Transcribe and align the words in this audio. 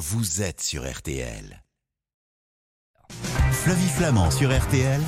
vous 0.00 0.40
êtes 0.40 0.62
sur 0.62 0.90
RTL. 0.90 1.62
Flavie 3.52 3.88
Flamand 3.88 4.30
sur 4.30 4.48
RTL, 4.50 4.98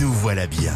nous 0.00 0.12
voilà 0.14 0.48
bien. 0.48 0.72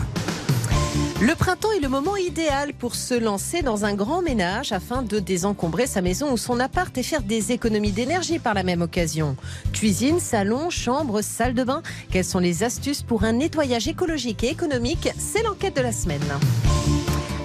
Le 1.21 1.35
printemps 1.35 1.73
est 1.73 1.81
le 1.81 1.89
moment 1.89 2.17
idéal 2.17 2.73
pour 2.75 2.95
se 2.95 3.15
lancer 3.15 3.63
dans 3.63 3.85
un 3.85 3.95
grand 3.95 4.23
ménage 4.23 4.71
afin 4.71 5.03
de 5.03 5.19
désencombrer 5.19 5.89
sa 5.89 6.01
maison 6.01 6.33
ou 6.33 6.37
son 6.37 6.61
appart 6.61 6.97
et 6.97 7.03
faire 7.03 7.23
des 7.23 7.51
économies 7.51 7.91
d'énergie 7.91 8.39
par 8.39 8.55
la 8.55 8.63
même 8.63 8.83
occasion. 8.83 9.37
Cuisine, 9.73 10.21
salon, 10.21 10.71
chambre, 10.71 11.21
salle 11.21 11.55
de 11.55 11.65
bain, 11.65 11.83
quelles 12.13 12.25
sont 12.25 12.39
les 12.39 12.63
astuces 12.63 13.03
pour 13.03 13.25
un 13.25 13.33
nettoyage 13.33 13.89
écologique 13.89 14.45
et 14.45 14.51
économique? 14.51 15.09
C'est 15.19 15.43
l'enquête 15.43 15.75
de 15.75 15.83
la 15.83 15.93
semaine. 15.93 16.23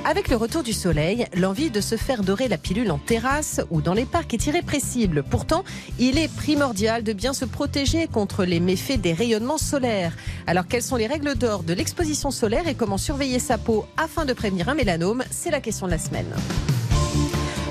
Avec 0.08 0.30
le 0.30 0.36
retour 0.36 0.62
du 0.62 0.72
soleil, 0.72 1.26
l'envie 1.36 1.72
de 1.72 1.82
se 1.82 1.98
faire 1.98 2.22
dorer 2.22 2.48
la 2.48 2.60
pilule 2.60 2.92
en 2.92 3.00
terrasse 3.00 3.60
ou 3.72 3.82
dans 3.82 3.96
les 3.96 4.05
parcs 4.05 4.32
est 4.36 4.46
irrépressible. 4.46 5.24
Pourtant, 5.24 5.64
il 5.98 6.20
est 6.20 6.32
primordial 6.32 7.02
de 7.02 7.12
bien 7.12 7.34
se 7.34 7.44
protéger 7.44 8.08
contre 8.08 8.45
les 8.45 8.59
méfaits 8.59 9.02
des 9.02 9.14
rayonnements 9.14 9.58
solaires. 9.58 10.16
Alors, 10.45 10.68
quelles 10.68 10.84
sont 10.84 10.95
les 10.95 11.08
règles 11.08 11.34
d'or 11.34 11.64
de 11.64 11.73
l'exposition 11.73 12.30
solaire 12.30 12.68
et 12.68 12.76
comment 12.76 13.00
surveiller 13.00 13.40
sa 13.40 13.58
peau 13.58 13.88
afin 13.98 14.26
de 14.26 14.34
prévenir 14.34 14.70
un 14.70 14.76
mélanome? 14.76 15.23
C'est 15.31 15.50
la 15.50 15.59
question 15.59 15.88
de 15.88 15.91
la 15.91 15.98
semaine. 15.98 16.31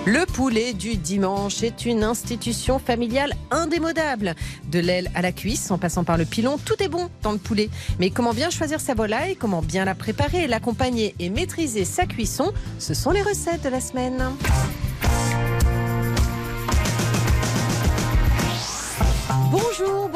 Le 0.07 0.27
poulet 0.27 0.75
du 0.75 0.97
dimanche 0.97 1.63
est 1.63 1.87
une 1.87 2.05
institution 2.05 2.79
familiale 2.79 3.33
indémodable. 3.51 4.35
De 4.71 4.79
l'aile 4.79 5.11
à 5.15 5.23
la 5.23 5.33
cuisse, 5.33 5.71
en 5.71 5.79
passant 5.79 6.05
par 6.05 6.19
le 6.19 6.27
pilon, 6.27 6.59
tout 6.63 6.83
est 6.83 6.89
bon 6.89 7.09
dans 7.23 7.33
le 7.33 7.39
poulet. 7.39 7.71
Mais 7.99 8.11
comment 8.11 8.35
bien 8.35 8.51
choisir 8.51 8.81
sa 8.81 8.93
volaille, 8.93 9.35
comment 9.35 9.63
bien 9.63 9.87
la 9.87 9.95
préparer, 9.95 10.47
l'accompagner 10.47 11.15
et 11.21 11.31
maîtriser 11.31 11.87
sa 11.87 12.05
cuisson, 12.05 12.53
ce 12.79 12.93
sont 12.93 13.13
les 13.13 13.23
recettes 13.23 13.65
de 13.65 13.71
la 13.71 13.81
semaine. 13.81 14.23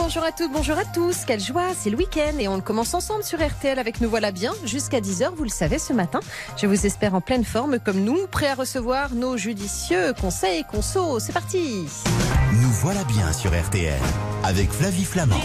Bonjour, 0.08 0.24
à 0.24 0.32
toutes, 0.32 0.52
bonjour 0.52 0.78
à 0.78 0.86
tous. 0.86 1.26
Quelle 1.26 1.38
joie, 1.38 1.74
c'est 1.78 1.90
le 1.90 1.98
week-end 1.98 2.38
et 2.38 2.48
on 2.48 2.56
le 2.56 2.62
commence 2.62 2.94
ensemble 2.94 3.22
sur 3.22 3.46
RTL 3.46 3.78
avec 3.78 4.00
Nous 4.00 4.08
voilà 4.08 4.32
bien 4.32 4.54
jusqu'à 4.64 5.00
10h, 5.00 5.34
vous 5.34 5.42
le 5.42 5.50
savez 5.50 5.78
ce 5.78 5.92
matin. 5.92 6.20
Je 6.56 6.66
vous 6.66 6.86
espère 6.86 7.14
en 7.14 7.20
pleine 7.20 7.44
forme 7.44 7.78
comme 7.78 8.00
nous, 8.00 8.26
prêts 8.26 8.48
à 8.48 8.54
recevoir 8.54 9.14
nos 9.14 9.36
judicieux 9.36 10.14
conseils 10.18 10.64
conso. 10.64 11.20
C'est 11.20 11.34
parti. 11.34 11.84
Nous 12.54 12.70
voilà 12.80 13.04
bien 13.04 13.34
sur 13.34 13.50
RTL 13.50 14.00
avec 14.44 14.72
Flavie 14.72 15.04
Flamand. 15.04 15.42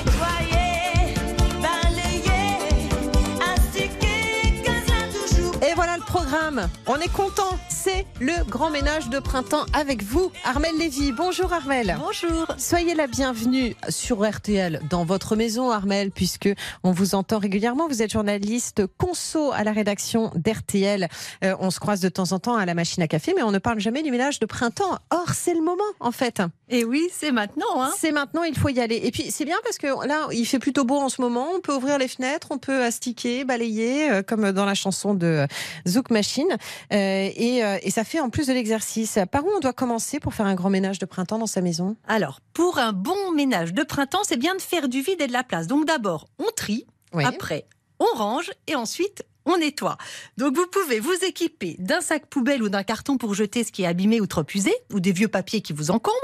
Et 5.73 5.75
voilà 5.75 5.97
le 5.97 6.03
programme. 6.03 6.69
On 6.85 6.97
est 6.97 7.11
content. 7.11 7.57
C'est 7.67 8.05
le 8.21 8.47
grand 8.47 8.69
ménage 8.69 9.09
de 9.09 9.17
printemps 9.17 9.65
avec 9.73 10.03
vous, 10.03 10.31
Armel 10.45 10.77
Lévy. 10.77 11.11
Bonjour 11.11 11.51
Armel. 11.51 11.97
Bonjour. 11.97 12.45
Soyez 12.59 12.93
la 12.93 13.07
bienvenue 13.07 13.75
sur 13.89 14.23
RTL 14.23 14.81
dans 14.91 15.03
votre 15.03 15.35
maison, 15.35 15.71
Armel, 15.71 16.11
puisque 16.11 16.49
on 16.83 16.91
vous 16.91 17.15
entend 17.15 17.39
régulièrement. 17.39 17.87
Vous 17.87 18.03
êtes 18.03 18.11
journaliste 18.11 18.83
conso 18.99 19.51
à 19.51 19.63
la 19.63 19.71
rédaction 19.71 20.31
d'RTL. 20.35 21.07
Euh, 21.43 21.55
on 21.59 21.71
se 21.71 21.79
croise 21.79 22.01
de 22.01 22.09
temps 22.09 22.33
en 22.33 22.39
temps 22.39 22.55
à 22.55 22.67
la 22.67 22.75
machine 22.75 23.01
à 23.01 23.07
café, 23.07 23.33
mais 23.35 23.41
on 23.41 23.51
ne 23.51 23.57
parle 23.57 23.79
jamais 23.79 24.03
du 24.03 24.11
ménage 24.11 24.39
de 24.39 24.45
printemps. 24.45 24.99
Or, 25.09 25.29
c'est 25.33 25.55
le 25.55 25.61
moment, 25.61 25.81
en 25.99 26.11
fait. 26.11 26.43
Et 26.73 26.83
oui, 26.85 27.07
c'est 27.13 27.31
maintenant. 27.31 27.83
Hein. 27.83 27.91
C'est 27.95 28.11
maintenant, 28.11 28.41
il 28.43 28.57
faut 28.57 28.69
y 28.69 28.79
aller. 28.79 28.99
Et 29.03 29.11
puis, 29.11 29.29
c'est 29.29 29.45
bien 29.45 29.57
parce 29.63 29.77
que 29.77 30.07
là, 30.07 30.27
il 30.31 30.43
fait 30.45 30.57
plutôt 30.57 30.85
beau 30.85 30.97
en 30.97 31.07
ce 31.07 31.21
moment. 31.21 31.47
On 31.53 31.59
peut 31.61 31.73
ouvrir 31.73 31.99
les 31.99 32.07
fenêtres, 32.07 32.47
on 32.49 32.57
peut 32.57 32.81
astiquer, 32.83 33.45
balayer, 33.45 34.09
euh, 34.09 34.21
comme 34.23 34.51
dans 34.51 34.65
la 34.65 34.73
chanson 34.73 35.13
de 35.13 35.45
Zouk 35.87 36.09
Machine. 36.09 36.49
Euh, 36.91 37.29
et, 37.35 37.63
euh, 37.63 37.77
et 37.83 37.91
ça 37.91 38.03
fait 38.03 38.19
en 38.19 38.31
plus 38.31 38.47
de 38.47 38.53
l'exercice. 38.53 39.19
Par 39.31 39.45
où 39.45 39.49
on 39.55 39.59
doit 39.59 39.73
commencer 39.73 40.19
pour 40.19 40.33
faire 40.33 40.47
un 40.47 40.55
grand 40.55 40.71
ménage 40.71 40.97
de 40.97 41.05
printemps 41.05 41.37
dans 41.37 41.45
sa 41.45 41.61
maison? 41.61 41.95
Alors, 42.07 42.39
pour 42.53 42.79
un 42.79 42.91
bon 42.91 43.31
ménage 43.35 43.73
de 43.73 43.83
printemps, 43.83 44.23
c'est 44.23 44.37
bien 44.37 44.55
de 44.55 44.61
faire 44.61 44.89
du 44.89 45.01
vide 45.01 45.21
et 45.21 45.27
de 45.27 45.33
la 45.33 45.43
place. 45.43 45.67
Donc 45.67 45.85
d'abord, 45.85 46.27
on 46.39 46.49
trie, 46.55 46.87
Oui. 47.13 47.23
après, 47.23 47.65
on 47.99 48.17
range 48.17 48.51
et 48.65 48.75
ensuite, 48.75 49.23
on 49.45 49.57
nettoie. 49.57 49.97
Donc 50.37 50.55
vous 50.55 50.67
pouvez 50.67 50.99
vous 50.99 51.13
équiper 51.25 51.75
d'un 51.79 52.01
sac 52.01 52.25
poubelle 52.27 52.63
ou 52.63 52.69
d'un 52.69 52.83
carton 52.83 53.17
pour 53.17 53.33
jeter 53.33 53.63
ce 53.63 53.71
qui 53.71 53.83
est 53.83 53.87
abîmé 53.87 54.21
ou 54.21 54.27
trop 54.27 54.43
usé, 54.53 54.73
ou 54.91 54.99
des 54.99 55.11
vieux 55.11 55.27
papiers 55.27 55.61
qui 55.61 55.73
vous 55.73 55.91
encombrent, 55.91 56.15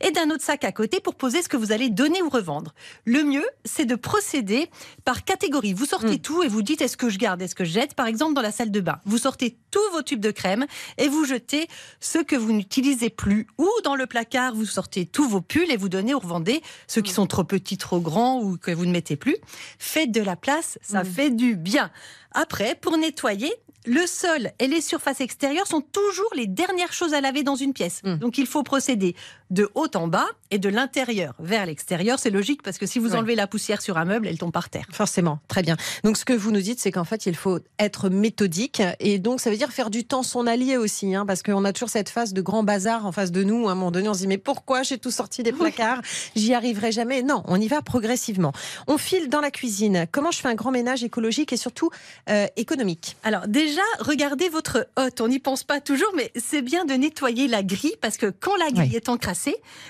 et 0.00 0.10
d'un 0.10 0.30
autre 0.30 0.44
sac 0.44 0.64
à 0.64 0.72
côté 0.72 1.00
pour 1.00 1.14
poser 1.14 1.42
ce 1.42 1.48
que 1.48 1.56
vous 1.56 1.72
allez 1.72 1.90
donner 1.90 2.22
ou 2.22 2.28
revendre. 2.28 2.74
Le 3.04 3.22
mieux, 3.24 3.46
c'est 3.64 3.84
de 3.84 3.94
procéder 3.94 4.68
par 5.04 5.24
catégorie. 5.24 5.72
Vous 5.72 5.86
sortez 5.86 6.08
Mm. 6.16 6.18
tout 6.20 6.42
et 6.42 6.48
vous 6.48 6.62
dites 6.62 6.80
est-ce 6.80 6.96
que 6.96 7.08
je 7.10 7.18
garde, 7.18 7.42
est-ce 7.42 7.54
que 7.54 7.64
je 7.64 7.72
jette? 7.72 7.94
Par 7.94 8.06
exemple, 8.06 8.34
dans 8.34 8.42
la 8.42 8.52
salle 8.52 8.70
de 8.70 8.80
bain, 8.80 9.00
vous 9.04 9.18
sortez 9.18 9.56
tous 9.70 9.90
vos 9.92 10.02
tubes 10.02 10.20
de 10.20 10.30
crème 10.30 10.66
et 10.96 11.08
vous 11.08 11.24
jetez 11.24 11.68
ce 12.00 12.18
que 12.18 12.36
vous 12.36 12.52
n'utilisez 12.52 13.10
plus. 13.10 13.46
Ou 13.58 13.68
dans 13.84 13.94
le 13.96 14.06
placard, 14.06 14.54
vous 14.54 14.64
sortez 14.64 15.04
tous 15.06 15.28
vos 15.28 15.40
pulls 15.40 15.70
et 15.70 15.76
vous 15.76 15.88
donnez 15.88 16.14
ou 16.14 16.18
revendez 16.18 16.62
ceux 16.86 17.02
qui 17.02 17.12
sont 17.12 17.26
trop 17.26 17.44
petits, 17.44 17.76
trop 17.78 18.00
grands 18.00 18.40
ou 18.40 18.56
que 18.56 18.70
vous 18.70 18.86
ne 18.86 18.92
mettez 18.92 19.16
plus. 19.16 19.36
Faites 19.78 20.10
de 20.12 20.20
la 20.22 20.36
place, 20.36 20.78
ça 20.82 21.02
Mm. 21.02 21.06
fait 21.06 21.30
du 21.30 21.56
bien. 21.56 21.90
Après, 22.32 22.74
pour 22.74 22.96
nettoyer, 22.96 23.52
le 23.86 24.06
sol 24.06 24.50
et 24.58 24.66
les 24.66 24.80
surfaces 24.80 25.20
extérieures 25.20 25.66
sont 25.66 25.80
toujours 25.80 26.30
les 26.34 26.46
dernières 26.46 26.92
choses 26.92 27.14
à 27.14 27.20
laver 27.20 27.42
dans 27.42 27.54
une 27.54 27.72
pièce. 27.72 28.02
Mm. 28.04 28.16
Donc 28.16 28.38
il 28.38 28.46
faut 28.46 28.62
procéder 28.62 29.14
de 29.50 29.70
haut 29.74 29.88
en 29.94 30.08
bas 30.08 30.26
et 30.50 30.58
de 30.58 30.68
l'intérieur 30.68 31.34
vers 31.38 31.66
l'extérieur. 31.66 32.18
C'est 32.18 32.30
logique 32.30 32.62
parce 32.62 32.78
que 32.78 32.86
si 32.86 32.98
vous 32.98 33.10
Ouais. 33.12 33.16
enlevez 33.18 33.34
la 33.34 33.46
poussière 33.46 33.80
sur 33.82 33.96
un 33.98 34.04
meuble, 34.04 34.26
elle 34.26 34.38
tombe 34.38 34.52
par 34.52 34.68
terre. 34.70 34.86
Forcément, 34.92 35.38
très 35.48 35.62
bien. 35.62 35.76
Donc 36.04 36.16
ce 36.16 36.24
que 36.24 36.32
vous 36.32 36.50
nous 36.50 36.60
dites, 36.60 36.80
c'est 36.80 36.92
qu'en 36.92 37.04
fait, 37.04 37.26
il 37.26 37.34
faut 37.36 37.58
être 37.78 38.08
méthodique. 38.10 38.82
Et 39.00 39.18
donc, 39.18 39.40
ça 39.40 39.50
veut 39.50 39.56
dire 39.56 39.70
faire 39.70 39.90
du 39.90 40.04
temps 40.04 40.22
son 40.22 40.46
allié 40.46 40.76
aussi. 40.76 41.14
hein, 41.14 41.24
parce 41.26 41.42
qu'on 41.42 41.64
a 41.64 41.72
toujours 41.72 41.88
cette 41.88 42.08
phase 42.08 42.32
de 42.32 42.40
grand 42.42 42.62
bazar 42.62 43.06
en 43.06 43.12
face 43.12 43.32
de 43.32 43.42
nous. 43.42 43.68
À 43.68 43.72
un 43.72 43.74
moment 43.74 43.90
donné, 43.90 44.08
on 44.08 44.14
se 44.14 44.18
dit, 44.20 44.26
mais 44.26 44.38
pourquoi 44.38 44.82
j'ai 44.82 44.98
tout 44.98 45.10
sorti 45.10 45.42
des 45.42 45.52
placards? 45.52 46.00
J'y 46.36 46.52
arriverai 46.54 46.92
jamais. 46.92 47.22
Non, 47.22 47.42
on 47.46 47.60
y 47.60 47.68
va 47.68 47.80
progressivement. 47.82 48.52
On 48.86 48.98
file 48.98 49.28
dans 49.28 49.40
la 49.40 49.50
cuisine. 49.50 50.06
Comment 50.12 50.30
je 50.30 50.40
fais 50.40 50.48
un 50.48 50.54
grand 50.54 50.70
ménage 50.70 51.02
écologique 51.04 51.52
et 51.52 51.56
surtout 51.56 51.90
euh, 52.28 52.46
économique? 52.56 53.16
Alors 53.22 53.46
déjà, 53.48 53.82
regardez 54.00 54.48
votre 54.48 54.86
hotte. 54.96 55.20
On 55.20 55.28
n'y 55.28 55.38
pense 55.38 55.64
pas 55.64 55.80
toujours, 55.80 56.12
mais 56.16 56.32
c'est 56.36 56.62
bien 56.62 56.84
de 56.84 56.94
nettoyer 56.94 57.48
la 57.48 57.62
grille 57.62 57.96
parce 58.00 58.16
que 58.16 58.26
quand 58.26 58.56
la 58.56 58.70
grille 58.70 58.90
Oui. 58.90 58.96
est 58.96 59.08
encrassée, 59.08 59.37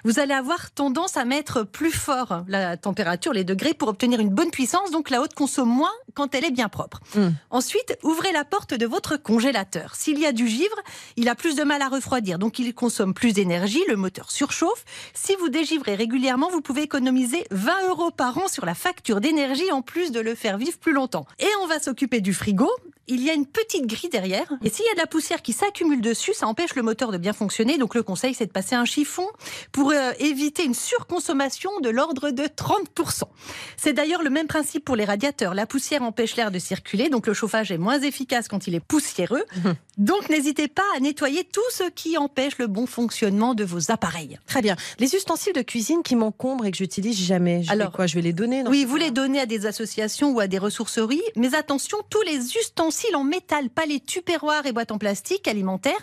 vous 0.05 0.19
allez 0.19 0.35
avoir 0.35 0.71
tendance 0.71 1.17
à 1.17 1.25
mettre 1.25 1.63
plus 1.63 1.91
fort 1.91 2.45
la 2.49 2.77
température, 2.77 3.33
les 3.33 3.45
degrés 3.45 3.75
pour 3.75 3.89
obtenir 3.89 4.21
une 4.21 4.31
bonne 4.31 4.51
puissance. 4.51 4.91
Donc 4.91 5.11
la 5.11 5.21
hotte 5.21 5.35
consomme 5.35 5.69
moins 5.69 5.93
quand 6.15 6.35
elle 6.35 6.45
est 6.45 6.51
bien 6.51 6.69
propre. 6.69 7.01
Mm. 7.15 7.29
Ensuite, 7.51 7.99
ouvrez 8.03 8.33
la 8.33 8.45
porte 8.45 8.75
de 8.75 8.87
votre 8.87 9.17
congélateur. 9.17 9.95
S'il 9.95 10.19
y 10.19 10.27
a 10.27 10.33
du 10.33 10.49
givre, 10.49 10.77
il 11.17 11.29
a 11.29 11.35
plus 11.35 11.57
de 11.57 11.63
mal 11.63 11.83
à 11.83 11.89
refroidir, 11.89 12.39
donc 12.39 12.59
il 12.59 12.75
consomme 12.75 13.15
plus 13.15 13.33
d'énergie, 13.33 13.83
le 13.89 13.97
moteur 13.97 14.31
surchauffe. 14.31 14.85
Si 15.15 15.35
vous 15.37 15.49
dégivrez 15.49 15.95
régulièrement, 15.95 16.51
vous 16.51 16.61
pouvez 16.61 16.83
économiser 16.83 17.45
20 17.51 17.89
euros 17.89 18.11
par 18.11 18.39
an 18.39 18.49
sur 18.49 18.67
la 18.67 18.75
facture 18.75 19.21
d'énergie 19.21 19.71
en 19.73 19.83
plus 19.83 20.13
de 20.13 20.21
le 20.21 20.35
faire 20.35 20.59
vivre 20.59 20.79
plus 20.79 20.93
longtemps. 20.93 21.27
Et 21.39 21.49
on 21.63 21.67
va 21.67 21.79
s'occuper 21.79 22.21
du 22.21 22.35
frigo. 22.35 22.71
Il 23.09 23.23
y 23.23 23.31
a 23.31 23.35
une 23.35 23.47
petite 23.47 23.87
grille 23.87 24.11
derrière. 24.11 24.47
Et 24.63 24.71
s'il 24.71 24.85
y 24.85 24.89
a 24.91 24.95
de 24.95 24.99
la 24.99 25.07
poussière 25.07 25.43
qui 25.43 25.53
s'accumule 25.53 26.01
dessus, 26.01 26.35
ça 26.35 26.47
empêche 26.47 26.75
le 26.75 26.83
moteur 26.83 27.11
de 27.11 27.19
bien 27.19 27.33
fonctionner. 27.33 27.79
Donc 27.79 27.95
le 27.95 28.03
conseil, 28.03 28.35
c'est 28.35 28.47
de 28.47 28.53
passer 28.53 28.75
un 28.75 28.85
chiffon 28.85 29.27
pour 29.73 29.91
euh, 29.91 30.13
éviter 30.19 30.65
une 30.65 30.75
surconsommation 30.75 31.81
de 31.81 31.89
l'ordre 31.89 32.31
de 32.31 32.45
30%. 32.45 33.23
C'est 33.77 33.95
d'ailleurs 33.95 34.23
le 34.23 34.31
même 34.31 34.47
principe 34.47 34.85
pour 34.85 34.97
les 34.97 35.05
radiateurs. 35.05 35.55
La 35.55 35.67
poussière 35.67 36.03
empêche 36.03 36.37
l'air 36.37 36.51
de 36.51 36.59
circuler, 36.59 37.09
donc 37.09 37.27
le 37.27 37.35
chauffage 37.35 37.73
est 37.73 37.79
moins 37.79 38.01
efficace 38.01 38.47
quand 38.49 38.67
il 38.67 38.75
est 38.75 38.81
poussiéreux. 38.81 39.45
Donc 39.99 40.29
n'hésitez 40.29 40.69
pas 40.69 40.85
à 40.97 41.01
nettoyer 41.01 41.43
tout 41.45 41.61
ce 41.71 41.83
qui 41.91 42.17
empêche 42.17 42.59
le 42.59 42.69
bon 42.69 42.87
fonctionnement 42.87 43.55
de 43.55 43.65
vos 43.65 43.91
appareils. 43.91 44.39
Très 44.47 44.63
bien. 44.63 44.77
Les 45.01 45.15
ustensiles 45.15 45.53
de 45.53 45.63
cuisine 45.63 46.03
qui 46.05 46.15
m'encombrent 46.15 46.67
et 46.67 46.71
que 46.71 46.77
j'utilise 46.77 47.19
jamais. 47.19 47.65
Je 47.65 47.73
Alors, 47.73 47.91
quoi 47.91 48.07
Je 48.07 48.15
vais 48.15 48.23
les 48.23 48.33
donner 48.33 48.63
Oui, 48.69 48.85
vous 48.85 48.97
les 48.97 49.11
donnez 49.11 49.41
à 49.41 49.47
des 49.47 49.67
associations 49.67 50.31
ou 50.31 50.39
à 50.41 50.47
des 50.47 50.59
ressourceries, 50.59 51.21
mais 51.35 51.55
attention, 51.57 51.99
tous 52.11 52.23
les 52.23 52.57
ustensiles 52.57 53.17
en 53.17 53.25
métal, 53.25 53.71
pas 53.71 53.87
les 53.87 53.99
tupperwares 53.99 54.67
et 54.67 54.73
boîtes 54.73 54.93
en 54.93 54.99
plastique 54.99 55.49
alimentaires 55.49 55.95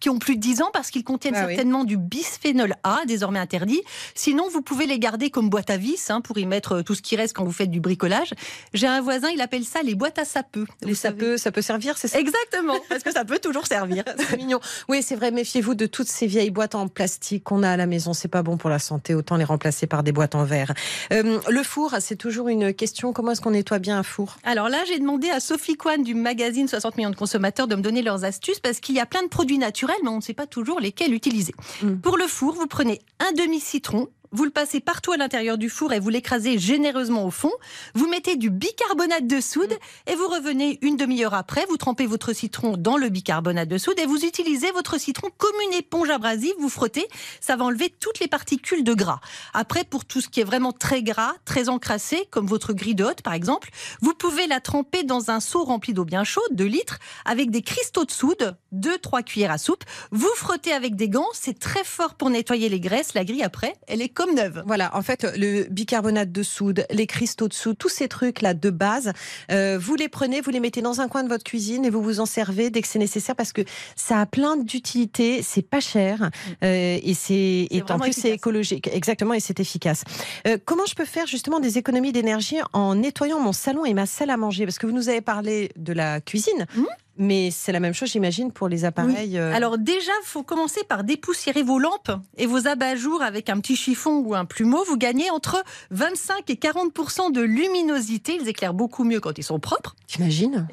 qui 0.00 0.08
ont 0.08 0.18
plus 0.18 0.36
de 0.36 0.40
10 0.40 0.62
ans 0.62 0.70
parce 0.72 0.90
qu'ils 0.90 1.04
contiennent 1.04 1.34
Ah 1.36 1.44
oui. 1.46 1.54
certainement 1.54 1.84
du 1.84 1.98
bisphénol 1.98 2.74
A, 2.84 3.00
désormais 3.06 3.38
interdit. 3.38 3.82
Sinon, 4.14 4.48
vous 4.48 4.62
pouvez 4.62 4.86
les 4.86 4.98
garder 4.98 5.28
comme 5.28 5.50
boîte 5.50 5.68
à 5.68 5.76
vis 5.76 6.10
hein, 6.10 6.22
pour 6.22 6.38
y 6.38 6.46
mettre 6.46 6.80
tout 6.80 6.94
ce 6.94 7.02
qui 7.02 7.16
reste 7.16 7.36
quand 7.36 7.44
vous 7.44 7.52
faites 7.52 7.70
du 7.70 7.80
bricolage. 7.80 8.32
J'ai 8.72 8.86
un 8.86 9.02
voisin, 9.02 9.28
il 9.28 9.42
appelle 9.42 9.64
ça 9.64 9.82
les 9.82 9.94
boîtes 9.94 10.18
à 10.18 10.24
sapeux. 10.24 10.66
Les 10.80 10.94
peut, 11.12 11.36
ça 11.36 11.52
peut 11.52 11.62
servir, 11.62 11.98
c'est 11.98 12.08
ça? 12.08 12.18
Exactement, 12.18 12.76
parce 12.88 13.02
que 13.02 13.12
ça 13.12 13.26
peut 13.26 13.38
toujours 13.42 13.66
servir. 13.66 14.04
C'est 14.16 14.36
mignon. 14.36 14.60
Oui, 14.88 15.02
c'est 15.02 15.16
vrai, 15.16 15.30
méfiez-vous 15.30 15.74
de 15.74 15.86
toutes 15.86 16.08
ces 16.08 16.26
vieilles 16.26 16.50
boîtes 16.50 16.74
en 16.74 16.88
plastique 16.88 17.44
qu'on 17.44 17.62
a 17.62 17.70
à 17.70 17.76
la 17.76 17.86
maison. 17.86 18.14
C'est 18.14 18.28
pas 18.28 18.42
bon 18.42 18.56
pour 18.56 18.70
la 18.70 18.78
santé. 18.78 19.14
Autant 19.14 19.36
les 19.36 19.44
remplacer 19.44 19.86
par 19.86 20.02
des 20.02 20.12
boîtes 20.12 20.34
en 20.34 20.44
verre. 20.44 20.72
Euh, 21.12 21.38
le 21.48 21.62
four, 21.62 21.96
c'est 22.00 22.16
toujours 22.16 22.48
une 22.48 22.72
question. 22.72 23.12
Comment 23.12 23.32
est-ce 23.32 23.40
qu'on 23.40 23.50
nettoie 23.50 23.78
bien 23.78 23.98
un 23.98 24.02
four? 24.02 24.38
Alors 24.44 24.68
là, 24.68 24.78
j'ai 24.86 24.98
demandé 24.98 25.28
à 25.28 25.40
Sophie 25.40 25.76
Kwan 25.76 26.02
du 26.02 26.14
magazine 26.14 26.68
60 26.68 26.96
millions 26.96 27.10
de 27.10 27.16
consommateurs 27.16 27.66
de 27.66 27.74
me 27.74 27.82
donner 27.82 28.02
leurs 28.02 28.24
astuces 28.24 28.60
parce 28.60 28.80
qu'il 28.80 28.94
y 28.94 29.00
a 29.00 29.06
plein 29.06 29.22
de 29.22 29.28
produits 29.28 29.58
naturels, 29.58 29.96
mais 30.02 30.08
on 30.08 30.16
ne 30.16 30.22
sait 30.22 30.34
pas 30.34 30.46
toujours 30.46 30.80
lesquels 30.80 31.12
utiliser. 31.12 31.54
Mm. 31.82 31.96
Pour 31.96 32.16
le 32.16 32.26
four, 32.26 32.54
vous 32.54 32.66
prenez 32.66 33.00
un 33.18 33.32
demi-citron, 33.32 34.08
vous 34.32 34.44
le 34.44 34.50
passez 34.50 34.80
partout 34.80 35.12
à 35.12 35.16
l'intérieur 35.16 35.58
du 35.58 35.68
four 35.68 35.92
et 35.92 36.00
vous 36.00 36.08
l'écrasez 36.08 36.58
généreusement 36.58 37.26
au 37.26 37.30
fond. 37.30 37.52
Vous 37.94 38.08
mettez 38.08 38.36
du 38.36 38.50
bicarbonate 38.50 39.26
de 39.26 39.40
soude 39.40 39.78
et 40.06 40.14
vous 40.14 40.26
revenez 40.26 40.78
une 40.82 40.96
demi-heure 40.96 41.34
après. 41.34 41.66
Vous 41.68 41.76
trempez 41.76 42.06
votre 42.06 42.32
citron 42.32 42.76
dans 42.76 42.96
le 42.96 43.10
bicarbonate 43.10 43.68
de 43.68 43.78
soude 43.78 43.98
et 43.98 44.06
vous 44.06 44.24
utilisez 44.24 44.70
votre 44.72 44.98
citron 44.98 45.28
comme 45.36 45.54
une 45.68 45.74
éponge 45.74 46.10
abrasive. 46.10 46.54
Vous 46.58 46.70
frottez, 46.70 47.06
ça 47.40 47.56
va 47.56 47.64
enlever 47.64 47.90
toutes 47.90 48.20
les 48.20 48.28
particules 48.28 48.84
de 48.84 48.94
gras. 48.94 49.20
Après, 49.52 49.84
pour 49.84 50.04
tout 50.04 50.20
ce 50.20 50.28
qui 50.28 50.40
est 50.40 50.44
vraiment 50.44 50.72
très 50.72 51.02
gras, 51.02 51.34
très 51.44 51.68
encrassé, 51.68 52.26
comme 52.30 52.46
votre 52.46 52.72
grille 52.72 52.94
de 52.94 53.04
haute 53.04 53.22
par 53.22 53.34
exemple, 53.34 53.70
vous 54.00 54.14
pouvez 54.14 54.46
la 54.46 54.60
tremper 54.60 55.02
dans 55.02 55.30
un 55.30 55.40
seau 55.40 55.64
rempli 55.64 55.92
d'eau 55.92 56.04
bien 56.04 56.24
chaude, 56.24 56.44
2 56.52 56.64
litres, 56.64 56.98
avec 57.24 57.50
des 57.50 57.62
cristaux 57.62 58.04
de 58.04 58.10
soude, 58.10 58.56
2-3 58.74 59.24
cuillères 59.24 59.50
à 59.50 59.58
soupe. 59.58 59.84
Vous 60.10 60.30
frottez 60.36 60.72
avec 60.72 60.96
des 60.96 61.08
gants, 61.08 61.28
c'est 61.34 61.58
très 61.58 61.84
fort 61.84 62.14
pour 62.14 62.30
nettoyer 62.30 62.68
les 62.68 62.80
graisses. 62.80 63.14
La 63.14 63.24
grille 63.24 63.42
après, 63.42 63.74
elle 63.86 64.00
est 64.00 64.08
comme 64.22 64.34
neuve. 64.34 64.62
Voilà, 64.66 64.94
en 64.96 65.02
fait, 65.02 65.26
le 65.36 65.64
bicarbonate 65.68 66.30
de 66.30 66.42
soude, 66.42 66.86
les 66.90 67.06
cristaux 67.06 67.48
de 67.48 67.52
soude, 67.52 67.76
tous 67.76 67.88
ces 67.88 68.08
trucs-là 68.08 68.54
de 68.54 68.70
base, 68.70 69.12
euh, 69.50 69.78
vous 69.80 69.96
les 69.96 70.08
prenez, 70.08 70.40
vous 70.40 70.50
les 70.50 70.60
mettez 70.60 70.80
dans 70.80 71.00
un 71.00 71.08
coin 71.08 71.24
de 71.24 71.28
votre 71.28 71.44
cuisine 71.44 71.84
et 71.84 71.90
vous 71.90 72.02
vous 72.02 72.20
en 72.20 72.26
servez 72.26 72.70
dès 72.70 72.82
que 72.82 72.88
c'est 72.88 72.98
nécessaire 72.98 73.34
parce 73.34 73.52
que 73.52 73.62
ça 73.96 74.20
a 74.20 74.26
plein 74.26 74.56
d'utilités, 74.56 75.42
c'est 75.42 75.62
pas 75.62 75.80
cher 75.80 76.30
euh, 76.62 76.98
et 77.02 77.14
c'est 77.14 77.66
et 77.70 77.82
en 77.88 77.98
plus 77.98 78.12
c'est 78.12 78.30
écologique, 78.30 78.88
exactement, 78.92 79.34
et 79.34 79.40
c'est 79.40 79.58
efficace. 79.58 80.04
Euh, 80.46 80.56
comment 80.64 80.86
je 80.86 80.94
peux 80.94 81.04
faire 81.04 81.26
justement 81.26 81.58
des 81.58 81.78
économies 81.78 82.12
d'énergie 82.12 82.58
en 82.72 82.94
nettoyant 82.94 83.40
mon 83.40 83.52
salon 83.52 83.84
et 83.84 83.94
ma 83.94 84.06
salle 84.06 84.30
à 84.30 84.36
manger? 84.36 84.66
Parce 84.66 84.78
que 84.78 84.86
vous 84.86 84.94
nous 84.94 85.08
avez 85.08 85.20
parlé 85.20 85.72
de 85.76 85.92
la 85.92 86.20
cuisine, 86.20 86.66
mmh. 86.76 86.84
Mais 87.22 87.52
c'est 87.52 87.70
la 87.70 87.78
même 87.78 87.94
chose, 87.94 88.10
j'imagine, 88.10 88.50
pour 88.50 88.68
les 88.68 88.84
appareils. 88.84 89.38
Euh. 89.38 89.54
Alors 89.54 89.78
déjà, 89.78 90.10
il 90.22 90.26
faut 90.26 90.42
commencer 90.42 90.80
par 90.82 91.04
dépoussiérer 91.04 91.62
vos 91.62 91.78
lampes 91.78 92.10
et 92.36 92.46
vos 92.46 92.66
abat-jours 92.66 93.22
avec 93.22 93.48
un 93.48 93.60
petit 93.60 93.76
chiffon 93.76 94.18
ou 94.26 94.34
un 94.34 94.44
plumeau. 94.44 94.82
Vous 94.84 94.96
gagnez 94.96 95.30
entre 95.30 95.62
25 95.92 96.50
et 96.50 96.54
40% 96.54 97.30
de 97.30 97.40
luminosité. 97.40 98.38
Ils 98.40 98.48
éclairent 98.48 98.74
beaucoup 98.74 99.04
mieux 99.04 99.20
quand 99.20 99.38
ils 99.38 99.44
sont 99.44 99.60
propres. 99.60 99.94
J'imagine. 100.08 100.66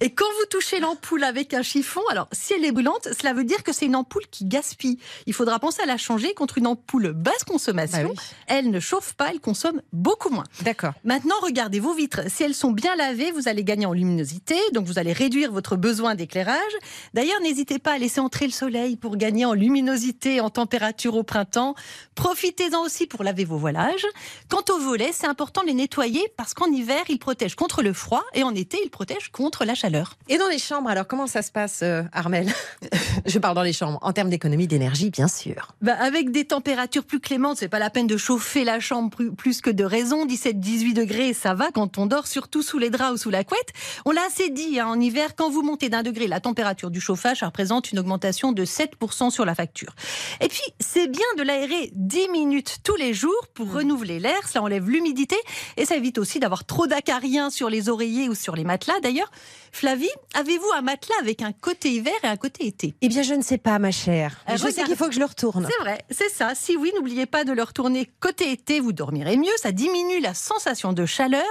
Et, 0.00 0.10
quand 0.10 0.24
vous 0.38 0.46
touchez 0.50 0.78
l'ampoule 0.78 1.24
avec 1.24 1.52
un 1.52 1.62
chiffon, 1.62 2.00
alors 2.10 2.28
si 2.30 2.54
elle 2.54 2.64
est 2.64 2.70
brûlante, 2.70 3.08
cela 3.18 3.32
veut 3.32 3.44
dire 3.44 3.64
que 3.64 3.72
c'est 3.72 3.86
une 3.86 3.96
ampoule 3.96 4.26
qui 4.30 4.44
gaspille. 4.44 4.98
Il 5.26 5.34
faudra 5.34 5.58
penser 5.58 5.82
à 5.82 5.86
la 5.86 5.96
changer 5.96 6.32
contre 6.32 6.58
une 6.58 6.68
ampoule 6.68 7.12
basse 7.12 7.42
consommation. 7.42 8.12
Bah 8.14 8.22
elle 8.46 8.70
ne 8.70 8.78
chauffe 8.78 9.14
pas, 9.14 9.30
elle 9.32 9.40
consomme 9.40 9.82
beaucoup 9.92 10.30
moins. 10.30 10.44
D'accord. 10.62 10.92
Maintenant, 11.02 11.34
regardez 11.42 11.80
vos 11.80 11.92
vitres. 11.92 12.22
Si 12.28 12.44
elles 12.44 12.54
sont 12.54 12.70
bien 12.70 12.94
lavées, 12.94 13.32
vous 13.32 13.48
allez 13.48 13.64
gagner 13.64 13.86
en 13.86 13.92
luminosité. 13.92 14.54
Donc 14.72 14.86
vous 14.86 15.00
allez 15.00 15.12
réduire 15.12 15.50
votre 15.50 15.76
besoin 15.88 16.14
d'éclairage. 16.14 16.74
D'ailleurs, 17.14 17.40
n'hésitez 17.40 17.78
pas 17.78 17.92
à 17.92 17.98
laisser 17.98 18.20
entrer 18.20 18.44
le 18.44 18.52
soleil 18.52 18.96
pour 18.96 19.16
gagner 19.16 19.46
en 19.46 19.54
luminosité, 19.54 20.38
en 20.42 20.50
température 20.50 21.16
au 21.16 21.22
printemps. 21.22 21.74
Profitez-en 22.14 22.82
aussi 22.82 23.06
pour 23.06 23.24
laver 23.24 23.46
vos 23.46 23.56
voilages. 23.56 24.04
Quant 24.50 24.64
aux 24.68 24.78
volets, 24.78 25.12
c'est 25.14 25.26
important 25.26 25.62
de 25.62 25.68
les 25.68 25.72
nettoyer 25.72 26.30
parce 26.36 26.52
qu'en 26.52 26.66
hiver, 26.66 27.02
ils 27.08 27.18
protègent 27.18 27.54
contre 27.54 27.82
le 27.82 27.94
froid 27.94 28.22
et 28.34 28.42
en 28.42 28.54
été, 28.54 28.78
ils 28.84 28.90
protègent 28.90 29.30
contre 29.30 29.64
la 29.64 29.74
chaleur. 29.74 30.18
Et 30.28 30.36
dans 30.36 30.48
les 30.48 30.58
chambres, 30.58 30.90
alors 30.90 31.06
comment 31.06 31.26
ça 31.26 31.40
se 31.40 31.50
passe, 31.50 31.80
euh, 31.82 32.02
Armel? 32.12 32.52
Je 33.24 33.38
parle 33.38 33.54
dans 33.54 33.62
les 33.62 33.72
chambres, 33.72 33.98
en 34.02 34.12
termes 34.12 34.28
d'économie 34.28 34.66
d'énergie, 34.66 35.08
bien 35.08 35.28
sûr. 35.28 35.72
Bah, 35.80 35.96
avec 35.98 36.30
des 36.32 36.44
températures 36.44 37.04
plus 37.04 37.20
clémentes, 37.20 37.56
c'est 37.56 37.68
pas 37.68 37.78
la 37.78 37.88
peine 37.88 38.06
de 38.06 38.18
chauffer 38.18 38.64
la 38.64 38.78
chambre 38.78 39.08
plus 39.38 39.62
que 39.62 39.70
de 39.70 39.84
raison. 39.84 40.26
17-18 40.26 40.92
degrés, 40.92 41.32
ça 41.32 41.54
va 41.54 41.70
quand 41.72 41.96
on 41.96 42.04
dort, 42.04 42.26
surtout 42.26 42.62
sous 42.62 42.78
les 42.78 42.90
draps 42.90 43.14
ou 43.14 43.16
sous 43.16 43.30
la 43.30 43.42
couette. 43.42 43.72
On 44.04 44.10
l'a 44.10 44.26
assez 44.26 44.50
dit, 44.50 44.78
hein, 44.78 44.88
en 44.88 45.00
hiver, 45.00 45.34
quand 45.34 45.48
vous 45.48 45.62
montez 45.68 45.88
d'un 45.90 46.02
degré 46.02 46.26
la 46.26 46.40
température 46.40 46.90
du 46.90 47.00
chauffage, 47.00 47.40
ça 47.40 47.46
représente 47.46 47.92
une 47.92 47.98
augmentation 47.98 48.52
de 48.52 48.64
7% 48.64 49.30
sur 49.30 49.44
la 49.44 49.54
facture. 49.54 49.94
Et 50.40 50.48
puis, 50.48 50.62
c'est 50.80 51.08
bien 51.08 51.26
de 51.36 51.42
l'aérer 51.42 51.90
10 51.94 52.28
minutes 52.28 52.78
tous 52.82 52.96
les 52.96 53.12
jours 53.12 53.46
pour 53.54 53.66
mmh. 53.66 53.76
renouveler 53.76 54.18
l'air, 54.18 54.48
ça 54.48 54.62
enlève 54.62 54.88
l'humidité 54.88 55.36
et 55.76 55.84
ça 55.84 55.96
évite 55.96 56.18
aussi 56.18 56.40
d'avoir 56.40 56.64
trop 56.64 56.86
d'acariens 56.86 57.50
sur 57.50 57.68
les 57.68 57.88
oreillers 57.88 58.28
ou 58.28 58.34
sur 58.34 58.56
les 58.56 58.64
matelas. 58.64 58.98
D'ailleurs, 59.00 59.30
Flavie, 59.72 60.08
avez-vous 60.34 60.70
un 60.74 60.80
matelas 60.80 61.16
avec 61.20 61.42
un 61.42 61.52
côté 61.52 61.90
hiver 61.90 62.14
et 62.24 62.26
un 62.26 62.36
côté 62.36 62.66
été? 62.66 62.94
Eh 63.00 63.08
bien, 63.08 63.22
je 63.22 63.34
ne 63.34 63.42
sais 63.42 63.58
pas, 63.58 63.78
ma 63.78 63.90
chère. 63.90 64.38
Euh, 64.48 64.56
je 64.56 64.68
sais 64.68 64.84
qu'il 64.84 64.96
faut 64.96 65.06
que 65.06 65.14
je 65.14 65.20
le 65.20 65.26
retourne. 65.26 65.68
C'est 65.70 65.82
vrai, 65.82 65.98
c'est 66.10 66.30
ça. 66.30 66.54
Si 66.54 66.76
oui, 66.76 66.92
n'oubliez 66.96 67.26
pas 67.26 67.44
de 67.44 67.52
le 67.52 67.62
retourner 67.62 68.10
côté 68.20 68.50
été, 68.50 68.80
vous 68.80 68.92
dormirez 68.92 69.36
mieux. 69.36 69.52
Ça 69.56 69.72
diminue 69.72 70.20
la 70.20 70.34
sensation 70.34 70.92
de 70.92 71.04
chaleur. 71.04 71.42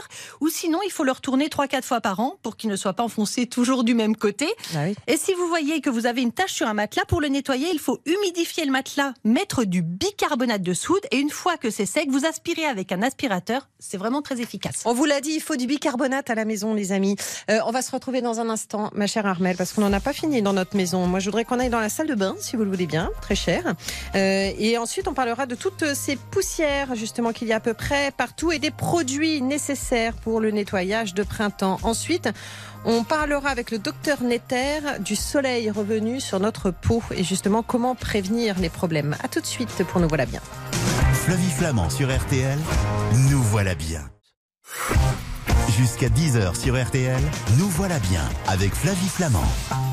Ou 0.41 0.49
sinon, 0.49 0.79
il 0.85 0.91
faut 0.91 1.03
le 1.03 1.11
retourner 1.11 1.47
3-4 1.47 1.83
fois 1.83 2.01
par 2.01 2.19
an 2.19 2.37
pour 2.41 2.57
qu'il 2.57 2.69
ne 2.69 2.75
soit 2.75 2.93
pas 2.93 3.03
enfoncé 3.03 3.47
toujours 3.47 3.83
du 3.83 3.93
même 3.93 4.06
côté. 4.15 4.47
Ah 4.75 4.87
et 5.07 5.17
si 5.17 5.33
vous 5.33 5.47
voyez 5.47 5.81
que 5.81 5.89
vous 5.89 6.05
avez 6.05 6.21
une 6.21 6.31
tache 6.31 6.53
sur 6.53 6.67
un 6.67 6.73
matelas, 6.73 7.05
pour 7.05 7.21
le 7.21 7.27
nettoyer, 7.27 7.69
il 7.71 7.79
faut 7.79 7.99
humidifier 8.05 8.65
le 8.65 8.71
matelas, 8.71 9.13
mettre 9.23 9.63
du 9.63 9.81
bicarbonate 9.81 10.61
de 10.61 10.73
soude 10.73 11.01
et 11.11 11.17
une 11.17 11.29
fois 11.29 11.57
que 11.57 11.69
c'est 11.69 11.85
sec, 11.85 12.09
vous 12.09 12.25
aspirez 12.25 12.65
avec 12.65 12.91
un 12.91 13.01
aspirateur. 13.01 13.67
C'est 13.79 13.97
vraiment 13.97 14.21
très 14.21 14.41
efficace. 14.41 14.81
On 14.85 14.93
vous 14.93 15.05
l'a 15.05 15.21
dit, 15.21 15.31
il 15.31 15.41
faut 15.41 15.55
du 15.55 15.67
bicarbonate 15.67 16.29
à 16.29 16.35
la 16.35 16.45
maison, 16.45 16.73
les 16.73 16.91
amis. 16.91 17.15
Euh, 17.49 17.59
on 17.65 17.71
va 17.71 17.81
se 17.81 17.91
retrouver 17.91 18.21
dans 18.21 18.39
un 18.39 18.49
instant, 18.49 18.89
ma 18.93 19.07
chère 19.07 19.25
Armel, 19.25 19.55
parce 19.55 19.73
qu'on 19.73 19.81
n'en 19.81 19.93
a 19.93 19.99
pas 19.99 20.13
fini 20.13 20.41
dans 20.41 20.53
notre 20.53 20.75
maison. 20.75 21.05
Moi, 21.07 21.19
je 21.19 21.25
voudrais 21.25 21.45
qu'on 21.45 21.59
aille 21.59 21.69
dans 21.69 21.79
la 21.79 21.89
salle 21.89 22.07
de 22.07 22.15
bain, 22.15 22.35
si 22.39 22.55
vous 22.55 22.63
le 22.63 22.71
voulez 22.71 22.87
bien, 22.87 23.09
très 23.21 23.35
cher. 23.35 23.75
Euh, 24.15 24.51
et 24.57 24.77
ensuite, 24.77 25.07
on 25.07 25.13
parlera 25.13 25.45
de 25.45 25.55
toutes 25.55 25.93
ces 25.93 26.15
poussières, 26.15 26.95
justement, 26.95 27.33
qu'il 27.33 27.47
y 27.47 27.53
a 27.53 27.57
à 27.57 27.59
peu 27.59 27.73
près 27.73 28.11
partout 28.11 28.51
et 28.51 28.59
des 28.59 28.71
produits 28.71 29.41
nécessaires 29.41 30.13
pour 30.13 30.39
le 30.39 30.51
nettoyage 30.51 31.13
de 31.13 31.23
printemps. 31.23 31.79
Ensuite, 31.83 32.29
on 32.87 33.03
parlera 33.03 33.49
avec 33.49 33.69
le 33.69 33.77
docteur 33.77 34.23
Netter 34.23 34.79
du 34.99 35.15
soleil 35.15 35.69
revenu 35.69 36.19
sur 36.21 36.39
notre 36.39 36.71
peau 36.71 37.03
et 37.11 37.23
justement 37.23 37.61
comment 37.61 37.95
prévenir 37.95 38.57
les 38.59 38.69
problèmes. 38.69 39.15
A 39.21 39.27
tout 39.27 39.41
de 39.41 39.45
suite 39.45 39.83
pour 39.83 39.99
Nous 39.99 40.07
voilà 40.07 40.25
bien. 40.25 40.41
Flavie 41.13 41.51
Flamand 41.51 41.89
sur 41.89 42.07
RTL, 42.09 42.57
Nous 43.29 43.43
voilà 43.43 43.75
bien. 43.75 44.09
Jusqu'à 45.77 46.09
10h 46.09 46.59
sur 46.59 46.75
RTL, 46.75 47.21
nous 47.59 47.69
voilà 47.69 47.99
bien 47.99 48.23
avec 48.47 48.73
Flavie 48.73 49.09
Flamand. 49.09 49.43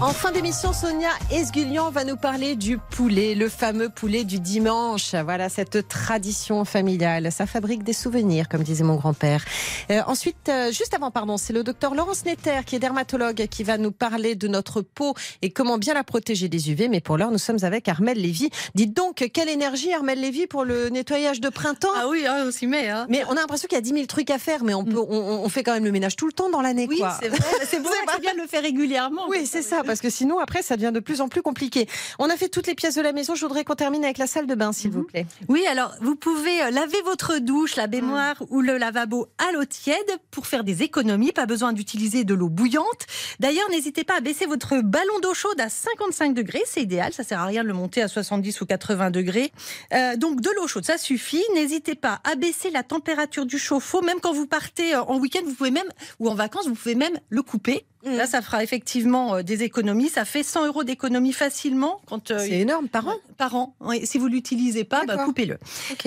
En 0.00 0.14
fin 0.14 0.32
d'émission, 0.32 0.72
Sonia 0.72 1.10
Esgulian 1.30 1.90
va 1.90 2.04
nous 2.04 2.16
parler 2.16 2.56
du 2.56 2.78
poulet, 2.78 3.34
le 3.34 3.50
fameux 3.50 3.90
poulet 3.90 4.24
du 4.24 4.40
dimanche. 4.40 5.14
Voilà 5.14 5.50
cette 5.50 5.86
tradition 5.86 6.64
familiale. 6.64 7.30
Ça 7.30 7.44
fabrique 7.44 7.82
des 7.82 7.92
souvenirs, 7.92 8.48
comme 8.48 8.62
disait 8.62 8.82
mon 8.82 8.96
grand-père. 8.96 9.44
Euh, 9.90 10.00
ensuite, 10.06 10.48
euh, 10.48 10.72
juste 10.72 10.94
avant, 10.94 11.10
pardon, 11.10 11.36
c'est 11.36 11.52
le 11.52 11.62
docteur 11.62 11.94
Laurence 11.94 12.24
Netter, 12.24 12.60
qui 12.64 12.76
est 12.76 12.78
dermatologue, 12.78 13.46
qui 13.50 13.62
va 13.62 13.76
nous 13.76 13.92
parler 13.92 14.36
de 14.36 14.48
notre 14.48 14.80
peau 14.80 15.12
et 15.42 15.50
comment 15.50 15.76
bien 15.76 15.92
la 15.92 16.02
protéger 16.02 16.48
des 16.48 16.70
UV. 16.70 16.88
Mais 16.88 17.02
pour 17.02 17.18
l'heure, 17.18 17.30
nous 17.30 17.36
sommes 17.36 17.62
avec 17.62 17.88
Armel 17.88 18.18
Lévy. 18.18 18.48
Dites 18.74 18.96
donc, 18.96 19.28
quelle 19.34 19.50
énergie, 19.50 19.92
Armel 19.92 20.18
Lévy, 20.18 20.46
pour 20.46 20.64
le 20.64 20.88
nettoyage 20.88 21.42
de 21.42 21.50
printemps? 21.50 21.88
Ah 21.94 22.06
oui, 22.08 22.26
hein, 22.26 22.44
on 22.46 22.50
s'y 22.50 22.66
met. 22.66 22.88
Hein. 22.88 23.04
Mais 23.10 23.22
on 23.28 23.32
a 23.32 23.40
l'impression 23.40 23.68
qu'il 23.68 23.76
y 23.76 23.78
a 23.78 23.82
10 23.82 23.90
000 23.90 24.06
trucs 24.06 24.30
à 24.30 24.38
faire, 24.38 24.64
mais 24.64 24.72
on, 24.72 24.84
peut, 24.84 24.98
on, 24.98 25.48
fait 25.50 25.62
quand 25.62 25.73
même 25.74 25.84
le 25.84 25.92
ménage 25.92 26.16
tout 26.16 26.26
le 26.26 26.32
temps 26.32 26.50
dans 26.50 26.60
l'année. 26.60 26.86
Oui, 26.88 27.00
c'est 27.20 27.28
vrai. 27.28 27.38
C'est 27.66 27.80
bien 28.20 28.34
de 28.34 28.40
le 28.40 28.46
faire 28.46 28.62
régulièrement. 28.62 29.26
Oui, 29.28 29.46
c'est 29.46 29.62
ça, 29.62 29.82
parce 29.84 30.00
que 30.00 30.10
sinon, 30.10 30.38
après, 30.38 30.62
ça 30.62 30.76
devient 30.76 30.92
de 30.92 31.00
plus 31.00 31.20
en 31.20 31.28
plus 31.28 31.42
compliqué. 31.42 31.86
On 32.18 32.30
a 32.30 32.36
fait 32.36 32.48
toutes 32.48 32.66
les 32.66 32.74
pièces 32.74 32.94
de 32.94 33.02
la 33.02 33.12
maison. 33.12 33.34
Je 33.34 33.44
voudrais 33.44 33.64
qu'on 33.64 33.74
termine 33.74 34.04
avec 34.04 34.18
la 34.18 34.26
salle 34.26 34.46
de 34.46 34.54
bain, 34.54 34.72
s'il 34.72 34.90
vous 34.90 35.00
mhm. 35.00 35.06
plaît. 35.06 35.26
Oui, 35.48 35.66
alors, 35.66 35.94
vous 36.00 36.16
pouvez 36.16 36.62
euh, 36.62 36.70
laver 36.70 37.00
votre 37.04 37.38
douche, 37.38 37.76
la 37.76 37.86
baignoire 37.86 38.36
ou 38.50 38.60
le 38.60 38.78
lavabo 38.78 39.26
à 39.38 39.52
l'eau 39.52 39.64
tiède 39.64 39.96
pour 40.30 40.46
faire 40.46 40.64
des 40.64 40.82
économies. 40.82 41.32
Pas 41.32 41.46
besoin 41.46 41.72
d'utiliser 41.72 42.24
de 42.24 42.34
l'eau 42.34 42.48
bouillante. 42.48 43.06
D'ailleurs, 43.40 43.68
n'hésitez 43.70 44.04
pas 44.04 44.16
à 44.16 44.20
baisser 44.20 44.46
votre 44.46 44.80
ballon 44.80 45.18
d'eau 45.22 45.34
chaude 45.34 45.60
à 45.60 45.68
55 45.68 46.34
degrés. 46.34 46.62
C'est 46.66 46.82
idéal. 46.82 47.12
Ça 47.12 47.24
sert 47.24 47.40
à 47.40 47.46
rien 47.46 47.62
de 47.62 47.68
le 47.68 47.74
monter 47.74 48.02
à 48.02 48.08
70 48.08 48.60
ou 48.60 48.66
80 48.66 49.10
degrés. 49.10 49.52
Euh, 49.92 50.16
donc, 50.16 50.40
de 50.40 50.50
l'eau 50.56 50.66
chaude, 50.66 50.84
ça 50.84 50.98
suffit. 50.98 51.44
N'hésitez 51.54 51.94
pas 51.94 52.20
à 52.24 52.34
baisser 52.36 52.70
la 52.70 52.82
température 52.82 53.46
du 53.46 53.58
chauffe-eau. 53.58 54.02
Même 54.02 54.20
quand 54.20 54.32
vous 54.32 54.46
partez 54.46 54.94
euh, 54.94 55.02
en 55.02 55.18
week-end, 55.18 55.40
vous 55.44 55.54
pouvez 55.54 55.63
même, 55.70 55.88
ou 56.18 56.28
en 56.28 56.34
vacances, 56.34 56.66
vous 56.66 56.74
pouvez 56.74 56.94
même 56.94 57.18
le 57.28 57.42
couper. 57.42 57.84
Mmh. 58.04 58.16
Là, 58.16 58.26
ça 58.26 58.42
fera 58.42 58.62
effectivement 58.62 59.36
euh, 59.36 59.42
des 59.42 59.62
économies. 59.62 60.08
Ça 60.08 60.24
fait 60.24 60.42
100 60.42 60.66
euros 60.66 60.84
d'économie 60.84 61.32
facilement. 61.32 62.00
Quand 62.06 62.30
euh, 62.30 62.38
c'est 62.38 62.60
énorme 62.60 62.88
par 62.88 63.08
an? 63.08 63.14
Par 63.36 63.54
an. 63.54 63.74
Si 64.04 64.18
vous 64.18 64.28
l'utilisez 64.28 64.84
pas, 64.84 65.04
bah, 65.06 65.16
coupez-le. 65.24 65.58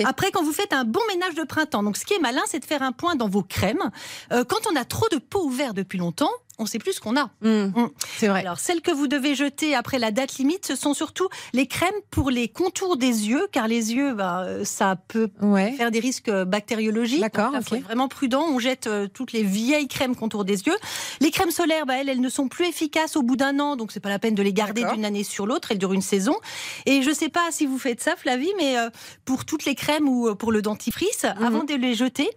Après, 0.04 0.30
quand 0.30 0.42
vous 0.42 0.52
faites 0.52 0.72
un 0.72 0.84
bon 0.84 1.00
ménage 1.08 1.34
de 1.34 1.42
printemps, 1.42 1.82
donc 1.82 1.96
ce 1.96 2.04
qui 2.04 2.14
est 2.14 2.20
malin, 2.20 2.42
c'est 2.46 2.60
de 2.60 2.64
faire 2.64 2.82
un 2.82 2.92
point 2.92 3.16
dans 3.16 3.28
vos 3.28 3.42
crèmes. 3.42 3.90
Euh, 4.32 4.44
quand 4.44 4.70
on 4.70 4.76
a 4.76 4.84
trop 4.84 5.08
de 5.10 5.18
peau 5.18 5.44
ouverte 5.44 5.74
depuis 5.74 5.98
longtemps, 5.98 6.30
on 6.58 6.66
sait 6.66 6.78
plus 6.78 6.94
ce 6.94 7.00
qu'on 7.00 7.16
a. 7.16 7.30
Mmh. 7.40 7.48
Mmh. 7.48 7.90
C'est 8.18 8.28
vrai. 8.28 8.40
Alors, 8.40 8.58
celles 8.58 8.80
que 8.80 8.90
vous 8.90 9.06
devez 9.06 9.34
jeter 9.34 9.74
après 9.74 9.98
la 9.98 10.10
date 10.10 10.36
limite, 10.38 10.66
ce 10.66 10.76
sont 10.76 10.94
surtout 10.94 11.28
les 11.52 11.66
crèmes 11.66 11.88
pour 12.10 12.30
les 12.30 12.48
contours 12.48 12.96
des 12.96 13.28
yeux, 13.28 13.46
car 13.52 13.68
les 13.68 13.94
yeux, 13.94 14.14
bah, 14.14 14.46
ça 14.64 14.96
peut 14.96 15.28
faire 15.76 15.90
des 15.90 16.00
risques 16.00 16.30
bactériologiques. 16.30 17.20
D'accord. 17.20 17.52
Il 17.54 17.62
faut 17.62 17.76
être 17.76 17.84
vraiment 17.84 18.08
prudent. 18.08 18.44
On 18.48 18.58
jette 18.58 18.86
euh, 18.86 19.06
toutes 19.12 19.32
les 19.32 19.42
vieilles 19.42 19.88
crèmes 19.88 20.16
contours 20.16 20.44
des 20.44 20.62
yeux. 20.62 20.76
Les 21.20 21.30
crèmes 21.30 21.50
solaires, 21.50 21.86
bah, 21.86 21.94
elles, 21.98 22.08
elles 22.08 22.20
ne 22.20 22.28
sont 22.28 22.48
plus 22.48 22.66
efficaces 22.66 23.16
au 23.16 23.22
bout 23.22 23.36
d'un 23.36 23.58
an, 23.60 23.76
donc 23.76 23.92
c'est 23.92 24.00
pas 24.00 24.08
la 24.08 24.18
peine 24.18 24.34
de 24.34 24.42
les 24.42 24.52
garder 24.52 24.84
d'une 24.92 25.04
année 25.04 25.24
sur 25.24 25.46
l'autre. 25.46 25.70
Elles 25.70 25.78
durent 25.78 25.92
une 25.92 26.02
saison. 26.02 26.36
Et 26.86 27.02
je 27.02 27.10
sais 27.10 27.28
pas 27.28 27.50
si 27.50 27.66
vous 27.66 27.78
faites 27.78 28.02
ça, 28.02 28.16
Flavie, 28.16 28.52
mais 28.56 28.78
euh, 28.78 28.90
pour 29.24 29.44
toutes 29.44 29.64
les 29.64 29.74
crèmes 29.74 30.08
ou 30.08 30.28
euh, 30.28 30.34
pour 30.34 30.52
le 30.52 30.62
dentifrice, 30.62 31.24
mmh. 31.24 31.44
avant 31.44 31.64
de 31.64 31.74
les 31.74 31.94
jeter, 31.94 32.30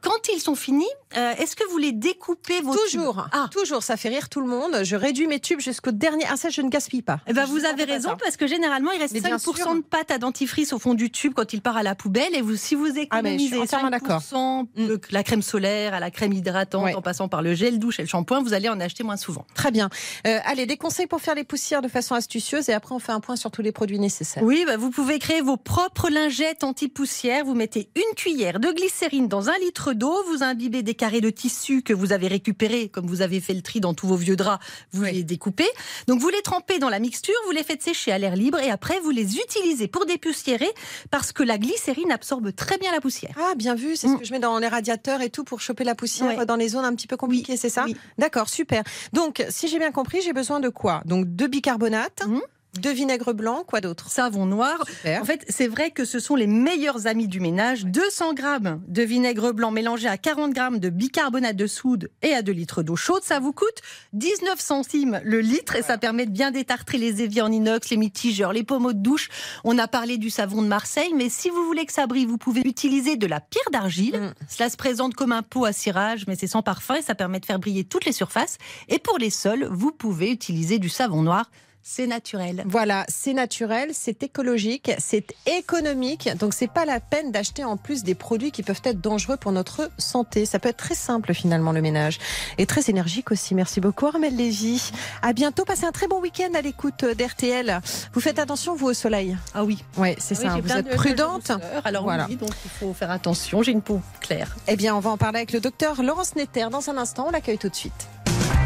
quand 0.00 0.28
ils 0.32 0.40
sont 0.40 0.54
finis, 0.54 0.86
est-ce 1.12 1.56
que 1.56 1.68
vous 1.70 1.78
les 1.78 1.92
découpez 1.92 2.60
Toujours. 2.60 3.26
Ah, 3.32 3.48
toujours 3.50 3.67
toujours, 3.68 3.82
ça 3.82 3.98
fait 3.98 4.08
rire 4.08 4.30
tout 4.30 4.40
le 4.40 4.46
monde. 4.46 4.82
Je 4.82 4.96
réduis 4.96 5.26
mes 5.26 5.40
tubes 5.40 5.60
jusqu'au 5.60 5.90
dernier. 5.90 6.24
Ah, 6.30 6.36
ça, 6.36 6.48
je 6.48 6.62
ne 6.62 6.70
gaspille 6.70 7.02
pas. 7.02 7.20
Eh 7.26 7.34
ben, 7.34 7.44
vous 7.44 7.66
avez 7.66 7.84
raison, 7.84 8.16
parce 8.18 8.38
que 8.38 8.46
généralement, 8.46 8.90
il 8.92 8.98
reste 8.98 9.14
5% 9.14 9.76
de 9.76 9.82
pâte 9.82 10.10
à 10.10 10.16
dentifrice 10.16 10.72
au 10.72 10.78
fond 10.78 10.94
du 10.94 11.10
tube 11.10 11.34
quand 11.34 11.52
il 11.52 11.60
part 11.60 11.76
à 11.76 11.82
la 11.82 11.94
poubelle. 11.94 12.34
Et 12.34 12.40
vous, 12.40 12.56
si 12.56 12.74
vous 12.74 12.86
ah, 12.96 13.00
économisez 13.00 13.58
ah, 13.60 13.98
5% 13.98 14.66
de 14.76 15.00
la 15.10 15.22
crème 15.22 15.42
solaire 15.42 15.92
à 15.92 16.00
la 16.00 16.10
crème 16.10 16.32
hydratante, 16.32 16.94
en 16.94 17.02
passant 17.02 17.28
par 17.28 17.42
le 17.42 17.54
gel 17.54 17.78
douche 17.78 17.98
et 17.98 18.02
le 18.02 18.08
shampoing, 18.08 18.42
vous 18.42 18.54
allez 18.54 18.70
en 18.70 18.80
acheter 18.80 19.04
moins 19.04 19.18
souvent. 19.18 19.44
Très 19.54 19.70
bien. 19.70 19.90
Euh, 20.26 20.38
allez, 20.44 20.64
des 20.64 20.78
conseils 20.78 21.06
pour 21.06 21.20
faire 21.20 21.34
les 21.34 21.44
poussières 21.44 21.82
de 21.82 21.88
façon 21.88 22.14
astucieuse 22.14 22.70
et 22.70 22.72
après, 22.72 22.94
on 22.94 22.98
fait 22.98 23.12
un 23.12 23.20
point 23.20 23.36
sur 23.36 23.50
tous 23.50 23.62
les 23.62 23.72
produits 23.72 23.98
nécessaires. 23.98 24.42
Oui, 24.42 24.64
bah, 24.66 24.78
vous 24.78 24.90
pouvez 24.90 25.18
créer 25.18 25.42
vos 25.42 25.58
propres 25.58 26.08
lingettes 26.08 26.64
anti-poussière. 26.64 27.44
Vous 27.44 27.54
mettez 27.54 27.90
une 27.96 28.14
cuillère 28.16 28.60
de 28.60 28.70
glycérine 28.72 29.28
dans 29.28 29.50
un 29.50 29.58
litre 29.58 29.92
d'eau, 29.92 30.14
vous 30.28 30.42
imbibez 30.42 30.82
des 30.82 30.94
carrés 30.94 31.20
de 31.20 31.30
tissu 31.30 31.82
que 31.82 31.92
vous 31.92 32.12
avez 32.12 32.28
récupérés, 32.28 32.88
comme 32.88 33.06
vous 33.06 33.20
avez 33.20 33.40
fait 33.40 33.57
le 33.58 33.62
tri 33.62 33.80
dans 33.80 33.94
tous 33.94 34.06
vos 34.06 34.16
vieux 34.16 34.36
draps, 34.36 34.64
vous 34.92 35.04
les 35.04 35.22
découpez. 35.22 35.68
Donc 36.06 36.20
vous 36.20 36.28
les 36.28 36.42
trempez 36.42 36.78
dans 36.78 36.88
la 36.88 36.98
mixture, 36.98 37.34
vous 37.46 37.52
les 37.52 37.62
faites 37.62 37.82
sécher 37.82 38.12
à 38.12 38.18
l'air 38.18 38.34
libre 38.36 38.58
et 38.58 38.70
après 38.70 38.98
vous 39.00 39.10
les 39.10 39.36
utilisez 39.36 39.88
pour 39.88 40.06
dépoussiérer 40.06 40.70
parce 41.10 41.32
que 41.32 41.42
la 41.42 41.58
glycérine 41.58 42.10
absorbe 42.10 42.54
très 42.54 42.78
bien 42.78 42.92
la 42.92 43.00
poussière. 43.00 43.34
Ah, 43.38 43.54
bien 43.56 43.74
vu, 43.74 43.96
c'est 43.96 44.08
ce 44.08 44.12
mm. 44.12 44.18
que 44.18 44.24
je 44.24 44.32
mets 44.32 44.40
dans 44.40 44.58
les 44.58 44.68
radiateurs 44.68 45.20
et 45.20 45.30
tout 45.30 45.44
pour 45.44 45.60
choper 45.60 45.84
la 45.84 45.94
poussière 45.94 46.46
dans 46.46 46.56
les 46.56 46.68
zones 46.68 46.84
un 46.84 46.94
petit 46.94 47.06
peu 47.06 47.16
compliquées, 47.16 47.56
c'est 47.56 47.68
ça 47.68 47.86
D'accord, 48.16 48.48
super. 48.48 48.82
Donc, 49.12 49.44
si 49.48 49.68
j'ai 49.68 49.78
bien 49.78 49.92
compris, 49.92 50.20
j'ai 50.22 50.32
besoin 50.32 50.60
de 50.60 50.68
quoi? 50.68 51.02
Donc, 51.04 51.34
de 51.34 51.46
bicarbonate. 51.46 52.22
Mm. 52.26 52.40
De 52.80 52.90
vinaigre 52.90 53.32
blanc, 53.32 53.64
quoi 53.66 53.80
d'autre? 53.80 54.10
Savon 54.10 54.46
noir. 54.46 54.84
En 55.04 55.24
fait, 55.24 55.44
c'est 55.48 55.68
vrai 55.68 55.90
que 55.90 56.04
ce 56.04 56.20
sont 56.20 56.36
les 56.36 56.46
meilleurs 56.46 57.06
amis 57.06 57.28
du 57.28 57.40
ménage. 57.40 57.84
200 57.84 58.34
grammes 58.34 58.80
de 58.86 59.02
vinaigre 59.02 59.52
blanc 59.52 59.70
mélangé 59.70 60.08
à 60.08 60.16
40 60.16 60.52
grammes 60.52 60.78
de 60.78 60.88
bicarbonate 60.88 61.56
de 61.56 61.66
soude 61.66 62.10
et 62.22 62.34
à 62.34 62.42
2 62.42 62.52
litres 62.52 62.82
d'eau 62.82 62.96
chaude. 62.96 63.22
Ça 63.24 63.40
vous 63.40 63.52
coûte 63.52 63.80
19 64.12 64.60
centimes 64.60 65.20
le 65.24 65.40
litre 65.40 65.76
et 65.76 65.82
ça 65.82 65.98
permet 65.98 66.26
de 66.26 66.30
bien 66.30 66.50
détartrer 66.50 66.98
les 66.98 67.22
éviers 67.22 67.42
en 67.42 67.50
inox, 67.50 67.90
les 67.90 67.96
mitigeurs, 67.96 68.52
les 68.52 68.62
pommeaux 68.62 68.92
de 68.92 69.02
douche. 69.02 69.28
On 69.64 69.78
a 69.78 69.88
parlé 69.88 70.18
du 70.18 70.30
savon 70.30 70.62
de 70.62 70.68
Marseille, 70.68 71.12
mais 71.16 71.28
si 71.28 71.50
vous 71.50 71.64
voulez 71.64 71.86
que 71.86 71.92
ça 71.92 72.06
brille, 72.06 72.26
vous 72.26 72.38
pouvez 72.38 72.62
utiliser 72.64 73.16
de 73.16 73.26
la 73.26 73.40
pierre 73.40 73.70
d'argile. 73.72 74.18
Mm. 74.18 74.34
Cela 74.48 74.70
se 74.70 74.76
présente 74.76 75.14
comme 75.14 75.32
un 75.32 75.42
pot 75.42 75.64
à 75.64 75.72
cirage, 75.72 76.26
mais 76.26 76.36
c'est 76.36 76.46
sans 76.46 76.62
parfum 76.62 76.94
et 76.94 77.02
ça 77.02 77.14
permet 77.14 77.40
de 77.40 77.46
faire 77.46 77.58
briller 77.58 77.84
toutes 77.84 78.04
les 78.04 78.12
surfaces. 78.12 78.58
Et 78.88 78.98
pour 78.98 79.18
les 79.18 79.30
sols, 79.30 79.68
vous 79.70 79.92
pouvez 79.92 80.30
utiliser 80.30 80.78
du 80.78 80.88
savon 80.88 81.22
noir 81.22 81.50
c'est 81.82 82.06
naturel. 82.06 82.64
Voilà, 82.66 83.04
c'est 83.08 83.32
naturel, 83.32 83.90
c'est 83.92 84.22
écologique, 84.22 84.90
c'est 84.98 85.34
économique. 85.46 86.28
Donc 86.38 86.52
c'est 86.52 86.70
pas 86.70 86.84
la 86.84 87.00
peine 87.00 87.32
d'acheter 87.32 87.64
en 87.64 87.76
plus 87.76 88.02
des 88.04 88.14
produits 88.14 88.50
qui 88.50 88.62
peuvent 88.62 88.82
être 88.84 89.00
dangereux 89.00 89.36
pour 89.36 89.52
notre 89.52 89.90
santé. 89.96 90.44
Ça 90.44 90.58
peut 90.58 90.68
être 90.68 90.76
très 90.76 90.94
simple 90.94 91.32
finalement 91.32 91.72
le 91.72 91.80
ménage 91.80 92.18
et 92.58 92.66
très 92.66 92.90
énergique 92.90 93.30
aussi. 93.30 93.54
Merci 93.54 93.80
beaucoup 93.80 94.06
Armel 94.06 94.36
Lévy. 94.36 94.90
À 95.22 95.32
bientôt, 95.32 95.64
passez 95.64 95.84
un 95.84 95.92
très 95.92 96.08
bon 96.08 96.20
week-end 96.20 96.50
à 96.54 96.60
l'écoute 96.60 97.04
d'RTL. 97.04 97.80
Vous 98.12 98.20
faites 98.20 98.38
attention 98.38 98.74
vous 98.74 98.88
au 98.88 98.94
soleil 98.94 99.36
Ah 99.54 99.64
oui. 99.64 99.82
Ouais, 99.96 100.16
c'est 100.18 100.34
ça. 100.34 100.58
Vous 100.62 100.72
êtes 100.72 100.90
prudente. 100.90 101.52
Alors 101.84 102.02
voilà. 102.04 102.26
Oui, 102.28 102.36
donc 102.36 102.52
il 102.64 102.70
faut 102.70 102.92
faire 102.92 103.10
attention. 103.10 103.62
J'ai 103.62 103.72
une 103.72 103.82
peau 103.82 104.00
claire. 104.20 104.56
Eh 104.66 104.76
bien, 104.76 104.94
on 104.94 105.00
va 105.00 105.10
en 105.10 105.16
parler 105.16 105.38
avec 105.38 105.52
le 105.52 105.60
docteur 105.60 106.02
Laurence 106.02 106.36
Netter 106.36 106.66
dans 106.70 106.90
un 106.90 106.96
instant. 106.98 107.26
On 107.28 107.30
l'accueille 107.30 107.58
tout 107.58 107.68
de 107.68 107.74
suite. 107.74 108.08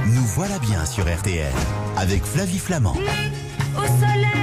Nous 0.06 0.24
voilà 0.34 0.58
bien 0.58 0.84
sur 0.84 1.04
RTL 1.04 1.52
avec 1.96 2.24
Flavie 2.24 2.58
Flamand. 2.58 2.96
Au 3.76 3.86
soleil, 3.86 4.41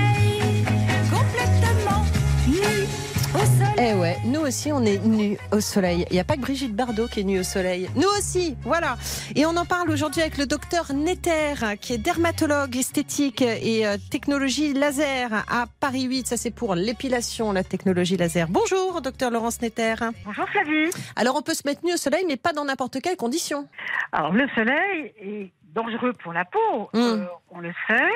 Eh 3.82 3.94
ouais, 3.94 4.18
nous 4.26 4.42
aussi 4.42 4.74
on 4.74 4.84
est 4.84 4.98
nus 5.06 5.38
au 5.54 5.62
soleil. 5.62 6.06
Il 6.10 6.14
n'y 6.14 6.20
a 6.20 6.26
pas 6.26 6.36
que 6.36 6.42
Brigitte 6.42 6.76
Bardot 6.76 7.08
qui 7.08 7.22
est 7.22 7.24
nue 7.24 7.40
au 7.40 7.44
soleil. 7.44 7.90
Nous 7.96 8.10
aussi, 8.18 8.58
voilà. 8.64 8.98
Et 9.38 9.46
on 9.46 9.56
en 9.56 9.64
parle 9.64 9.90
aujourd'hui 9.90 10.22
avec 10.22 10.38
le 10.38 10.46
docteur 10.46 10.92
Netter, 10.94 11.54
qui 11.80 11.94
est 11.94 11.98
dermatologue 11.98 12.76
esthétique 12.76 13.42
et 13.42 13.88
euh, 13.88 13.96
technologie 14.12 14.74
laser 14.74 15.32
à 15.50 15.68
Paris 15.80 16.04
8. 16.04 16.28
Ça 16.28 16.36
c'est 16.36 16.52
pour 16.52 16.76
l'épilation, 16.76 17.54
la 17.54 17.64
technologie 17.64 18.18
laser. 18.18 18.48
Bonjour, 18.50 19.02
docteur 19.02 19.32
Laurence 19.32 19.62
Netter. 19.62 19.96
Bonjour 20.26 20.50
Flavie. 20.50 20.90
Alors 21.16 21.38
on 21.38 21.42
peut 21.42 21.54
se 21.54 21.66
mettre 21.66 21.86
nu 21.86 21.94
au 21.94 21.98
soleil, 21.98 22.26
mais 22.28 22.36
pas 22.36 22.52
dans 22.52 22.66
n'importe 22.66 23.00
quelles 23.00 23.16
conditions. 23.16 23.66
Alors 24.12 24.34
le 24.34 24.46
soleil 24.56 25.14
est 25.22 25.52
dangereux 25.74 26.12
pour 26.22 26.34
la 26.34 26.44
peau, 26.44 26.90
mmh. 26.94 26.98
euh, 26.98 27.26
on 27.52 27.62
le 27.62 27.72
sait. 27.88 28.12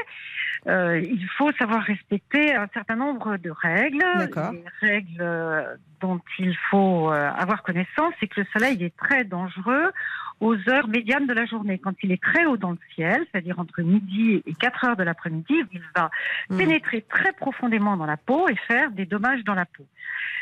Euh, 0.68 1.00
il 1.00 1.28
faut 1.38 1.52
savoir 1.54 1.84
respecter 1.84 2.56
un 2.56 2.68
certain 2.74 2.96
nombre 2.96 3.38
de 3.38 3.50
règles. 3.50 4.00
Les 4.02 4.88
règles 4.88 5.22
euh, 5.22 5.76
dont 6.04 6.20
il 6.38 6.56
faut 6.70 7.10
avoir 7.10 7.64
connaissance, 7.64 8.14
c'est 8.20 8.28
que 8.28 8.42
le 8.42 8.48
soleil 8.54 8.84
est 8.84 8.96
très 8.98 9.24
dangereux 9.24 9.92
aux 10.44 10.56
heures 10.70 10.88
médianes 10.88 11.26
de 11.26 11.34
la 11.34 11.46
journée. 11.46 11.80
Quand 11.80 11.94
il 12.04 12.12
est 12.12 12.22
très 12.22 12.46
haut 12.46 12.58
dans 12.58 12.72
le 12.72 12.80
ciel, 12.94 13.26
c'est-à-dire 13.32 13.60
entre 13.60 13.82
midi 13.82 14.44
et 14.46 14.54
4 14.54 14.86
heures 14.86 14.96
de 14.98 15.04
l'après-midi, 15.04 15.64
il 15.72 15.82
va 15.96 16.12
mmh. 16.50 16.58
pénétrer 16.58 17.06
très 17.10 17.32
profondément 17.32 17.96
dans 17.96 18.06
la 18.06 18.18
peau 18.18 18.50
et 18.50 18.56
faire 18.68 18.92
des 18.92 19.06
dommages 19.06 19.44
dans 19.46 19.56
la 19.56 19.66
peau. 19.66 19.86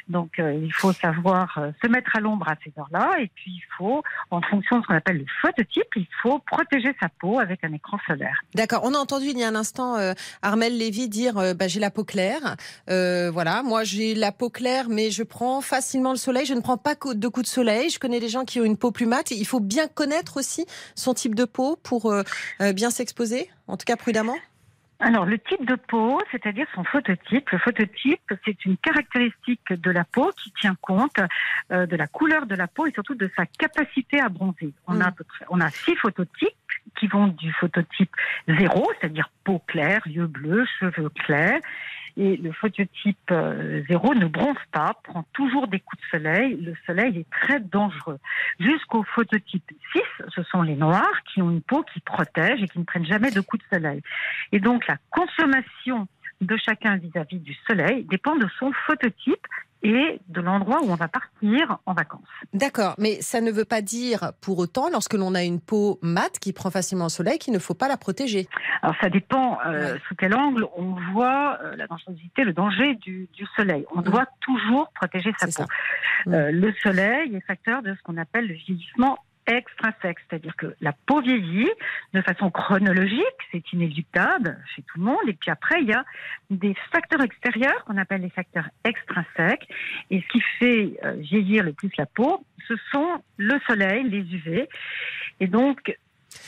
Donc 0.07 0.39
euh, 0.39 0.53
il 0.53 0.73
faut 0.73 0.91
savoir 0.91 1.57
euh, 1.57 1.71
se 1.83 1.87
mettre 1.87 2.15
à 2.15 2.19
l'ombre 2.19 2.47
à 2.49 2.55
ces 2.63 2.73
heures-là 2.77 3.17
et 3.19 3.29
puis 3.35 3.51
il 3.51 3.63
faut, 3.77 4.01
en 4.31 4.41
fonction 4.41 4.77
de 4.77 4.81
ce 4.81 4.87
qu'on 4.87 4.95
appelle 4.95 5.19
le 5.19 5.25
phototype, 5.41 5.87
il 5.95 6.07
faut 6.21 6.39
protéger 6.39 6.95
sa 6.99 7.09
peau 7.09 7.39
avec 7.39 7.63
un 7.63 7.71
écran 7.71 7.97
solaire. 8.07 8.41
D'accord. 8.55 8.81
On 8.83 8.93
a 8.93 8.97
entendu 8.97 9.27
il 9.27 9.37
y 9.37 9.43
a 9.43 9.47
un 9.47 9.55
instant 9.55 9.97
euh, 9.97 10.13
Armel 10.41 10.77
Lévy 10.77 11.07
dire 11.07 11.35
bah, 11.55 11.67
j'ai 11.67 11.79
la 11.79 11.91
peau 11.91 12.03
claire. 12.03 12.55
voilà, 12.87 13.61
moi 13.63 13.83
j'ai 13.83 14.15
la 14.15 14.31
peau 14.31 14.49
claire 14.49 14.85
mais 14.89 15.11
je 15.11 15.23
prends 15.23 15.50
facilement 15.59 16.11
le 16.11 16.17
soleil. 16.17 16.45
Je 16.45 16.53
ne 16.53 16.61
prends 16.61 16.77
pas 16.77 16.95
de 16.95 17.27
coups 17.27 17.45
de 17.45 17.51
soleil. 17.51 17.89
Je 17.89 17.99
connais 17.99 18.21
des 18.21 18.29
gens 18.29 18.45
qui 18.45 18.61
ont 18.61 18.63
une 18.63 18.77
peau 18.77 18.91
plus 18.91 19.05
mate. 19.05 19.31
Il 19.31 19.45
faut 19.45 19.59
bien 19.59 19.87
connaître 19.87 20.37
aussi 20.37 20.65
son 20.95 21.13
type 21.13 21.35
de 21.35 21.43
peau 21.43 21.77
pour 21.83 22.13
bien 22.73 22.89
s'exposer, 22.89 23.49
en 23.67 23.75
tout 23.75 23.85
cas 23.85 23.97
prudemment. 23.97 24.37
Alors, 25.03 25.25
le 25.25 25.39
type 25.39 25.65
de 25.65 25.73
peau, 25.73 26.21
c'est-à-dire 26.31 26.67
son 26.75 26.83
phototype. 26.83 27.49
Le 27.49 27.57
phototype, 27.57 28.33
c'est 28.45 28.65
une 28.65 28.77
caractéristique 28.77 29.73
de 29.73 29.89
la 29.89 30.03
peau 30.03 30.31
qui 30.37 30.53
tient 30.61 30.75
compte 30.79 31.17
euh, 31.71 31.87
de 31.87 31.95
la 31.95 32.05
couleur 32.05 32.45
de 32.45 32.53
la 32.53 32.67
peau 32.67 32.85
et 32.85 32.91
surtout 32.91 33.15
de 33.15 33.27
sa 33.35 33.47
capacité 33.47 34.21
à 34.21 34.29
bronzer. 34.29 34.73
On, 34.85 35.01
a, 35.01 35.09
mm. 35.09 35.15
on 35.49 35.59
a 35.59 35.71
six 35.71 35.95
phototypes 35.95 36.55
qui 36.99 37.07
vont 37.07 37.27
du 37.29 37.51
phototype 37.53 38.11
zéro, 38.47 38.91
c'est-à-dire 38.99 39.31
peau 39.43 39.59
claire, 39.65 40.05
yeux 40.05 40.27
bleus, 40.27 40.67
cheveux 40.79 41.09
clairs, 41.09 41.61
et 42.17 42.37
le 42.37 42.51
phototype 42.51 43.31
euh, 43.31 43.83
zéro 43.87 44.13
ne 44.13 44.25
bronze 44.25 44.57
pas, 44.71 44.95
prend 45.03 45.23
toujours 45.33 45.67
des 45.67 45.79
coups 45.79 46.01
de 46.01 46.07
soleil. 46.17 46.55
Le 46.57 46.73
soleil 46.85 47.19
est 47.19 47.29
très 47.29 47.59
dangereux. 47.59 48.19
Jusqu'au 48.59 49.03
phototype 49.03 49.71
6, 49.93 50.01
ce 50.35 50.43
sont 50.43 50.61
les 50.61 50.75
noirs 50.75 51.23
qui 51.31 51.41
ont 51.41 51.49
une 51.49 51.61
peau 51.61 51.83
qui 51.93 51.99
protège 52.01 52.61
et 52.61 52.67
qui 52.67 52.79
ne 52.79 52.83
prennent 52.83 53.05
jamais 53.05 53.31
de 53.31 53.41
coups 53.41 53.63
de 53.63 53.77
soleil. 53.77 54.01
Et 54.51 54.59
donc 54.59 54.87
la 54.87 54.97
consommation 55.09 56.07
de 56.41 56.57
chacun 56.57 56.97
vis-à-vis 56.97 57.37
-vis 57.37 57.43
du 57.43 57.53
soleil 57.67 58.03
dépend 58.05 58.35
de 58.35 58.47
son 58.59 58.71
phototype 58.87 59.47
et 59.83 60.19
de 60.27 60.41
l'endroit 60.41 60.81
où 60.83 60.91
on 60.91 60.95
va 60.95 61.07
partir 61.07 61.79
en 61.85 61.93
vacances. 61.93 62.21
D'accord, 62.53 62.95
mais 62.97 63.21
ça 63.21 63.41
ne 63.41 63.51
veut 63.51 63.65
pas 63.65 63.81
dire 63.81 64.31
pour 64.41 64.59
autant, 64.59 64.89
lorsque 64.89 65.13
l'on 65.13 65.33
a 65.33 65.43
une 65.43 65.59
peau 65.59 65.99
mate 66.01 66.39
qui 66.39 66.53
prend 66.53 66.69
facilement 66.69 67.05
le 67.05 67.09
soleil, 67.09 67.39
qu'il 67.39 67.53
ne 67.53 67.59
faut 67.59 67.73
pas 67.73 67.87
la 67.87 67.97
protéger. 67.97 68.47
Alors 68.81 68.95
ça 69.01 69.09
dépend 69.09 69.57
euh, 69.65 69.97
sous 70.07 70.15
quel 70.15 70.35
angle 70.35 70.67
on 70.75 70.95
voit 71.13 71.57
euh, 71.63 71.75
la 71.75 71.87
dangerosité, 71.87 72.43
le 72.43 72.53
danger 72.53 72.95
du, 72.95 73.27
soleil. 73.55 73.85
On 73.95 74.01
doit 74.01 74.27
toujours 74.39 74.91
protéger 74.93 75.33
sa 75.37 75.47
peau. 75.47 75.69
Euh, 76.27 76.51
le 76.51 76.73
soleil 76.83 77.35
est 77.35 77.41
facteur 77.41 77.81
de 77.81 77.95
ce 77.95 78.01
qu'on 78.03 78.17
appelle 78.17 78.47
le 78.47 78.53
vieillissement 78.53 79.17
extrinsèque, 79.47 80.17
c'est-à-dire 80.29 80.55
que 80.55 80.75
la 80.81 80.93
peau 81.05 81.21
vieillit 81.21 81.69
de 82.13 82.21
façon 82.21 82.49
chronologique, 82.51 83.23
c'est 83.51 83.73
inéluctable 83.73 84.57
chez 84.75 84.81
tout 84.83 84.99
le 84.99 85.05
monde, 85.05 85.27
et 85.27 85.33
puis 85.33 85.51
après 85.51 85.81
il 85.81 85.87
y 85.87 85.93
a 85.93 86.05
des 86.49 86.75
facteurs 86.91 87.21
extérieurs 87.21 87.83
qu'on 87.85 87.97
appelle 87.97 88.21
les 88.21 88.29
facteurs 88.29 88.69
extrinsèques, 88.83 89.67
et 90.09 90.21
ce 90.21 90.27
qui 90.27 90.41
fait 90.59 90.99
euh, 91.03 91.13
vieillir 91.13 91.63
le 91.63 91.73
plus 91.73 91.91
la 91.97 92.05
peau, 92.05 92.45
ce 92.67 92.75
sont 92.91 93.23
le 93.37 93.59
soleil, 93.67 94.03
les 94.03 94.19
UV, 94.19 94.67
et 95.39 95.47
donc 95.47 95.97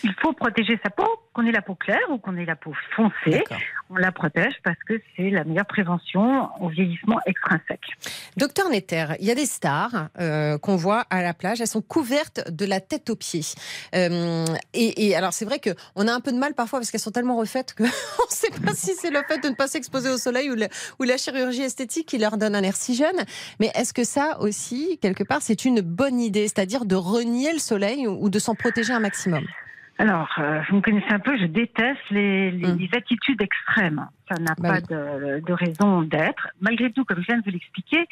il 0.04 0.14
faut 0.22 0.34
protéger 0.34 0.80
sa 0.84 0.90
peau, 0.90 1.08
qu'on 1.34 1.46
ait 1.46 1.52
la 1.52 1.62
peau 1.62 1.76
claire 1.76 2.10
ou 2.10 2.18
qu'on 2.18 2.38
ait 2.38 2.46
la 2.46 2.56
peau 2.56 2.74
foncée. 2.96 3.44
On 3.90 3.96
la 3.96 4.12
protège 4.12 4.54
parce 4.64 4.78
que 4.88 5.02
c'est 5.16 5.30
la 5.30 5.44
meilleure 5.44 5.66
prévention 5.66 6.50
au 6.62 6.70
vieillissement 6.70 7.20
extrinsèque. 7.26 7.86
Docteur 8.38 8.70
Netter, 8.70 9.08
il 9.20 9.26
y 9.26 9.32
a 9.32 9.36
des 9.36 9.46
stars 9.46 10.10
euh, 10.20 10.58
qu'on 10.58 10.76
voit 10.76 11.06
à 11.10 11.22
la 11.22 11.34
plage, 11.34 11.62
elles 11.62 11.68
sont 11.68 11.82
couvertes 11.82 12.50
de 12.52 12.66
la 12.66 12.80
tête 12.80 13.10
aux 13.10 13.16
pieds. 13.16 13.46
Euh, 13.96 14.46
et, 14.74 15.16
alors 15.16 15.34
c'est 15.34 15.46
vrai 15.46 15.60
qu'on 15.60 16.08
a 16.08 16.14
un 16.14 16.20
peu 16.20 16.32
de 16.32 16.38
mal 16.38 16.54
parfois 16.54 16.80
parce 16.80 16.92
qu'elles 16.92 17.00
sont 17.00 17.12
tellement 17.12 17.38
refaites 17.38 17.74
qu'on 17.76 17.84
ne 17.86 17.90
sait 18.30 18.52
pas 18.64 18.74
si 18.74 18.94
c'est 18.96 19.12
le 19.12 19.22
fait 19.28 19.40
de 19.40 19.50
ne 19.50 19.56
pas 19.56 19.68
s'exposer 19.68 20.10
au 20.10 20.18
soleil 20.18 20.50
ou, 20.50 20.56
ou 21.00 21.04
la 21.04 21.18
chirurgie 21.18 21.64
esthétique 21.64 22.08
qui 22.08 22.18
leur 22.18 22.38
donne 22.38 22.56
un 22.56 22.64
air 22.64 22.76
si 22.76 22.96
jeune. 22.96 23.24
Mais 23.60 23.72
est-ce 23.76 23.94
que 23.94 24.04
ça 24.04 24.40
aussi, 24.40 25.00
quelque 25.02 25.24
part, 25.24 25.42
c'est 25.42 25.66
une 25.66 25.82
bonne 25.82 26.20
idée, 26.20 26.48
c'est-à-dire 26.48 26.86
de 26.86 26.96
renier 26.96 27.54
le 27.54 27.60
soleil 27.60 28.08
ou 28.08 28.30
de 28.30 28.40
s'en 28.40 28.56
protéger 28.56 28.94
un 28.94 29.00
maximum? 29.00 29.46
Alors, 30.04 30.28
euh, 30.38 30.60
vous 30.70 30.76
me 30.76 30.82
connaissez 30.82 31.14
un 31.14 31.20
peu, 31.20 31.38
je 31.38 31.46
déteste 31.46 32.02
les, 32.12 32.52
les, 32.52 32.74
les 32.74 32.90
attitudes 32.94 33.42
extrêmes. 33.42 34.06
Ça 34.30 34.38
n'a 34.38 34.54
Bah 34.60 34.68
pas 34.70 34.76
oui. 34.80 34.82
de, 34.90 35.40
de 35.48 35.54
raison 35.54 36.02
d'être. 36.02 36.50
Malgré 36.60 36.92
tout, 36.92 37.06
comme 37.06 37.22
je 37.22 37.28
viens 37.28 37.38
de 37.38 37.44
vous 37.46 37.52
l'expliquer, 37.52 38.06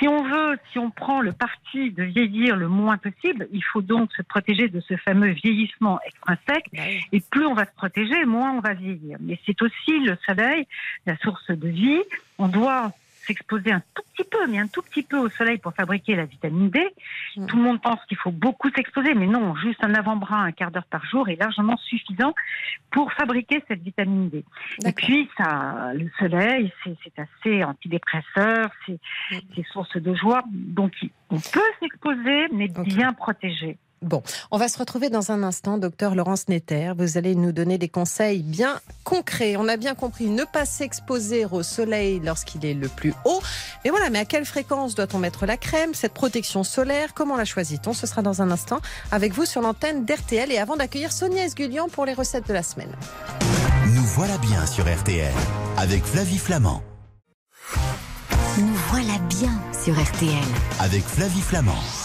si 0.00 0.08
on 0.08 0.24
veut, 0.24 0.58
si 0.72 0.80
on 0.80 0.90
prend 0.90 1.20
le 1.20 1.30
parti 1.30 1.92
de 1.92 2.02
vieillir 2.02 2.56
le 2.56 2.66
moins 2.66 2.96
possible, 2.96 3.46
il 3.52 3.62
faut 3.62 3.82
donc 3.82 4.10
se 4.16 4.22
protéger 4.22 4.66
de 4.68 4.80
ce 4.80 4.96
fameux 4.96 5.28
vieillissement 5.28 6.00
extrinsèque. 6.04 6.66
Bah 6.72 6.82
oui. 6.88 7.00
Et 7.12 7.22
plus 7.30 7.46
on 7.46 7.54
va 7.54 7.66
se 7.66 7.74
protéger, 7.76 8.24
moins 8.24 8.50
on 8.56 8.60
va 8.60 8.74
vieillir. 8.74 9.18
Mais 9.20 9.38
c'est 9.46 9.62
aussi 9.62 10.00
le 10.00 10.16
soleil, 10.26 10.66
la 11.06 11.16
source 11.18 11.48
de 11.52 11.68
vie. 11.68 12.00
On 12.38 12.48
doit 12.48 12.90
s'exposer 13.26 13.72
un 13.72 13.80
tout 13.94 14.02
petit 14.14 14.24
peu, 14.28 14.46
mais 14.48 14.58
un 14.58 14.66
tout 14.68 14.82
petit 14.82 15.02
peu 15.02 15.18
au 15.18 15.28
soleil 15.28 15.58
pour 15.58 15.74
fabriquer 15.74 16.14
la 16.14 16.24
vitamine 16.24 16.70
D. 16.70 16.86
Mm. 17.36 17.46
Tout 17.46 17.56
le 17.56 17.62
monde 17.62 17.82
pense 17.82 18.04
qu'il 18.06 18.16
faut 18.16 18.30
beaucoup 18.30 18.70
s'exposer, 18.70 19.14
mais 19.14 19.26
non, 19.26 19.54
juste 19.56 19.82
un 19.82 19.94
avant-bras, 19.94 20.38
un 20.38 20.52
quart 20.52 20.70
d'heure 20.70 20.86
par 20.86 21.04
jour 21.06 21.28
est 21.28 21.36
largement 21.36 21.76
suffisant 21.76 22.34
pour 22.90 23.12
fabriquer 23.12 23.62
cette 23.68 23.82
vitamine 23.82 24.28
D. 24.28 24.44
Et 24.84 24.92
puis, 24.92 25.28
ça, 25.36 25.92
le 25.94 26.10
soleil, 26.18 26.72
c'est 26.84 27.18
assez 27.18 27.64
antidépresseur, 27.64 28.70
c'est 28.86 28.98
Mm. 29.30 29.36
c'est 29.54 29.66
source 29.66 29.96
de 29.96 30.14
joie. 30.14 30.42
Donc, 30.52 30.92
on 31.30 31.36
peut 31.36 31.60
s'exposer, 31.80 32.48
mais 32.52 32.68
bien 32.68 33.12
protégé. 33.12 33.78
Bon, 34.02 34.22
on 34.50 34.58
va 34.58 34.68
se 34.68 34.78
retrouver 34.78 35.10
dans 35.10 35.30
un 35.30 35.44
instant, 35.44 35.78
docteur 35.78 36.16
Laurence 36.16 36.48
Netter. 36.48 36.92
Vous 36.98 37.16
allez 37.18 37.36
nous 37.36 37.52
donner 37.52 37.78
des 37.78 37.88
conseils 37.88 38.42
bien 38.42 38.80
concrets. 39.04 39.54
On 39.56 39.68
a 39.68 39.76
bien 39.76 39.94
compris 39.94 40.28
ne 40.28 40.44
pas 40.44 40.64
s'exposer 40.64 41.46
au 41.46 41.62
soleil 41.62 42.20
lorsqu'il 42.22 42.66
est 42.66 42.74
le 42.74 42.88
plus 42.88 43.14
haut. 43.24 43.40
Mais 43.84 43.90
voilà, 43.90 44.10
mais 44.10 44.18
à 44.18 44.24
quelle 44.24 44.44
fréquence 44.44 44.96
doit-on 44.96 45.18
mettre 45.18 45.46
la 45.46 45.56
crème 45.56 45.94
Cette 45.94 46.14
protection 46.14 46.64
solaire, 46.64 47.14
comment 47.14 47.36
la 47.36 47.44
choisit-on? 47.44 47.92
Ce 47.92 48.08
sera 48.08 48.22
dans 48.22 48.42
un 48.42 48.50
instant 48.50 48.80
avec 49.12 49.32
vous 49.34 49.44
sur 49.44 49.60
l'antenne 49.60 50.04
d'RTL. 50.04 50.50
Et 50.50 50.58
avant 50.58 50.76
d'accueillir 50.76 51.12
Sonia 51.12 51.44
Esgulian 51.44 51.88
pour 51.88 52.04
les 52.04 52.14
recettes 52.14 52.48
de 52.48 52.52
la 52.52 52.64
semaine. 52.64 52.92
Nous 53.94 54.04
voilà 54.04 54.36
bien 54.38 54.66
sur 54.66 54.84
RTL 54.84 55.32
avec 55.76 56.04
Flavie 56.04 56.38
Flamand. 56.38 56.82
Nous 58.58 58.74
voilà 58.90 59.18
bien 59.28 59.52
sur 59.84 59.94
RTL. 59.94 60.32
Avec 60.80 61.04
Flavie 61.04 61.40
Flamand. 61.40 62.01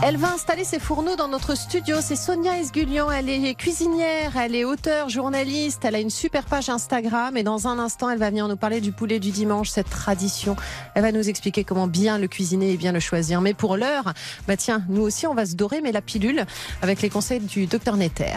Elle 0.00 0.16
va 0.16 0.32
installer 0.32 0.64
ses 0.64 0.78
fourneaux 0.78 1.16
dans 1.16 1.28
notre 1.28 1.56
studio. 1.56 1.96
C'est 2.00 2.16
Sonia 2.16 2.58
Esgulian. 2.58 3.10
Elle 3.10 3.28
est 3.28 3.54
cuisinière, 3.54 4.36
elle 4.36 4.54
est 4.54 4.64
auteure, 4.64 5.08
journaliste. 5.08 5.84
Elle 5.84 5.94
a 5.94 6.00
une 6.00 6.10
super 6.10 6.44
page 6.44 6.68
Instagram. 6.68 7.36
Et 7.36 7.42
dans 7.42 7.68
un 7.68 7.78
instant, 7.78 8.10
elle 8.10 8.18
va 8.18 8.30
venir 8.30 8.48
nous 8.48 8.56
parler 8.56 8.80
du 8.80 8.92
poulet 8.92 9.20
du 9.20 9.30
dimanche, 9.30 9.68
cette 9.68 9.90
tradition. 9.90 10.56
Elle 10.94 11.02
va 11.02 11.12
nous 11.12 11.28
expliquer 11.28 11.64
comment 11.64 11.86
bien 11.86 12.18
le 12.18 12.26
cuisiner 12.26 12.72
et 12.72 12.76
bien 12.76 12.92
le 12.92 13.00
choisir. 13.00 13.40
Mais 13.40 13.54
pour 13.54 13.76
l'heure, 13.76 14.12
bah 14.48 14.56
tiens, 14.56 14.82
nous 14.88 15.02
aussi, 15.02 15.26
on 15.26 15.34
va 15.34 15.46
se 15.46 15.54
dorer, 15.54 15.80
mais 15.80 15.92
la 15.92 16.02
pilule 16.02 16.46
avec 16.80 17.02
les 17.02 17.10
conseils 17.10 17.40
du 17.40 17.66
docteur 17.66 17.96
Netter. 17.96 18.36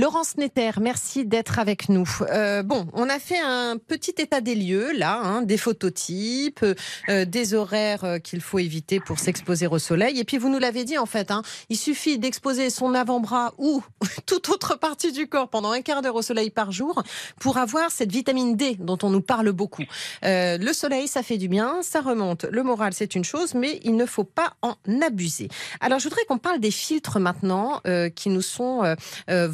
Laurence 0.00 0.38
Netter, 0.38 0.70
merci 0.80 1.26
d'être 1.26 1.58
avec 1.58 1.90
nous. 1.90 2.08
Euh, 2.30 2.62
bon, 2.62 2.86
on 2.94 3.10
a 3.10 3.18
fait 3.18 3.38
un 3.38 3.76
petit 3.76 4.14
état 4.16 4.40
des 4.40 4.54
lieux, 4.54 4.92
là, 4.96 5.20
hein, 5.22 5.42
des 5.42 5.58
phototypes, 5.58 6.64
euh, 7.10 7.26
des 7.26 7.52
horaires 7.52 8.04
euh, 8.04 8.18
qu'il 8.18 8.40
faut 8.40 8.58
éviter 8.58 8.98
pour 8.98 9.18
s'exposer 9.18 9.66
au 9.66 9.78
soleil. 9.78 10.18
Et 10.18 10.24
puis, 10.24 10.38
vous 10.38 10.48
nous 10.48 10.58
l'avez 10.58 10.84
dit, 10.84 10.96
en 10.96 11.04
fait, 11.04 11.30
hein, 11.30 11.42
il 11.68 11.76
suffit 11.76 12.18
d'exposer 12.18 12.70
son 12.70 12.94
avant-bras 12.94 13.52
ou 13.58 13.82
toute 14.26 14.48
autre 14.48 14.78
partie 14.78 15.12
du 15.12 15.28
corps 15.28 15.50
pendant 15.50 15.70
un 15.70 15.82
quart 15.82 16.00
d'heure 16.00 16.14
au 16.14 16.22
soleil 16.22 16.48
par 16.48 16.72
jour 16.72 17.02
pour 17.38 17.58
avoir 17.58 17.90
cette 17.90 18.10
vitamine 18.10 18.56
D 18.56 18.78
dont 18.80 18.96
on 19.02 19.10
nous 19.10 19.20
parle 19.20 19.52
beaucoup. 19.52 19.84
Le 20.22 20.72
soleil, 20.72 21.08
ça 21.08 21.22
fait 21.22 21.36
du 21.36 21.48
bien, 21.48 21.82
ça 21.82 22.00
remonte. 22.00 22.44
Le 22.44 22.62
moral, 22.62 22.94
c'est 22.94 23.14
une 23.14 23.24
chose, 23.24 23.52
mais 23.52 23.80
il 23.84 23.96
ne 23.96 24.06
faut 24.06 24.24
pas 24.24 24.54
en 24.62 24.76
abuser. 25.02 25.48
Alors, 25.80 25.98
je 25.98 26.04
voudrais 26.04 26.24
qu'on 26.24 26.38
parle 26.38 26.58
des 26.58 26.70
filtres 26.70 27.20
maintenant 27.20 27.82
qui 28.14 28.30
nous 28.30 28.40
sont 28.40 28.82
euh, 29.28 29.48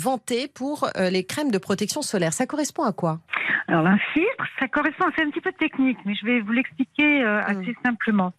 pour 0.55 0.85
euh, 0.85 1.11
les 1.11 1.25
crèmes 1.25 1.51
de 1.51 1.59
protection 1.59 2.03
solaire. 2.03 2.33
Ça 2.33 2.47
correspond 2.47 2.85
à 2.85 2.93
quoi? 2.93 3.21
Alors, 3.69 3.87
un 3.87 3.99
filtre, 4.13 4.45
ça 4.61 4.69
correspond, 4.69 5.07
c'est 5.17 5.25
un 5.25 5.31
petit 5.31 5.41
peu 5.41 5.53
technique, 5.53 5.99
mais 6.05 6.15
je 6.15 6.25
vais 6.25 6.41
vous 6.41 6.53
l'expliquer 6.53 7.23
euh, 7.23 7.43
assez 7.43 7.77
simplement. 7.85 8.33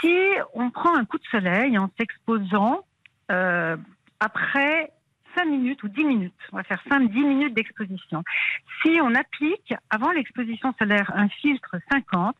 Si 0.00 0.14
on 0.54 0.70
prend 0.70 0.96
un 0.96 1.04
coup 1.04 1.18
de 1.18 1.26
soleil 1.30 1.78
en 1.78 1.88
s'exposant 1.98 2.84
euh, 3.30 3.76
après 4.18 4.92
5 5.36 5.44
minutes 5.44 5.82
ou 5.84 5.88
10 5.88 6.04
minutes, 6.04 6.34
on 6.52 6.56
va 6.56 6.64
faire 6.64 6.82
5-10 6.90 7.12
minutes 7.12 7.54
d'exposition. 7.54 8.24
Si 8.82 8.98
on 9.00 9.14
applique 9.14 9.74
avant 9.90 10.10
l'exposition 10.10 10.74
solaire 10.78 11.12
un 11.14 11.28
filtre 11.28 11.76
50, 11.92 12.34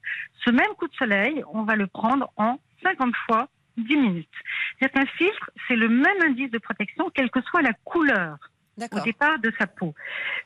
ce 0.45 0.51
même 0.51 0.75
coup 0.79 0.89
de 0.89 0.95
soleil, 0.95 1.45
on 1.53 1.63
va 1.63 1.77
le 1.77 1.87
prendre 1.87 2.33
en 2.37 2.59
50 2.83 3.15
fois 3.27 3.49
10 3.77 3.97
minutes. 3.97 4.29
C'est-à-dire 4.79 5.03
qu'un 5.03 5.17
filtre, 5.17 5.51
c'est 5.69 5.77
le 5.77 5.89
même 5.89 6.23
indice 6.25 6.51
de 6.51 6.59
protection, 6.59 7.11
quelle 7.15 7.31
que 7.31 7.41
soit 7.43 7.63
la 7.63 7.73
couleur 7.85 8.37
au 8.93 9.01
départ 9.01 9.39
de 9.41 9.53
sa 9.59 9.67
peau. 9.67 9.95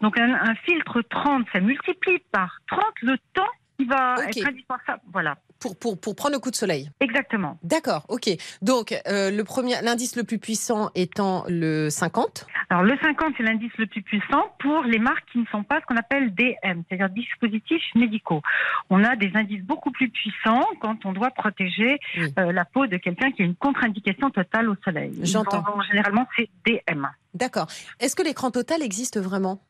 Donc 0.01 0.19
un, 0.19 0.33
un 0.35 0.55
filtre 0.57 1.03
30, 1.03 1.47
ça 1.53 1.61
multiplie 1.61 2.19
par 2.33 2.59
30 2.69 2.83
le 3.03 3.17
temps 3.35 3.49
qui 3.79 3.85
va 3.87 4.17
Ok. 4.19 4.37
être 4.37 4.47
indispensable. 4.47 5.03
Voilà, 5.13 5.37
Pour, 5.65 5.79
pour, 5.79 5.99
pour 5.99 6.15
prendre 6.15 6.35
le 6.35 6.41
coup 6.41 6.51
de 6.51 6.57
soleil. 6.57 6.91
exactement. 7.01 7.57
D'accord, 7.63 8.05
ok. 8.11 8.29
Donc, 8.61 8.93
euh, 9.09 9.31
le 9.31 9.45
premier, 9.45 9.81
l'indice 9.83 10.15
le 10.15 10.23
plus 10.25 10.39
puissant 10.39 10.91
étant 10.95 11.45
le 11.49 11.89
50. 11.89 12.47
Alors 12.69 12.83
le 12.83 12.95
50, 13.03 13.33
c'est 13.39 13.43
l'indice 13.45 13.73
le 13.79 13.87
plus 13.87 14.03
puissant 14.03 14.43
pour 14.59 14.83
les 14.83 14.99
marques 14.99 15.25
qui 15.33 15.39
ne 15.39 15.47
sont 15.47 15.63
pas 15.63 15.81
ce 15.81 15.87
qu'on 15.87 15.97
appelle 15.97 16.35
DM, 16.35 16.83
c'est-à-dire 16.89 17.09
dispositifs 17.09 17.83
médicaux. 17.95 18.43
On 18.91 19.03
a 19.05 19.17
des 19.17 19.31
indices 19.35 19.63
beaucoup 19.63 19.91
plus 19.91 20.11
puissants 20.11 20.67
quand 20.83 21.07
on 21.07 21.13
doit 21.13 21.31
protéger 21.31 21.99
Oui. 22.19 22.35
euh, 22.39 22.53
la 22.53 22.67
peau 22.67 22.87
de 22.87 22.99
quelqu'un 22.99 23.33
qui 23.33 23.41
a 23.41 23.47
une 23.47 23.55
contre-indication 23.57 24.29
totale 24.31 24.69
au 24.69 24.77
soleil. 24.85 25.13
J'entends. 25.23 25.65
Généralement, 25.91 26.27
c'est 26.37 26.51
DM. 26.67 27.07
D'accord. 27.33 27.69
Est-ce 28.01 28.15
que 28.17 28.23
l'écran 28.23 28.51
total 28.51 28.83
existe 28.83 29.19
vraiment? 29.19 29.63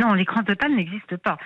Non, 0.00 0.14
l'écran 0.14 0.42
total 0.42 0.74
n'existe 0.74 1.16
pas. 1.18 1.36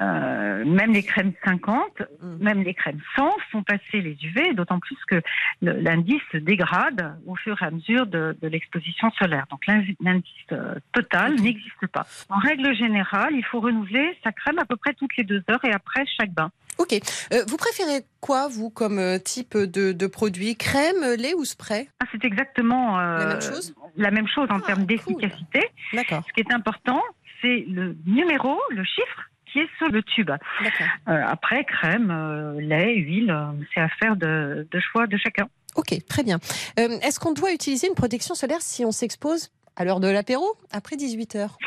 Euh, 0.00 0.64
même 0.64 0.92
les 0.92 1.02
crèmes 1.02 1.32
50, 1.44 2.02
Mm. 2.22 2.36
même 2.44 2.62
les 2.62 2.74
crèmes 2.74 3.00
100 3.16 3.30
font 3.50 3.62
passer 3.62 4.00
les 4.00 4.16
UV, 4.22 4.54
d'autant 4.54 4.78
plus 4.80 4.96
que 5.06 5.20
l'indice 5.62 6.22
se 6.32 6.38
dégrade 6.38 7.16
au 7.26 7.36
fur 7.36 7.56
et 7.62 7.66
à 7.66 7.70
mesure 7.70 8.06
de, 8.06 8.36
de 8.40 8.48
l'exposition 8.48 9.10
solaire. 9.12 9.46
Donc 9.50 9.66
l'indi- 9.66 9.96
l'indice 10.00 10.32
euh, 10.52 10.74
total 10.92 11.34
n'existe 11.36 11.86
pas. 11.92 12.06
En 12.28 12.38
règle 12.38 12.74
générale, 12.74 13.32
il 13.34 13.44
faut 13.44 13.60
renouveler 13.60 14.16
sa 14.24 14.32
crème 14.32 14.58
à 14.58 14.64
peu 14.64 14.76
près 14.76 14.94
toutes 14.94 15.16
les 15.16 15.24
deux 15.24 15.42
heures 15.50 15.64
et 15.64 15.72
après 15.72 16.04
chaque 16.18 16.32
bain. 16.32 16.50
Ok. 16.78 16.94
Euh, 16.94 17.44
vous 17.46 17.58
préférez 17.58 18.00
quoi, 18.20 18.48
vous, 18.48 18.70
comme 18.70 19.00
type 19.22 19.56
de, 19.56 19.92
de 19.92 20.06
produit? 20.06 20.56
Crème, 20.56 21.02
lait 21.18 21.34
ou 21.34 21.44
spray? 21.44 21.88
Ah, 22.02 22.06
c'est 22.10 22.24
exactement 22.24 22.98
euh, 22.98 23.18
La 23.18 23.26
même 23.26 23.42
chose? 23.42 23.74
la 23.96 24.10
même 24.10 24.28
chose 24.28 24.48
en 24.50 24.58
Ah, 24.58 24.66
termes 24.66 24.84
d'efficacité. 24.86 25.68
D'accord, 25.92 26.22
Ce 26.26 26.32
qui 26.32 26.40
est 26.40 26.54
important, 26.54 27.02
c'est 27.42 27.64
le 27.68 27.96
numéro, 28.06 28.58
le 28.70 28.84
chiffre 28.84 29.24
qui 29.52 29.58
est 29.60 29.68
sur 29.78 29.88
le 29.88 30.02
tube. 30.02 30.30
Euh, 30.30 31.22
après, 31.26 31.64
crème, 31.64 32.10
euh, 32.12 32.60
lait, 32.60 32.94
huile, 32.96 33.30
euh, 33.32 33.50
c'est 33.74 33.80
affaire 33.80 34.14
de, 34.16 34.66
de 34.70 34.80
choix 34.80 35.06
de 35.08 35.16
chacun. 35.16 35.48
Ok, 35.76 35.94
très 36.08 36.22
bien. 36.22 36.38
Est-ce 36.76 37.18
qu'on 37.20 37.32
doit 37.32 37.52
utiliser 37.52 37.88
une 37.88 37.94
protection 37.94 38.34
solaire 38.34 38.60
si 38.60 38.84
on 38.84 38.92
s'expose 38.92 39.50
à 39.76 39.84
l'heure 39.84 40.00
de 40.00 40.08
l'apéro, 40.08 40.44
après 40.72 40.96
18 40.96 41.36
heures? 41.36 41.58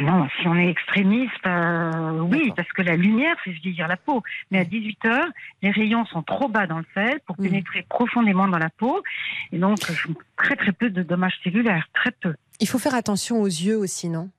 Non, 0.00 0.28
si 0.40 0.46
on 0.46 0.54
est 0.56 0.68
extrémiste, 0.70 1.44
euh, 1.44 2.20
oui, 2.20 2.52
parce 2.56 2.68
que 2.72 2.82
la 2.82 2.94
lumière 2.94 3.36
fait 3.42 3.50
vieillir 3.50 3.88
la 3.88 3.96
peau. 3.96 4.22
Mais 4.52 4.60
à 4.60 4.64
18 4.64 5.04
heures, 5.06 5.26
les 5.62 5.72
rayons 5.72 6.06
sont 6.06 6.22
trop 6.22 6.48
bas 6.48 6.68
dans 6.68 6.78
le 6.78 6.84
sel 6.94 7.18
pour 7.26 7.34
Mhm. 7.38 7.46
pénétrer 7.46 7.84
profondément 7.88 8.46
dans 8.46 8.58
la 8.58 8.70
peau. 8.70 9.02
Et 9.50 9.58
donc, 9.58 9.78
très 10.36 10.54
très 10.54 10.70
peu 10.72 10.88
de 10.90 11.02
dommages 11.02 11.34
cellulaires, 11.42 11.88
très 11.94 12.12
peu. 12.12 12.34
Il 12.60 12.68
faut 12.68 12.78
faire 12.78 12.94
attention 12.94 13.40
aux 13.40 13.46
yeux 13.46 13.76
aussi, 13.76 14.08
non? 14.08 14.30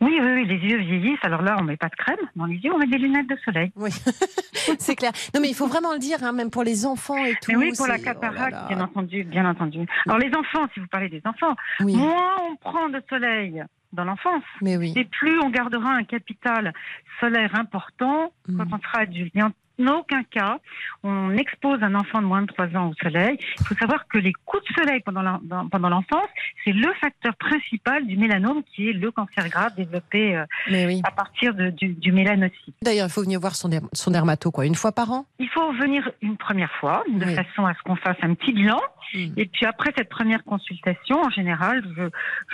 Oui, 0.00 0.18
oui, 0.20 0.28
oui, 0.34 0.46
les 0.46 0.56
yeux 0.56 0.78
vieillissent. 0.78 1.18
Alors 1.22 1.42
là, 1.42 1.56
on 1.60 1.64
met 1.64 1.76
pas 1.76 1.88
de 1.88 1.96
crème 1.96 2.16
dans 2.36 2.46
les 2.46 2.56
yeux, 2.56 2.72
on 2.72 2.78
met 2.78 2.86
des 2.86 2.98
lunettes 2.98 3.28
de 3.28 3.36
soleil. 3.44 3.72
Oui, 3.76 3.90
c'est 4.78 4.96
clair. 4.96 5.12
Non, 5.34 5.40
mais 5.40 5.48
il 5.48 5.54
faut 5.54 5.66
vraiment 5.66 5.92
le 5.92 5.98
dire, 5.98 6.18
hein, 6.22 6.32
même 6.32 6.50
pour 6.50 6.62
les 6.62 6.86
enfants 6.86 7.16
et 7.24 7.34
tout. 7.42 7.50
Mais 7.52 7.56
oui, 7.56 7.72
pour 7.76 7.86
la 7.86 7.96
oh 7.98 8.02
cataracte, 8.02 8.68
bien 8.68 8.80
entendu, 8.80 9.24
bien 9.24 9.48
entendu. 9.48 9.86
Alors 10.06 10.18
les 10.18 10.30
enfants, 10.34 10.66
si 10.74 10.80
vous 10.80 10.86
parlez 10.86 11.08
des 11.08 11.22
enfants, 11.24 11.54
Oui, 11.80 11.96
moins 11.96 12.36
on 12.50 12.56
prend 12.56 12.88
de 12.88 13.02
soleil 13.08 13.62
dans 13.92 14.04
l'enfance, 14.04 14.44
oui. 14.62 14.92
et 14.96 15.04
plus 15.04 15.40
on 15.40 15.50
gardera 15.50 15.90
un 15.90 16.04
capital 16.04 16.72
solaire 17.18 17.54
important 17.56 18.32
Mm. 18.48 18.56
quand 18.56 18.76
on 18.76 18.80
sera 18.80 18.98
adulte. 19.00 19.34
Et 19.36 19.42
en 19.42 19.50
aucun 19.88 20.22
cas, 20.24 20.58
on 21.02 21.30
expose 21.36 21.82
un 21.82 21.94
enfant 21.94 22.20
de 22.20 22.26
moins 22.26 22.42
de 22.42 22.46
3 22.46 22.66
ans 22.76 22.90
au 22.90 22.94
soleil. 23.02 23.38
Il 23.60 23.66
faut 23.66 23.74
savoir 23.74 24.06
que 24.08 24.18
les 24.18 24.32
coups 24.44 24.62
de 24.68 24.74
soleil 24.74 25.00
pendant 25.00 25.88
l'enfance, 25.88 26.28
c'est 26.64 26.72
le 26.72 26.92
facteur 27.00 27.34
principal 27.36 28.06
du 28.06 28.16
mélanome 28.16 28.62
qui 28.74 28.88
est 28.88 28.92
le 28.92 29.10
cancer 29.10 29.48
grave 29.48 29.74
développé 29.76 30.36
euh, 30.36 30.44
Mais 30.70 30.86
oui. 30.86 31.00
à 31.04 31.10
partir 31.10 31.54
de- 31.54 31.70
du, 31.70 31.88
du 31.88 32.12
mélanocyte. 32.12 32.74
D'ailleurs, 32.82 33.06
il 33.08 33.12
faut 33.12 33.22
venir 33.22 33.40
voir 33.40 33.54
son, 33.54 33.70
son 33.92 34.10
dermato, 34.10 34.50
quoi, 34.50 34.66
une 34.66 34.74
fois 34.74 34.92
par 34.92 35.10
an? 35.10 35.26
Il 35.38 35.48
faut 35.48 35.72
venir 35.72 36.10
une 36.22 36.36
première 36.36 36.72
fois, 36.80 37.02
de 37.08 37.24
Oui. 37.24 37.34
façon 37.34 37.66
à 37.66 37.74
ce 37.74 37.82
qu'on 37.82 37.96
fasse 37.96 38.16
un 38.22 38.34
petit 38.34 38.52
bilan. 38.52 38.80
Mm. 39.14 39.32
Et 39.36 39.46
puis 39.46 39.66
après 39.66 39.92
cette 39.96 40.08
première 40.08 40.44
consultation, 40.44 41.20
en 41.20 41.30
général, 41.30 41.82
je, 41.96 42.04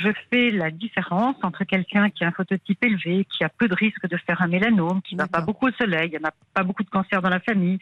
je 0.05 0.11
fais 0.31 0.51
la 0.51 0.71
différence 0.71 1.37
entre 1.43 1.65
quelqu'un 1.65 2.09
qui 2.11 2.25
a 2.25 2.29
un 2.29 2.33
phototype 2.33 2.83
élevé, 2.85 3.27
qui 3.31 3.45
a 3.45 3.49
peu 3.51 3.69
de 3.69 3.75
risque 3.75 4.07
de 4.09 4.17
faire 4.17 4.41
un 4.41 4.47
mélanome, 4.49 5.03
qui 5.03 5.17
D'accord. 5.17 5.33
pas 5.33 5.41
beaucoup 5.43 5.67
au 5.69 5.73
soleil, 5.73 6.09
il 6.12 6.19
n'y 6.19 6.25
en 6.25 6.29
a 6.29 6.33
pas 6.55 6.62
beaucoup 6.62 6.83
de 6.83 6.89
cancer 6.89 7.16
dans 7.23 7.29
la 7.31 7.41
famille. 7.41 7.79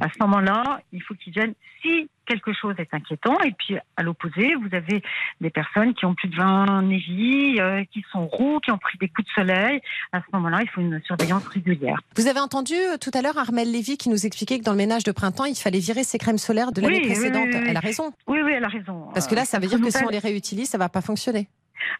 À 0.00 0.08
ce 0.08 0.18
moment-là, 0.20 0.80
il 0.92 1.02
faut 1.02 1.14
qu'il 1.14 1.32
vienne 1.32 1.54
si 1.82 2.08
quelque 2.26 2.52
chose 2.52 2.74
est 2.78 2.92
inquiétant. 2.92 3.38
Et 3.40 3.52
puis, 3.52 3.76
à 3.96 4.02
l'opposé, 4.02 4.54
vous 4.56 4.74
avez 4.74 5.02
des 5.40 5.48
personnes 5.50 5.94
qui 5.94 6.04
ont 6.04 6.14
plus 6.14 6.28
de 6.28 6.36
20 6.36 6.82
névis, 6.82 7.58
euh, 7.60 7.84
qui 7.90 8.04
sont 8.12 8.26
roux, 8.26 8.60
qui 8.60 8.70
ont 8.70 8.76
pris 8.78 8.98
des 8.98 9.08
coups 9.08 9.26
de 9.28 9.32
soleil. 9.32 9.80
À 10.12 10.18
ce 10.20 10.26
moment-là, 10.34 10.58
il 10.62 10.68
faut 10.68 10.80
une 10.82 11.00
surveillance 11.06 11.46
régulière. 11.48 12.00
Vous 12.16 12.26
avez 12.26 12.40
entendu 12.40 12.74
euh, 12.74 12.96
tout 13.00 13.10
à 13.14 13.22
l'heure 13.22 13.38
Armelle 13.38 13.70
Lévy 13.72 13.96
qui 13.96 14.10
nous 14.10 14.26
expliquait 14.26 14.58
que 14.58 14.64
dans 14.64 14.72
le 14.72 14.76
ménage 14.78 15.04
de 15.04 15.12
printemps, 15.12 15.46
il 15.46 15.54
fallait 15.56 15.78
virer 15.78 16.04
ses 16.04 16.18
crèmes 16.18 16.36
solaires 16.38 16.72
de 16.72 16.82
l'année 16.82 16.98
Oui, 17.00 17.06
précédente. 17.06 17.46
oui, 17.50 17.56
oui. 17.60 17.64
Elle 17.68 17.76
a 17.76 17.80
raison. 17.80 18.12
Oui, 18.26 18.40
oui, 18.44 18.52
elle 18.54 18.64
a 18.64 18.68
raison. 18.68 19.08
Parce 19.14 19.26
que 19.26 19.34
là, 19.34 19.44
ça 19.46 19.58
veut 19.58 19.64
Euh, 19.66 19.68
dire 19.68 19.80
que 19.80 19.90
si 19.90 20.04
on 20.04 20.08
les 20.08 20.18
réutilise, 20.18 20.68
ça 20.68 20.78
va 20.78 20.88
pas 20.90 21.00
fonctionner. 21.00 21.48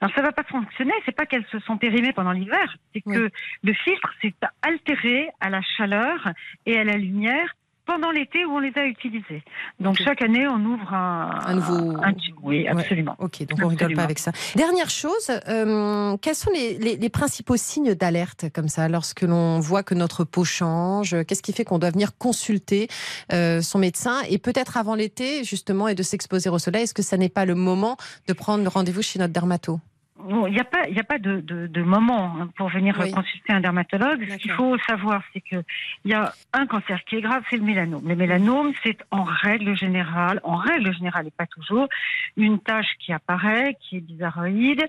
Alors 0.00 0.14
ça 0.14 0.22
va 0.22 0.32
pas 0.32 0.44
fonctionner, 0.44 0.92
c'est 1.04 1.14
pas 1.14 1.26
qu'elles 1.26 1.46
se 1.52 1.58
sont 1.60 1.76
périmées 1.76 2.12
pendant 2.12 2.32
l'hiver, 2.32 2.76
c'est 2.94 3.02
Oui. 3.06 3.14
que 3.14 3.30
le 3.62 3.72
filtre 3.72 4.12
s'est 4.20 4.34
altéré 4.62 5.28
à 5.40 5.50
la 5.50 5.60
chaleur 5.76 6.28
et 6.66 6.78
à 6.78 6.84
la 6.84 6.96
lumière 6.96 7.54
pendant 7.88 8.10
l'été 8.10 8.44
où 8.44 8.50
on 8.52 8.58
les 8.60 8.72
a 8.76 8.84
utilisées. 8.84 9.42
Donc 9.80 9.96
chaque 9.96 10.20
année, 10.22 10.46
on 10.46 10.62
ouvre 10.64 10.92
un, 10.92 11.30
Un 11.46 11.54
nouveau- 11.54 11.96
un. 12.02 12.12
Oui, 12.42 12.62
Ouais. 12.62 12.68
absolument. 12.68 13.16
Ok, 13.18 13.40
donc 13.46 13.58
on 13.62 13.68
rigole 13.68 13.72
Absolument. 13.72 13.96
pas 13.96 14.02
avec 14.04 14.18
ça. 14.18 14.30
Dernière 14.54 14.90
chose, 14.90 15.30
euh, 15.48 16.16
quels 16.20 16.34
sont 16.34 16.50
les, 16.52 16.76
les- 16.78 16.96
les 16.96 17.08
principaux 17.08 17.56
signes 17.56 17.94
d'alerte 17.94 18.46
comme 18.54 18.68
ça 18.68 18.88
lorsque 18.88 19.22
l'on 19.22 19.58
voit 19.58 19.82
que 19.82 19.94
notre 19.94 20.24
peau 20.24 20.44
change? 20.44 21.16
Qu'est-ce 21.26 21.42
qui 21.42 21.54
fait 21.54 21.64
qu'on 21.64 21.78
doit 21.78 21.90
venir 21.90 22.16
consulter 22.18 22.88
euh, 23.32 23.62
son 23.62 23.78
médecin? 23.78 24.20
Et 24.28 24.36
peut-être 24.38 24.76
avant 24.76 24.94
l'été 24.94 25.42
justement 25.42 25.88
et 25.88 25.94
de 25.94 26.02
s'exposer 26.02 26.50
au 26.50 26.58
soleil 26.58 26.82
Est-ce 26.84 26.94
que 26.94 27.02
ça 27.02 27.16
n'est 27.16 27.30
pas 27.30 27.46
le 27.46 27.54
moment 27.54 27.96
de 28.28 28.32
prendre 28.34 28.70
rendez-vous 28.70 29.02
chez 29.02 29.18
notre 29.18 29.32
dermato? 29.32 29.80
Bon, 30.18 30.46
Il 30.48 30.52
n'y 30.54 30.60
a 30.60 30.64
pas, 30.64 30.88
il 30.88 30.98
a 30.98 31.04
pas 31.04 31.18
de, 31.18 31.40
de, 31.40 31.66
de 31.68 31.82
moment 31.82 32.34
hein, 32.40 32.48
pour 32.56 32.68
venir 32.68 32.96
Oui. 33.00 33.10
consulter 33.12 33.52
un 33.52 33.60
dermatologue. 33.60 34.26
Ce 34.28 34.36
qu'il 34.36 34.50
faut 34.50 34.76
savoir, 34.78 35.22
c'est 35.32 35.40
que 35.40 35.62
il 36.04 36.10
y 36.10 36.14
a 36.14 36.32
un 36.52 36.66
cancer 36.66 37.02
qui 37.04 37.16
est 37.16 37.20
grave, 37.20 37.44
c'est 37.48 37.56
le 37.56 37.62
mélanome. 37.62 38.02
Le 38.06 38.16
mélanome, 38.16 38.72
c'est 38.82 38.98
en 39.12 39.22
règle 39.22 39.76
générale, 39.76 40.40
en 40.42 40.56
règle 40.56 40.92
générale 40.92 41.28
et 41.28 41.30
pas 41.30 41.46
toujours, 41.46 41.88
une 42.36 42.58
tache 42.58 42.96
qui 42.98 43.12
apparaît, 43.12 43.76
qui 43.80 43.98
est 43.98 44.00
bizarroïde, 44.00 44.84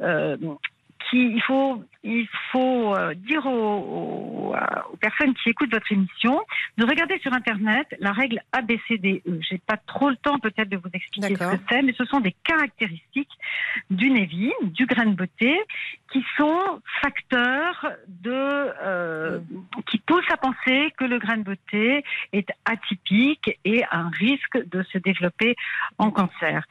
euh, 0.00 0.36
qui 1.10 1.18
il 1.32 1.42
faut 1.42 1.82
il 2.02 2.26
faut 2.50 2.94
euh, 2.96 3.12
dire 3.14 3.44
aux, 3.44 4.52
aux- 4.52 4.54
personnes 5.00 5.34
qui 5.34 5.50
écoutent 5.50 5.72
votre 5.72 5.90
émission 5.92 6.40
de 6.78 6.84
regarder 6.86 7.18
sur 7.18 7.32
internet 7.32 7.86
la 7.98 8.12
règle 8.12 8.40
ABCDE. 8.52 9.20
J'ai 9.48 9.58
pas 9.58 9.76
trop 9.86 10.08
le 10.08 10.16
temps 10.16 10.38
peut-être 10.38 10.68
de 10.70 10.76
vous 10.78 10.88
expliquer 10.94 11.28
ce 11.34 11.38
que 11.56 11.62
c'est, 11.68 11.82
mais 11.82 11.92
ce 11.92 12.04
sont 12.06 12.20
des 12.20 12.34
caractéristiques 12.44 13.30
du 13.90 14.10
névi, 14.10 14.50
du 14.62 14.86
grain 14.86 15.06
de 15.06 15.14
beauté, 15.14 15.58
qui 16.10 16.24
sont 16.36 16.80
facteurs 17.02 17.92
de 18.08 18.32
euh, 18.32 19.40
qui 19.86 19.98
poussent 19.98 20.30
à 20.30 20.36
penser 20.36 20.92
que 20.98 21.04
le 21.04 21.18
grain 21.18 21.36
de 21.36 21.44
beauté 21.44 22.04
est 22.32 22.48
atypique 22.64 23.58
et 23.64 23.84
a 23.84 23.98
un 23.98 24.10
risque 24.10 24.58
de 24.68 24.82
se 24.84 24.98
développer 24.98 25.56
en 25.98 26.10
cancer. 26.10 26.64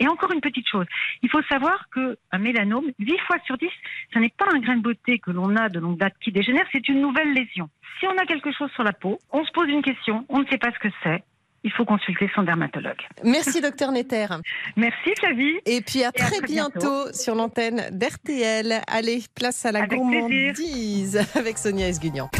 Et 0.00 0.08
encore 0.08 0.32
une 0.32 0.40
petite 0.40 0.68
chose, 0.68 0.86
il 1.22 1.30
faut 1.30 1.42
savoir 1.42 1.88
que 1.90 2.16
un 2.32 2.38
mélanome, 2.38 2.86
8 2.98 3.18
fois 3.26 3.36
sur 3.44 3.58
10, 3.58 3.68
ce 4.14 4.18
n'est 4.18 4.32
pas 4.36 4.46
un 4.52 4.58
grain 4.60 4.76
de 4.76 4.82
beauté 4.82 5.18
que 5.18 5.30
l'on 5.30 5.56
a 5.56 5.68
de 5.68 5.78
longue 5.78 5.98
date 5.98 6.14
qui 6.20 6.32
dégénère, 6.32 6.66
c'est 6.72 6.88
une 6.88 7.00
nouvelle 7.00 7.32
lésion. 7.32 7.68
Si 8.00 8.06
on 8.06 8.16
a 8.18 8.26
quelque 8.26 8.52
chose 8.52 8.70
sur 8.72 8.82
la 8.82 8.92
peau, 8.92 9.18
on 9.30 9.44
se 9.44 9.52
pose 9.52 9.68
une 9.68 9.82
question, 9.82 10.24
on 10.28 10.40
ne 10.40 10.46
sait 10.46 10.58
pas 10.58 10.72
ce 10.72 10.78
que 10.78 10.88
c'est. 11.02 11.22
Il 11.66 11.72
faut 11.72 11.84
consulter 11.84 12.30
son 12.32 12.44
dermatologue. 12.44 13.00
Merci 13.24 13.60
docteur 13.60 13.90
Netter. 13.90 14.28
Merci 14.76 15.10
Flavie. 15.18 15.56
Et 15.66 15.80
puis 15.80 16.04
à 16.04 16.12
Et 16.14 16.22
à 16.22 16.26
très 16.26 16.40
bientôt, 16.40 16.78
bientôt. 16.78 17.12
sur 17.12 17.34
l'antenne 17.34 17.88
d'RTL. 17.90 18.82
Allez, 18.86 19.24
place 19.34 19.66
à 19.66 19.72
la 19.72 19.80
Avec 19.80 19.98
gourmandise 19.98 21.26
avec 21.34 21.58
Sonia 21.58 21.88
Esguignan. 21.88 22.30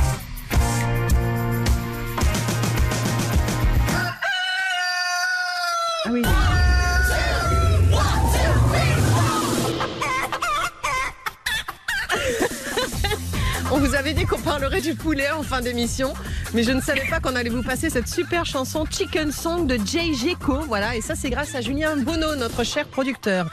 Avait 14.07 14.14
dit 14.14 14.25
qu'on 14.25 14.38
parlerait 14.38 14.81
du 14.81 14.95
poulet 14.95 15.29
en 15.33 15.42
fin 15.42 15.61
d'émission, 15.61 16.14
mais 16.55 16.62
je 16.62 16.71
ne 16.71 16.81
savais 16.81 17.09
pas 17.11 17.19
qu'on 17.19 17.35
allait 17.35 17.51
vous 17.51 17.64
passer 17.64 17.90
cette 17.90 18.07
super 18.07 18.47
chanson 18.47 18.85
Chicken 18.88 19.33
Song 19.33 19.66
de 19.66 19.81
Jay 19.85 20.14
Gecko. 20.14 20.61
Voilà, 20.69 20.95
et 20.95 21.01
ça 21.01 21.16
c'est 21.16 21.29
grâce 21.29 21.57
à 21.57 21.61
Julien 21.61 21.97
Bonneau, 21.97 22.37
notre 22.37 22.62
cher 22.62 22.87
producteur. 22.87 23.51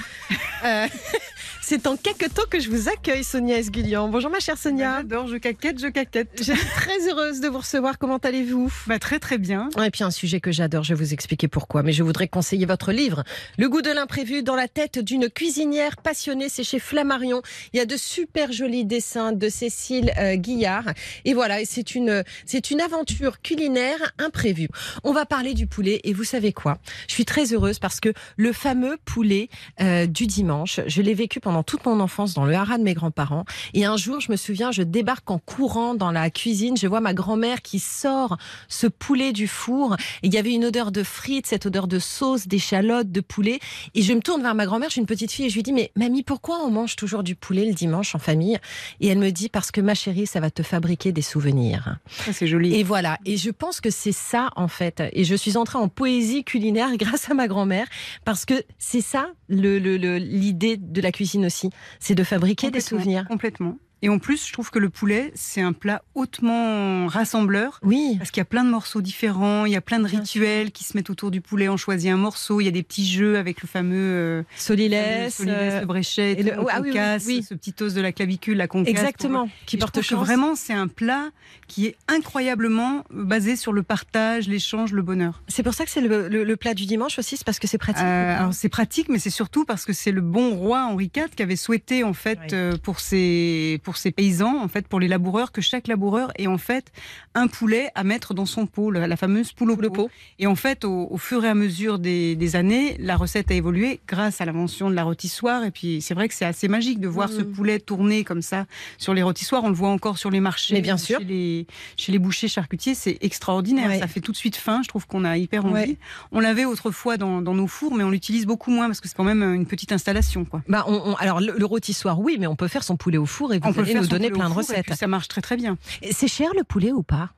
Euh, 0.64 0.86
c'est 1.62 1.88
en 1.88 1.98
temps 2.30 2.44
que 2.50 2.60
je 2.60 2.70
vous 2.70 2.90
accueille, 2.90 3.24
Sonia 3.24 3.58
Esguillan. 3.58 4.08
Bonjour 4.08 4.30
ma 4.30 4.40
chère 4.40 4.58
Sonia. 4.58 4.98
J'adore, 4.98 5.28
je 5.28 5.38
caquette, 5.38 5.80
je 5.80 5.88
caquette. 5.88 6.30
Je 6.38 6.54
suis 6.54 6.68
très 6.76 7.10
heureuse 7.10 7.40
de 7.40 7.48
vous 7.48 7.60
recevoir. 7.60 7.98
Comment 7.98 8.18
allez-vous? 8.18 8.72
Bah, 8.88 9.00
très 9.00 9.20
très 9.20 9.38
bien. 9.38 9.70
Et 9.84 9.92
puis 9.92 10.04
un 10.04 10.12
sujet 10.12 10.40
que 10.40 10.52
j'adore, 10.52 10.84
je 10.84 10.94
vais 10.94 11.04
vous 11.04 11.14
expliquer 11.14 11.48
pourquoi. 11.48 11.84
Mais 11.84 11.94
je 11.94 12.04
voudrais 12.04 12.28
conseiller 12.28 12.66
votre 12.66 12.92
livre, 12.92 13.24
Le 13.58 13.70
goût 13.70 13.82
de 13.82 13.90
l'imprévu, 13.90 14.44
dans 14.44 14.56
la 14.56 14.68
tête 14.68 15.00
d'une 15.00 15.30
cuisinière 15.30 15.98
passionnée. 15.98 16.50
C'est 16.50 16.64
chez 16.64 16.80
Flammarion. 16.80 17.42
Il 17.74 17.78
y 17.78 17.80
a 17.80 17.86
de 17.86 17.98
super 17.98 18.52
jolis 18.52 18.86
dessins 18.86 19.32
de 19.32 19.50
Cécile 19.50 20.12
euh, 20.18 20.36
Guillard. 20.36 20.94
Et 21.26 21.34
voilà, 21.34 21.66
c'est 21.66 21.96
une, 21.96 22.24
c'est 22.46 22.72
une 22.72 22.82
aventure 22.82 23.42
culinaire 23.42 24.14
imprévue. 24.18 24.70
On 25.04 25.14
va 25.14 25.26
parler 25.26 25.54
du 25.54 25.68
poulet. 25.68 26.02
Et 26.04 26.14
vous 26.14 26.24
savez 26.24 26.54
quoi? 26.54 26.78
Je 27.08 27.14
suis 27.14 27.26
très 27.26 27.54
heureuse 27.54 27.80
parce 27.80 28.00
que 28.00 28.14
le 28.38 28.54
fameux 28.54 28.98
poulet 29.06 29.50
euh, 29.82 30.06
du 30.06 30.28
dimanche, 30.28 30.80
je 30.88 31.02
l'ai 31.02 31.14
vécu 31.14 31.33
pendant 31.40 31.64
toute 31.64 31.86
mon 31.86 32.00
enfance 32.00 32.34
dans 32.34 32.46
le 32.46 32.54
haras 32.56 32.78
de 32.78 32.84
mes 32.84 32.94
grands-parents. 32.94 33.46
Et 33.74 33.86
un 33.86 33.98
jour, 33.98 34.20
je 34.20 34.32
me 34.32 34.36
souviens, 34.38 34.72
je 34.72 34.84
débarque 34.84 35.30
en 35.32 35.40
courant 35.40 35.96
dans 35.96 36.12
la 36.12 36.30
cuisine. 36.30 36.78
Je 36.78 36.88
vois 36.88 37.02
ma 37.02 37.14
grand-mère 37.14 37.62
qui 37.62 37.80
sort 37.80 38.38
ce 38.68 38.88
poulet 38.88 39.34
du 39.34 39.48
four. 39.48 39.96
Et 40.24 40.28
il 40.28 40.34
y 40.34 40.38
avait 40.38 40.54
une 40.54 40.66
odeur 40.66 40.92
de 40.92 41.04
frites, 41.04 41.48
cette 41.48 41.66
odeur 41.66 41.88
de 41.88 42.00
sauce, 42.00 42.48
d'échalotes, 42.48 43.12
de 43.12 43.22
poulet. 43.22 43.60
Et 43.96 44.02
je 44.02 44.14
me 44.14 44.20
tourne 44.22 44.42
vers 44.42 44.56
ma 44.56 44.66
grand-mère, 44.66 44.90
je 44.90 44.94
suis 44.94 45.02
une 45.02 45.08
petite 45.08 45.32
fille, 45.32 45.46
et 45.46 45.50
je 45.50 45.56
lui 45.56 45.64
dis, 45.64 45.74
mais 45.74 45.92
mamie, 45.96 46.24
pourquoi 46.24 46.60
on 46.66 46.70
mange 46.72 46.96
toujours 46.96 47.24
du 47.24 47.36
poulet 47.36 47.66
le 47.66 47.74
dimanche 47.74 48.16
en 48.16 48.20
famille? 48.20 48.58
Et 49.00 49.08
elle 49.08 49.20
me 49.20 49.32
dit, 49.32 49.50
parce 49.50 49.72
que 49.72 49.82
ma 49.82 49.94
chérie, 49.96 50.28
ça 50.28 50.40
va 50.40 50.50
te 50.52 50.64
fabriquer 50.64 51.12
des 51.12 51.22
souvenirs. 51.22 51.98
Ça, 52.08 52.34
c'est 52.34 52.48
joli. 52.48 52.76
Et 52.76 52.84
voilà. 52.84 53.18
Et 53.26 53.38
je 53.38 53.50
pense 53.50 53.82
que 53.82 53.90
c'est 53.90 54.12
ça, 54.12 54.50
en 54.56 54.68
fait. 54.68 55.04
Et 55.14 55.24
je 55.24 55.36
suis 55.36 55.58
entrée 55.58 55.78
en 55.78 55.88
poésie 55.88 56.44
culinaire 56.44 56.90
grâce 56.98 57.30
à 57.30 57.34
ma 57.34 57.48
grand-mère, 57.48 57.88
parce 58.26 58.46
que 58.46 58.64
c'est 58.78 59.02
ça 59.02 59.28
le- 59.50 59.80
le- 59.80 59.98
le- 59.98 60.18
l'idée 60.18 60.78
de 60.78 61.02
la 61.02 61.12
cuisine 61.12 61.23
aussi. 61.46 61.70
C'est 62.00 62.16
de 62.16 62.24
fabriquer 62.24 62.72
des 62.72 62.82
souvenirs. 62.82 63.26
Complètement. 63.28 63.78
Et 64.04 64.10
en 64.10 64.20
plus, 64.20 64.46
je 64.46 64.52
trouve 64.52 64.70
que 64.70 64.80
le 64.80 64.90
poulet, 64.90 65.32
c'est 65.34 65.62
un 65.62 65.72
plat 65.72 66.04
hautement 66.14 67.08
rassembleur. 67.08 67.80
Oui. 67.84 68.16
Parce 68.18 68.32
qu'il 68.32 68.42
y 68.42 68.44
a 68.44 68.46
plein 68.46 68.66
de 68.66 68.70
morceaux 68.70 69.02
différents, 69.02 69.64
il 69.66 69.72
y 69.72 69.78
a 69.78 69.82
plein 69.82 70.00
de 70.00 70.10
Bien 70.10 70.20
rituels 70.20 70.72
qui 70.74 70.84
se 70.84 70.98
mettent 70.98 71.10
autour 71.10 71.32
du 71.32 71.40
poulet. 71.40 71.70
On 71.70 71.78
choisit 71.78 72.12
un 72.12 72.18
morceau, 72.18 72.60
il 72.60 72.66
y 72.66 72.68
a 72.68 72.72
des 72.72 72.84
petits 72.84 73.08
jeux 73.08 73.38
avec 73.38 73.62
le 73.62 73.68
fameux 73.70 73.96
euh, 73.96 74.44
Solilès. 74.58 75.34
solilès, 75.34 75.74
euh, 75.76 75.80
le 75.80 75.86
bréchet, 75.86 76.34
et 76.34 76.44
le- 76.44 76.52
ah 76.70 76.82
oui, 76.82 76.92
oui, 77.26 77.44
ce 77.44 77.54
petit 77.54 77.74
os 77.82 77.94
de 77.94 78.02
la 78.02 78.12
clavicule, 78.12 78.58
la 78.58 78.68
concasse. 78.68 78.92
Exactement. 78.92 79.48
Qui 79.66 79.78
Et 79.78 79.80
je 79.80 79.84
porte 79.86 79.96
que 79.96 80.02
chance. 80.02 80.26
vraiment, 80.26 80.56
c'est 80.56 80.74
un 80.74 80.90
plat 80.90 81.30
qui 81.68 81.86
est 81.86 81.96
incroyablement 82.10 83.06
basé 83.10 83.56
sur 83.56 83.72
le 83.72 83.84
partage, 83.84 84.50
l'échange, 84.50 84.92
le 84.92 85.02
bonheur. 85.02 85.42
C'est 85.48 85.64
pour 85.64 85.74
ça 85.74 85.86
que 85.86 85.92
c'est 85.92 86.02
le, 86.02 86.56
plat 86.58 86.74
du 86.74 86.86
dimanche 86.86 87.20
aussi, 87.20 87.38
c'est 87.38 87.46
parce 87.46 87.60
que 87.60 87.68
c'est 87.68 87.78
pratique. 87.78 88.04
Euh, 88.04 88.38
alors 88.38 88.54
c'est 88.54 88.70
pratique, 88.70 89.08
mais 89.08 89.18
c'est 89.18 89.30
surtout 89.30 89.64
parce 89.64 89.86
que 89.86 89.94
c'est 89.94 90.12
le 90.12 90.22
bon 90.22 90.56
roi 90.56 90.84
Henri 90.84 91.10
IV 91.16 91.30
qui 91.36 91.42
avait 91.42 91.56
souhaité 91.56 92.04
en 92.04 92.14
fait 92.14 92.52
euh, 92.52 92.76
pour 92.84 93.00
ses 93.00 93.80
pour 93.84 93.93
ses 93.98 94.12
paysans, 94.12 94.62
en 94.62 94.68
fait 94.68 94.88
pour 94.88 95.00
les 95.00 95.08
laboureurs, 95.08 95.52
que 95.52 95.62
chaque 95.62 95.88
laboureur 95.88 96.32
ait 96.38 96.48
en 96.48 96.58
fait 96.58 96.92
un 97.36 97.48
poulet 97.48 97.90
à 97.96 98.04
mettre 98.04 98.34
dans 98.34 98.46
son 98.46 98.66
pot, 98.66 98.92
la 98.92 99.16
fameuse 99.18 99.52
poule 99.54 99.72
au 99.72 99.78
pot. 99.78 99.90
pot. 99.90 100.10
Et 100.40 100.48
en 100.48 100.56
fait, 100.56 100.86
au, 100.86 101.08
au 101.10 101.18
fur 101.18 101.44
et 101.46 101.50
à 101.50 101.56
mesure 101.56 102.00
des, 102.00 102.36
des 102.36 102.56
années, 102.56 102.96
la 103.00 103.16
recette 103.18 103.52
a 103.52 103.54
évolué 103.56 104.00
grâce 104.08 104.42
à 104.42 104.46
l'invention 104.46 104.90
de 104.90 104.96
la 104.96 105.04
rôtissoire. 105.04 105.64
Et 105.64 105.72
puis 105.72 106.02
c'est 106.02 106.14
vrai 106.14 106.28
que 106.28 106.34
c'est 106.34 106.46
assez 106.46 106.68
magique 106.68 107.00
de 107.00 107.08
voir 107.08 107.30
ce 107.30 107.42
poulet 107.42 107.80
tourner 107.80 108.24
comme 108.24 108.42
ça 108.42 108.66
sur 108.98 109.14
les 109.14 109.24
rôtissoirs. 109.24 109.64
On 109.64 109.70
le 109.70 109.76
voit 109.76 109.90
encore 109.90 110.18
sur 110.18 110.30
les 110.32 110.40
marchés, 110.40 110.74
Mais 110.76 110.82
bien 110.82 110.98
sûr. 110.98 111.20
chez 111.20 111.26
les 111.26 111.68
chez 111.98 112.12
les 112.12 112.20
bouchers 112.20 112.48
charcutiers, 112.48 112.96
c'est 112.96 113.18
extraordinaire. 113.22 113.90
Ouais. 113.90 114.00
Ça 114.00 114.08
fait 114.08 114.20
tout 114.22 114.32
de 114.32 114.38
suite 114.38 114.56
faim. 114.56 114.82
Je 114.84 114.88
trouve 114.90 115.08
qu'on 115.08 115.24
a 115.26 115.38
hyper 115.38 115.66
envie. 115.66 115.74
Ouais. 115.74 115.98
On 116.32 116.40
l'avait 116.40 116.66
autrefois 116.66 117.18
dans, 117.18 117.42
dans 117.42 117.54
nos 117.54 117.68
fours, 117.68 117.96
mais 117.96 118.04
on 118.04 118.10
l'utilise 118.10 118.46
beaucoup 118.46 118.72
moins 118.72 118.88
parce 118.88 119.02
que 119.02 119.08
c'est 119.08 119.16
quand 119.16 119.24
même 119.24 119.44
une 119.44 119.66
petite 119.66 119.92
installation. 119.92 120.46
Quoi. 120.46 120.62
Bah, 120.68 120.84
on, 120.88 120.94
on- 121.12 121.16
alors 121.16 121.40
le, 121.42 121.54
le 121.58 121.66
rôtissoir, 121.66 122.20
oui, 122.20 122.38
mais 122.40 122.48
on 122.48 122.56
peut 122.56 122.68
faire 122.68 122.84
son 122.84 122.96
poulet 122.98 123.18
au 123.18 123.26
four 123.26 123.54
et 123.54 123.60
vous 123.60 123.68
on 123.70 123.74
peut 123.74 123.83
le 123.86 123.92
faire 123.94 124.02
nous 124.02 124.08
donner 124.08 124.30
plein 124.32 124.50
de 124.50 124.54
recettes. 124.54 124.86
puis 124.86 124.96
ça 124.96 125.08
marche 125.08 125.28
très 125.28 125.42
très 125.42 125.56
bien. 125.58 125.78
C'est 126.12 126.28
cher 126.28 126.50
le 126.58 126.64
poulet 126.64 126.92
ou 126.92 127.04
pas? 127.04 127.30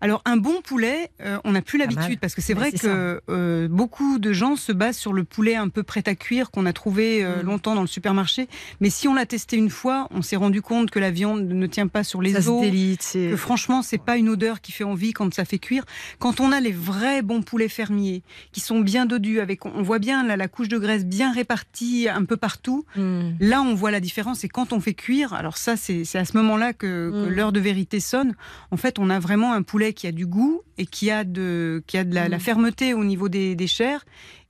Alors 0.00 0.20
un 0.26 0.36
bon 0.36 0.60
poulet, 0.62 1.10
euh, 1.22 1.38
on 1.44 1.52
n'a 1.52 1.62
plus 1.62 1.78
l'habitude 1.78 2.20
parce 2.20 2.34
que 2.34 2.42
c'est 2.42 2.52
Ouais, 2.54 2.70
vrai 2.70 2.72
que 2.72 3.22
euh, 3.30 3.68
beaucoup 3.68 4.18
de 4.18 4.32
gens 4.32 4.56
se 4.56 4.70
basent 4.72 4.98
sur 4.98 5.12
le 5.14 5.24
poulet 5.24 5.54
un 5.56 5.68
peu 5.68 5.82
prêt 5.82 6.02
à 6.06 6.14
cuire 6.14 6.50
qu'on 6.50 6.66
a 6.66 6.72
trouvé 6.72 7.24
euh, 7.24 7.42
Mm. 7.42 7.46
longtemps 7.46 7.74
dans 7.74 7.80
le 7.80 7.86
supermarché. 7.86 8.48
Mais 8.80 8.90
si 8.90 9.08
on 9.08 9.14
l'a 9.14 9.24
testé 9.26 9.56
une 9.56 9.70
fois, 9.70 10.08
on 10.10 10.20
s'est 10.22 10.36
rendu 10.36 10.60
compte 10.62 10.90
que 10.90 10.98
la 10.98 11.10
viande 11.10 11.44
ne 11.48 11.66
tient 11.66 11.86
pas 11.88 12.04
sur 12.04 12.20
les 12.20 12.32
Ça 12.32 12.42
se 12.42 12.48
os. 12.50 12.60
délite. 12.60 13.02
c'est- 13.02 13.30
Que 13.30 13.36
franchement, 13.36 13.82
c'est 13.82 13.98
pas 13.98 14.16
une 14.18 14.28
odeur 14.28 14.60
qui 14.60 14.72
fait 14.72 14.84
envie 14.84 15.12
quand 15.12 15.32
ça 15.32 15.44
fait 15.44 15.58
cuire. 15.58 15.84
Quand 16.18 16.40
on 16.40 16.52
a 16.52 16.60
les 16.60 16.72
vrais 16.72 17.22
bons 17.22 17.42
poulets 17.42 17.68
fermiers, 17.68 18.22
qui 18.52 18.60
sont 18.60 18.80
bien 18.80 19.06
dodus, 19.06 19.40
avec, 19.40 19.64
on 19.64 19.82
voit 19.82 19.98
bien 20.00 20.24
là, 20.24 20.36
la 20.36 20.48
couche 20.48 20.68
de 20.68 20.76
graisse 20.78 21.04
bien 21.06 21.32
répartie 21.32 22.08
un 22.08 22.24
peu 22.24 22.36
partout. 22.36 22.84
Hmm. 22.96 23.30
Là, 23.40 23.62
on 23.62 23.74
voit 23.74 23.90
la 23.90 24.00
différence. 24.00 24.44
Et 24.44 24.48
quand 24.48 24.72
on 24.72 24.80
fait 24.80 24.94
cuire, 24.94 25.32
alors 25.32 25.56
ça, 25.56 25.76
c'est 26.04 26.18
à 26.18 26.24
ce 26.24 26.36
moment-là 26.38 26.72
que, 26.72 27.10
que 27.10 27.26
Mm. 27.30 27.34
l'heure 27.34 27.52
de 27.52 27.60
vérité 27.60 28.00
sonne. 28.00 28.34
En 28.70 28.76
fait, 28.76 28.98
on 28.98 29.10
a 29.10 29.18
vraiment 29.18 29.52
un 29.52 29.62
poulet 29.62 29.92
qui 29.92 30.06
a 30.06 30.12
du 30.12 30.26
goût 30.26 30.62
et 30.78 30.86
qui 30.86 31.10
a 31.10 31.24
de, 31.24 31.82
qui 31.86 31.98
a 31.98 32.04
de 32.04 32.14
la, 32.14 32.26
Mm. 32.28 32.30
la 32.30 32.38
fermeté 32.38 32.94
au 32.94 33.04
niveau 33.04 33.28
des, 33.28 33.54
des 33.54 33.66
chairs 33.66 34.04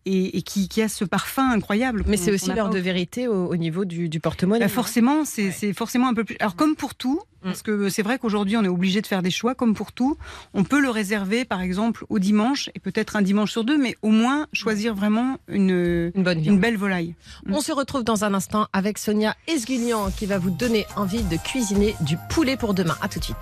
et, 0.06 0.36
et 0.38 0.42
qui, 0.42 0.68
qui 0.68 0.82
a 0.82 0.88
ce 0.88 1.04
parfum 1.04 1.50
incroyable. 1.50 2.04
Mais 2.06 2.16
c'est 2.16 2.32
aussi 2.32 2.52
l'heure 2.52 2.70
de 2.70 2.78
vérité 2.78 3.28
au, 3.28 3.46
au 3.48 3.56
niveau 3.56 3.84
du, 3.84 4.08
du 4.08 4.20
porte-monnaie. 4.20 4.60
bah, 4.64 4.68
forcément, 4.68 5.24
c'est 5.24 5.72
forcément 5.72 6.08
un 6.08 6.14
peu 6.14 6.24
plus. 6.24 6.36
Alors 6.40 6.56
comme 6.56 6.76
pour 6.76 6.94
tout, 6.94 7.20
Mm. 7.44 7.48
parce 7.48 7.60
que 7.62 7.90
c'est 7.90 8.00
vrai 8.00 8.18
qu'aujourd'hui 8.18 8.56
on 8.56 8.64
est 8.64 8.68
obligé 8.68 9.02
de 9.02 9.06
faire 9.06 9.20
des 9.20 9.30
choix. 9.30 9.54
Comme 9.54 9.74
pour 9.74 9.92
tout, 9.92 10.16
on 10.54 10.64
peut 10.64 10.80
le 10.80 10.88
réserver, 10.88 11.44
par 11.44 11.60
exemple, 11.60 12.06
au 12.08 12.18
dimanche 12.18 12.70
et 12.74 12.80
peut-être 12.80 13.16
un 13.16 13.20
dimanche 13.22 13.52
sur 13.52 13.64
deux, 13.64 13.76
mais 13.76 13.96
au 14.00 14.08
moins 14.08 14.46
choisir 14.54 14.94
vraiment 14.94 15.36
une 15.48 16.10
Une 16.14 16.22
bonne 16.22 16.38
une 16.38 16.44
viande. 16.44 16.60
belle 16.60 16.78
volaille. 16.78 17.14
On 17.50 17.60
se 17.60 17.70
retrouve 17.70 18.02
dans 18.02 18.24
un 18.24 18.32
instant 18.32 18.66
avec 18.72 18.96
Sonia 18.96 19.36
Esguignan 19.46 20.10
qui 20.10 20.24
va 20.24 20.38
vous 20.38 20.48
donner 20.48 20.86
envie 20.96 21.22
de 21.22 21.36
cuisiner 21.36 21.94
du 22.00 22.16
poulet 22.30 22.56
pour 22.56 22.72
demain. 22.72 22.96
À 23.02 23.08
tout 23.08 23.18
de 23.18 23.24
suite. 23.24 23.36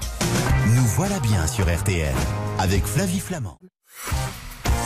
Nous 0.75 0.83
voilà 0.97 1.21
bien 1.21 1.47
sur 1.47 1.73
RTL 1.73 2.13
avec 2.59 2.85
Flavie 2.85 3.21
Flamand. 3.21 3.59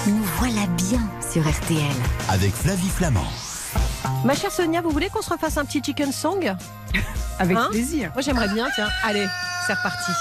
Nous 0.06 0.22
voilà 0.38 0.66
bien 0.76 1.00
sur 1.32 1.42
RTL. 1.48 1.80
Avec 2.28 2.52
Flavie 2.54 2.88
Flamand. 2.88 3.26
Ma 4.24 4.34
chère 4.34 4.52
Sonia, 4.52 4.80
vous 4.80 4.90
voulez 4.90 5.08
qu'on 5.08 5.22
se 5.22 5.30
refasse 5.30 5.56
un 5.56 5.64
petit 5.64 5.82
chicken 5.82 6.12
song? 6.12 6.54
Avec 7.38 7.56
Hein? 7.56 7.68
plaisir. 7.70 8.10
Moi 8.14 8.22
j'aimerais 8.22 8.48
bien, 8.48 8.66
tiens. 8.74 8.88
Allez, 9.04 9.26
c'est 9.66 9.74
reparti. 9.74 10.12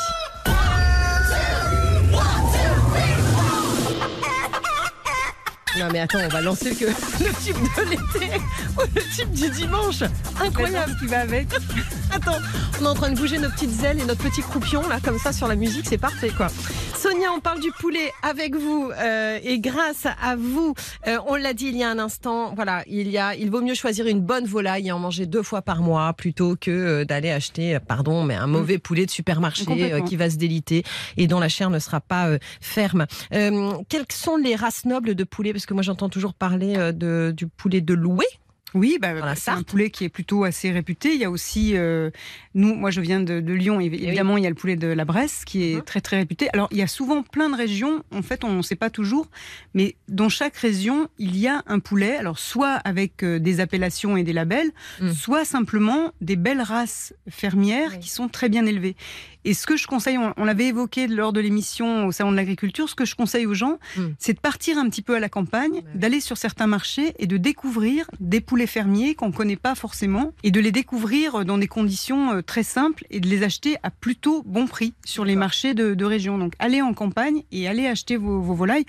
Non 5.78 5.88
mais 5.92 6.00
attends, 6.00 6.20
on 6.24 6.30
va 6.30 6.42
lancer 6.42 6.70
le, 6.70 6.88
le 7.26 7.44
tube 7.44 7.58
de 7.58 7.90
l'été 7.90 8.38
ou 8.78 8.82
le 8.96 9.16
tube 9.16 9.32
du 9.32 9.50
dimanche. 9.50 10.04
Incroyable. 10.42 10.96
qui 11.00 11.08
va 11.08 11.20
avec. 11.22 11.48
Attends, 12.14 12.38
on 12.80 12.86
est 12.86 12.88
en 12.88 12.94
train 12.94 13.12
de 13.12 13.18
bouger 13.18 13.38
nos 13.40 13.50
petites 13.50 13.84
ailes 13.84 14.00
et 14.00 14.06
notre 14.06 14.24
petit 14.24 14.42
croupion 14.42 14.88
là, 14.88 15.00
comme 15.04 15.20
ça 15.20 15.34
sur 15.34 15.48
la 15.48 15.56
musique, 15.56 15.86
c'est 15.88 15.98
parfait 15.98 16.30
quoi. 16.30 16.48
Sonia, 16.96 17.28
on 17.36 17.40
parle 17.40 17.60
du 17.60 17.72
poulet 17.72 18.12
avec 18.24 18.56
vous 18.56 18.90
euh, 18.96 19.38
et 19.44 19.60
grâce 19.60 20.06
à 20.06 20.36
vous, 20.36 20.74
euh, 21.08 21.18
on 21.28 21.36
l'a 21.36 21.54
dit 21.54 21.68
il 21.68 21.78
y 21.78 21.84
a 21.84 21.90
un 21.90 22.00
instant, 22.00 22.54
voilà, 22.56 22.84
il 22.88 23.10
y 23.10 23.18
a, 23.18 23.36
il 23.36 23.52
vaut 23.52 23.62
mieux 23.62 23.74
choisir 23.74 24.08
une 24.08 24.22
bonne 24.22 24.46
volaille 24.46 24.88
et 24.88 24.92
en 24.92 25.00
manger 25.00 25.26
deux 25.26 25.44
fois 25.44 25.62
par 25.62 25.82
mois 25.82 26.14
plutôt 26.14 26.56
que 26.60 26.72
euh, 26.72 27.06
d'aller 27.06 27.32
acheter, 27.32 27.78
pardon, 27.86 28.24
mais 28.24 28.36
un 28.36 28.48
mauvais 28.48 28.78
poulet 28.78 29.06
de 29.06 29.12
supermarché 29.12 29.66
qui 30.08 30.16
va 30.16 30.30
se 30.30 30.38
déliter 30.38 30.84
et 31.18 31.28
dont 31.28 31.40
la 31.40 31.50
chair 31.50 31.70
ne 31.70 31.80
sera 31.80 32.00
pas 32.00 32.30
ferme. 32.62 33.06
Quelles 33.30 34.06
sont 34.12 34.38
les 34.38 34.56
races 34.56 34.86
nobles 34.86 35.16
de 35.16 35.24
poulet? 35.24 35.52
Parce 35.52 35.65
que 35.66 35.74
moi 35.74 35.84
j'entends 35.84 36.10
toujours 36.10 36.34
parler 36.34 36.76
euh, 36.78 36.92
de, 36.92 37.34
du 37.36 37.48
poulet 37.48 37.82
de 37.82 37.94
loué. 37.94 38.26
Oui, 38.74 38.98
bah, 39.00 39.36
c'est 39.36 39.52
un 39.52 39.64
poulet 39.64 39.90
qui 39.90 40.04
est 40.04 40.10
plutôt 40.10 40.44
assez 40.44 40.70
réputé. 40.70 41.14
Il 41.14 41.22
y 41.22 41.24
a 41.24 41.30
aussi, 41.30 41.78
euh, 41.78 42.10
nous, 42.56 42.76
moi 42.76 42.92
je 42.92 43.00
viens 43.00 43.22
de, 43.22 43.40
de 43.40 43.54
Lyon, 43.54 43.80
et 43.80 43.86
évidemment 43.86 44.36
il 44.36 44.44
y 44.44 44.48
a 44.48 44.50
le 44.50 44.56
poulet 44.56 44.76
de 44.76 44.88
la 44.88 45.06
Bresse 45.06 45.46
qui 45.46 45.64
est 45.72 45.76
Mhm. 45.78 45.84
très 45.84 46.02
très 46.02 46.18
réputé. 46.18 46.50
Alors 46.52 46.68
il 46.72 46.78
y 46.80 46.82
a 46.82 46.88
souvent 46.88 47.24
plein 47.24 47.50
de 47.50 47.56
régions, 47.56 48.04
en 48.14 48.22
fait 48.22 48.44
on 48.44 48.52
ne 48.52 48.62
sait 48.62 48.76
pas 48.76 48.90
toujours, 48.90 49.28
mais 49.76 49.96
dans 50.10 50.28
chaque 50.28 50.58
région 50.58 51.08
il 51.20 51.38
y 51.38 51.48
a 51.48 51.64
un 51.68 51.80
poulet, 51.80 52.18
alors 52.18 52.38
soit 52.38 52.74
avec 52.84 53.24
euh, 53.24 53.40
des 53.40 53.62
appellations 53.62 54.18
et 54.18 54.24
des 54.24 54.34
labels, 54.34 54.72
Mhm. 55.00 55.14
soit 55.14 55.46
simplement 55.46 56.12
des 56.20 56.36
belles 56.36 56.62
races 56.62 57.14
fermières 57.30 57.92
Oui. 57.94 58.00
qui 58.00 58.10
sont 58.10 58.28
très 58.28 58.50
bien 58.50 58.66
élevées. 58.66 58.98
Et 59.46 59.54
ce 59.54 59.66
que 59.66 59.78
je 59.78 59.88
conseille, 59.88 60.18
on, 60.18 60.34
on 60.36 60.44
l'avait 60.44 60.68
évoqué 60.68 61.08
lors 61.08 61.32
de 61.32 61.40
l'émission 61.40 62.08
au 62.08 62.12
Salon 62.12 62.32
de 62.32 62.36
l'Agriculture, 62.36 62.90
ce 62.90 62.96
que 62.96 63.06
je 63.06 63.16
conseille 63.16 63.46
aux 63.46 63.54
gens, 63.54 63.80
Mhm. 63.98 64.16
c'est 64.20 64.34
de 64.34 64.40
partir 64.40 64.78
un 64.78 64.90
petit 64.90 65.02
peu 65.02 65.16
à 65.16 65.20
la 65.20 65.30
campagne, 65.30 65.84
d'aller 65.94 66.20
sur 66.20 66.38
certains 66.38 66.68
marchés 66.68 67.14
et 67.20 67.28
de 67.28 67.38
découvrir 67.38 68.06
des 68.20 68.42
poulets 68.42 68.68
fermiers 68.68 69.16
qu'on 69.16 69.32
connaît 69.32 69.56
pas 69.56 69.76
forcément 69.76 70.34
et 70.44 70.52
de 70.52 70.60
les 70.60 70.72
découvrir 70.72 71.46
dans 71.46 71.58
des 71.58 71.68
conditions 71.68 72.34
euh, 72.34 72.42
très 72.42 72.64
simples 72.64 73.06
et 73.10 73.20
de 73.20 73.28
les 73.30 73.44
acheter 73.44 73.78
à 73.84 73.92
plutôt 73.92 74.44
bon 74.46 74.68
prix 74.68 74.94
sur 75.06 75.24
les 75.26 75.36
marchés 75.36 75.74
de, 75.74 75.94
de 75.94 76.06
région. 76.06 76.38
Donc 76.38 76.54
allez 76.60 76.82
en 76.82 76.94
campagne 76.94 77.44
et 77.52 77.68
allez 77.68 77.86
acheter 77.88 78.18
vos, 78.18 78.42
vos 78.42 78.54
volailles. 78.56 78.86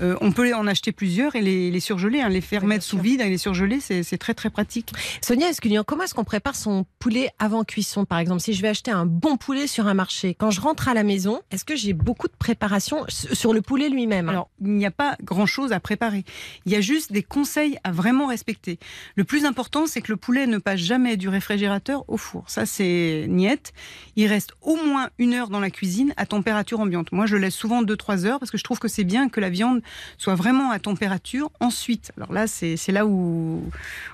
Euh, 0.00 0.16
on 0.20 0.32
peut 0.32 0.52
en 0.54 0.66
acheter 0.66 0.92
plusieurs 0.92 1.36
et 1.36 1.42
les, 1.42 1.70
les 1.70 1.80
surgeler, 1.80 2.20
hein, 2.22 2.28
les 2.30 2.40
faire 2.40 2.62
Oui, 2.62 2.68
mettre 2.68 2.84
sous 2.84 2.98
vide 2.98 3.20
et 3.20 3.28
les 3.28 3.38
surgeler, 3.38 3.78
c'est 3.80 4.18
très 4.18 4.34
très 4.34 4.48
pratique. 4.50 4.92
Sonia 5.20 5.48
Esculian, 5.48 5.84
comment 5.84 6.04
est-ce 6.04 6.14
qu'on 6.14 6.24
prépare 6.24 6.56
son 6.56 6.86
poulet 6.98 7.30
avant 7.38 7.64
cuisson 7.64 8.04
Par 8.04 8.18
exemple, 8.18 8.40
si 8.40 8.54
je 8.54 8.62
vais 8.62 8.68
acheter 8.68 8.90
un 8.90 9.04
bon 9.06 9.36
poulet 9.36 9.66
sur 9.66 9.86
un 9.86 9.94
marché, 9.98 10.34
quand 10.38 10.52
je 10.52 10.60
rentre 10.60 10.88
à 10.88 10.94
la 10.94 11.02
maison, 11.02 11.40
est-ce 11.50 11.64
que 11.64 11.74
j'ai 11.74 11.92
beaucoup 11.92 12.28
de 12.28 12.32
préparation 12.38 13.04
sur 13.08 13.52
le 13.52 13.60
poulet 13.62 13.88
lui-même 13.88 14.28
Alors, 14.28 14.48
il 14.60 14.72
n'y 14.72 14.86
a 14.86 14.92
pas 14.92 15.16
grand-chose 15.22 15.72
à 15.72 15.80
préparer. 15.80 16.24
Il 16.66 16.72
y 16.72 16.76
a 16.76 16.80
juste 16.80 17.10
des 17.12 17.24
conseils 17.24 17.78
à 17.82 17.90
vraiment 17.90 18.26
respecter. 18.26 18.78
Le 19.16 19.24
plus 19.24 19.44
important, 19.44 19.86
c'est 19.86 20.00
que 20.00 20.12
le 20.12 20.16
poulet 20.16 20.46
ne 20.46 20.58
passe 20.58 20.78
jamais 20.78 21.16
du 21.16 21.28
réfrigérateur 21.28 22.04
au 22.06 22.16
four. 22.16 22.44
Ça, 22.46 22.64
c'est 22.64 23.26
niette. 23.28 23.72
Il 24.14 24.28
reste 24.28 24.52
au 24.62 24.76
moins 24.76 25.10
une 25.18 25.34
heure 25.34 25.48
dans 25.48 25.60
la 25.60 25.70
cuisine 25.70 26.14
à 26.16 26.26
température 26.26 26.78
ambiante. 26.78 27.10
Moi, 27.10 27.26
je 27.26 27.36
laisse 27.36 27.54
souvent 27.54 27.82
2-3 27.82 28.24
heures 28.24 28.38
parce 28.38 28.52
que 28.52 28.58
je 28.58 28.64
trouve 28.64 28.78
que 28.78 28.88
c'est 28.88 29.04
bien 29.04 29.28
que 29.28 29.40
la 29.40 29.50
viande 29.50 29.82
soit 30.16 30.36
vraiment 30.36 30.70
à 30.70 30.78
température. 30.78 31.50
Ensuite, 31.58 32.12
alors 32.16 32.32
là, 32.32 32.46
c'est 32.46 32.76
là 32.92 33.04
où, 33.04 33.64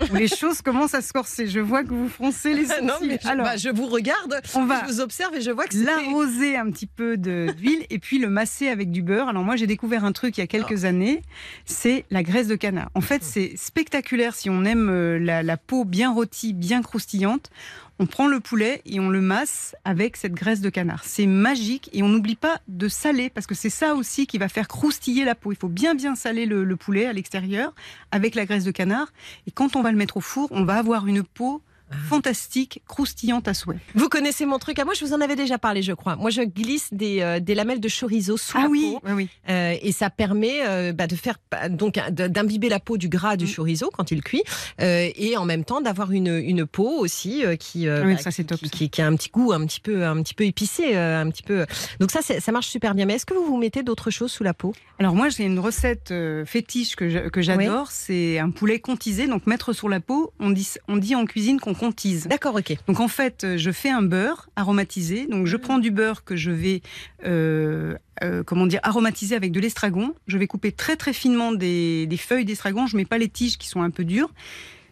où 0.01 0.15
les 0.15 0.29
choses 0.41 0.63
commencent 0.63 0.95
à 0.95 1.03
se 1.03 1.13
corser. 1.13 1.47
Je 1.47 1.61
vois 1.61 1.85
que 1.85 1.93
vous 1.93 2.09
froncez 2.09 2.55
les 2.55 2.65
sourcils. 2.65 2.87
non, 2.87 2.95
mais 3.03 3.19
je, 3.23 3.29
alors, 3.29 3.45
bah, 3.45 3.57
je 3.59 3.69
vous 3.69 3.87
regarde, 3.87 4.41
on 4.55 4.65
va 4.65 4.85
je 4.87 4.93
vous 4.93 5.01
observe 5.01 5.35
et 5.35 5.41
je 5.41 5.51
vois 5.51 5.67
que. 5.67 5.74
l'arroser 5.85 6.57
un 6.57 6.71
petit 6.71 6.87
peu 6.87 7.17
d'huile 7.17 7.87
et 7.91 7.99
puis 7.99 8.19
le 8.19 8.29
masser 8.29 8.69
avec 8.69 8.91
du 8.91 9.03
beurre. 9.03 9.29
Alors 9.29 9.45
moi 9.45 9.57
j'ai 9.57 9.67
découvert 9.67 10.05
un 10.05 10.13
truc 10.13 10.37
il 10.39 10.41
y 10.41 10.45
a 10.45 10.47
quelques 10.47 10.85
années, 10.85 11.23
c'est 11.65 12.05
la 12.11 12.23
graisse 12.23 12.49
de 12.49 12.57
canard. 12.57 12.91
En 12.95 13.01
fait 13.01 13.23
c'est 13.23 13.57
spectaculaire 13.57 14.35
si 14.35 14.51
on 14.51 14.65
aime 14.65 14.89
euh, 14.89 15.19
la, 15.19 15.43
la 15.43 15.57
peau 15.57 15.85
bien 15.85 16.13
rôtie, 16.13 16.53
bien 16.53 16.83
croustillante. 16.83 17.51
On 18.01 18.07
prend 18.07 18.27
le 18.27 18.41
poulet 18.41 18.83
et 18.87 18.99
on 18.99 19.09
le 19.09 19.21
masse 19.21 19.77
avec 19.85 20.17
cette 20.17 20.33
graisse 20.33 20.61
de 20.61 20.69
canard. 20.69 21.05
C'est 21.05 21.27
magique 21.27 21.91
et 21.93 22.03
on 22.03 22.09
n'oublie 22.09 22.35
pas 22.35 22.61
de 22.67 22.89
saler 22.89 23.31
parce 23.31 23.47
que 23.47 23.55
c'est 23.55 23.71
ça 23.71 23.95
aussi 23.95 24.27
qui 24.27 24.37
va 24.37 24.49
faire 24.49 24.67
croustiller 24.67 25.25
la 25.25 25.37
peau. 25.37 25.53
Il 25.53 25.57
faut 25.57 25.69
bien 25.69 25.95
bien 25.95 26.17
saler 26.17 26.45
le, 26.45 26.65
le 26.65 26.77
poulet 26.77 27.07
à 27.07 27.13
l'extérieur 27.13 27.73
avec 28.11 28.35
la 28.35 28.47
graisse 28.47 28.65
de 28.65 28.73
canard 28.73 29.13
et 29.47 29.53
quand 29.53 29.77
on 29.77 29.83
va 29.83 29.93
le 29.93 29.97
mettre 29.97 30.17
au 30.17 30.21
four, 30.21 30.49
on 30.51 30.65
va 30.65 30.75
avoir 30.75 31.07
une 31.07 31.23
peau 31.23 31.63
fantastique, 32.09 32.83
croustillante 32.89 33.49
à 33.49 33.55
souhait. 33.55 33.79
Vous 33.95 34.09
connaissez 34.09 34.47
mon 34.47 34.59
truc 34.59 34.79
à 34.79 34.85
moi, 34.85 34.95
je 34.95 35.05
vous 35.05 35.13
en 35.13 35.21
avais 35.21 35.37
déjà 35.37 35.59
parlé, 35.59 35.83
je 35.83 35.93
crois. 35.93 36.17
Moi, 36.17 36.31
je 36.31 36.43
glisse 36.43 36.89
des, 36.93 37.21
euh, 37.21 37.41
des 37.41 37.55
lamelles 37.55 37.81
de 37.81 37.89
chorizo 37.89 38.37
sous 38.37 38.57
Ah 38.59 38.63
la 38.63 38.69
oui, 38.69 38.93
peau. 38.93 39.01
oui, 39.07 39.13
oui. 39.13 39.29
Euh, 39.49 39.75
et 39.81 39.93
ça 39.93 40.11
permet 40.11 40.67
euh, 40.67 40.93
bah, 40.93 41.07
de 41.07 41.17
faire 41.17 41.37
bah, 41.51 41.69
donc 41.69 41.95
d'imbiber 42.11 42.69
la 42.69 42.81
peau 42.81 42.97
du 42.97 43.09
gras 43.09 43.37
du 43.37 43.45
Mm. 43.45 43.55
chorizo 43.55 43.91
quand 43.93 44.11
il 44.11 44.23
cuit 44.23 44.43
euh, 44.81 45.09
et 45.17 45.37
en 45.37 45.45
même 45.45 45.65
temps 45.65 45.81
d'avoir 45.81 46.13
une, 46.13 46.29
une 46.39 46.67
peau 46.67 46.89
aussi 46.99 47.45
euh, 47.45 47.57
qui, 47.57 47.87
euh, 47.89 48.05
Oui, 48.07 48.15
bah, 48.15 48.21
ça, 48.23 48.31
c'est 48.31 48.43
qui, 48.43 48.49
top, 48.49 48.59
qui, 48.59 48.69
ça. 48.69 48.77
qui- 48.77 48.91
qui 48.91 49.03
a 49.03 49.07
un 49.07 49.15
petit 49.17 49.31
goût 49.31 49.53
un 49.53 49.65
petit 49.67 49.81
peu 49.81 50.05
un 50.05 50.23
petit 50.23 50.35
peu 50.35 50.45
épicé 50.45 50.97
euh, 50.97 51.21
un 51.21 51.31
petit 51.31 51.43
peu 51.43 51.67
donc 52.01 52.11
ça 52.11 52.21
c'est- 52.23 52.41
ça 52.41 52.53
marche 52.53 52.69
super 52.69 52.95
bien 52.95 53.05
mais 53.07 53.15
est-ce 53.15 53.27
que 53.27 53.35
vous 53.35 53.45
vous 53.45 53.57
mettez 53.59 53.83
d'autres 53.83 54.11
choses 54.11 54.33
sous 54.33 54.43
la 54.45 54.55
peau? 54.55 54.75
Alors 54.99 55.15
moi 55.15 55.29
j'ai 55.29 55.45
une 55.45 55.59
recette 55.59 56.11
euh, 56.11 56.45
fétiche 56.45 56.97
que 56.97 57.43
j'adore, 57.43 57.91
c'est 57.91 58.39
un 58.39 58.51
poulet 58.51 58.79
contisé, 58.81 59.27
donc 59.27 59.47
mettre 59.47 59.73
sur 59.73 59.89
la 59.89 60.01
peau, 60.01 60.33
on 60.41 60.51
dit, 60.51 60.69
on 60.89 60.97
dit 60.97 61.15
en 61.15 61.25
cuisine 61.27 61.61
qu'on 61.61 61.74
contise. 61.75 62.27
d'accord 62.27 62.55
ok 62.55 62.77
Donc 62.87 63.01
en 63.01 63.09
fait 63.09 63.45
euh, 63.45 63.59
je 63.59 63.71
fais 63.71 63.91
un 63.91 64.03
beurre 64.03 64.49
aromatisé, 64.57 65.27
donc 65.27 65.47
je 65.47 65.57
prends 65.57 65.79
du 65.79 65.91
beurre 65.91 66.25
que 66.25 66.37
je 66.37 66.51
vais 66.51 66.83
euh, 67.25 67.97
euh, 68.23 68.43
comment 68.43 68.67
dire 68.67 68.81
aromatiser 68.83 69.35
avec 69.35 69.53
de 69.53 69.61
l'estragon, 69.61 70.15
je 70.27 70.39
vais 70.39 70.47
couper 70.47 70.73
très 70.73 70.97
très 70.97 71.13
finement 71.13 71.53
des, 71.53 72.07
des 72.07 72.17
feuilles 72.17 72.45
d'estragon, 72.45 72.87
je 72.87 72.97
mets 72.97 73.05
pas 73.05 73.19
les 73.19 73.29
tiges 73.29 73.59
qui 73.59 73.69
sont 73.69 73.83
un 73.83 73.91
peu 73.91 74.05
dures. 74.05 74.31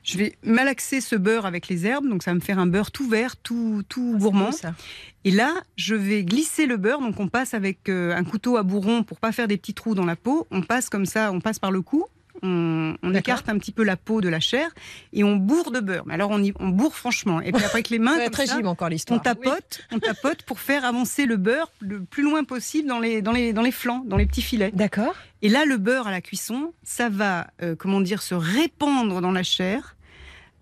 Je 0.05 0.19
vais 0.19 0.35
malaxer 0.43 1.01
ce 1.01 1.15
beurre 1.15 1.47
avec 1.47 1.69
les 1.69 1.87
herbes, 1.87 2.09
donc 2.09 2.25
ça 2.25 2.33
va 2.33 2.35
me 2.35 2.41
faire 2.41 2.59
un 2.59 2.67
beurre 2.67 2.91
tout 2.91 3.09
vert, 3.09 3.37
tout, 3.37 3.85
tout 3.89 4.17
gourmand. 4.19 4.47
Beau, 4.47 4.57
ça. 4.57 4.75
Et 5.23 5.31
là, 5.31 5.55
je 5.77 5.95
vais 5.95 6.25
glisser 6.25 6.67
le 6.67 6.77
beurre. 6.77 6.99
Donc, 6.99 7.21
on 7.21 7.29
passe 7.29 7.55
avec 7.55 7.89
un 7.89 8.25
couteau 8.25 8.57
à 8.57 8.65
bourron 8.65 9.05
pour 9.05 9.21
pas 9.21 9.31
faire 9.31 9.47
des 9.47 9.57
petits 9.57 9.75
trous 9.75 9.95
dans 9.95 10.05
la 10.05 10.17
peau. 10.17 10.49
On 10.51 10.63
passe 10.63 10.89
comme 10.89 11.07
ça, 11.07 11.31
on 11.31 11.41
passe 11.41 11.61
par 11.61 11.71
le 11.71 11.83
cou. 11.83 12.05
On, 12.43 12.97
on 13.03 13.15
écarte 13.15 13.49
un 13.49 13.59
petit 13.59 13.73
peu 13.73 13.85
la 13.85 13.97
peau 13.97 14.21
de 14.21 14.29
la 14.29 14.41
chair 14.41 14.71
et 15.13 15.25
on 15.25 15.37
bourre 15.37 15.71
de 15.71 15.81
beurre. 15.81 16.03
Mais 16.07 16.15
alors, 16.15 16.31
on, 16.31 16.43
y, 16.43 16.53
on 16.59 16.69
bourre 16.69 16.95
franchement. 16.95 17.41
Et 17.41 17.53
puis 17.53 17.63
après, 17.63 17.79
avec 17.79 17.91
les 17.91 17.99
mains, 17.99 18.19
comme 18.19 18.31
très 18.31 18.47
ça, 18.47 18.57
gym 18.57 18.67
encore 18.67 18.87
on 18.87 18.91
l'histoire 18.91 19.23
tapote, 19.23 19.87
on 19.93 19.99
tapote 19.99 20.43
pour 20.43 20.61
faire 20.61 20.85
avancer 20.85 21.27
le 21.27 21.37
beurre 21.37 21.71
le 21.81 22.03
plus 22.03 22.23
loin 22.23 22.45
possible 22.45 22.89
dans 22.89 22.99
les, 22.99 23.23
dans 23.23 23.33
les, 23.33 23.53
dans 23.53 23.63
les 23.63 23.73
flancs, 23.73 24.03
dans 24.07 24.17
les 24.17 24.27
petits 24.27 24.43
filets. 24.43 24.73
D'accord 24.73 25.15
Et 25.43 25.49
là, 25.49 25.65
le 25.65 25.77
beurre 25.77 26.09
à 26.09 26.11
la 26.11 26.21
cuisson, 26.21 26.73
ça 26.83 27.09
va, 27.09 27.49
euh, 27.63 27.75
comment 27.77 28.01
dire, 28.01 28.23
se 28.23 28.35
répandre 28.35 29.21
dans 29.21 29.33
la 29.33 29.43
chair. 29.43 29.97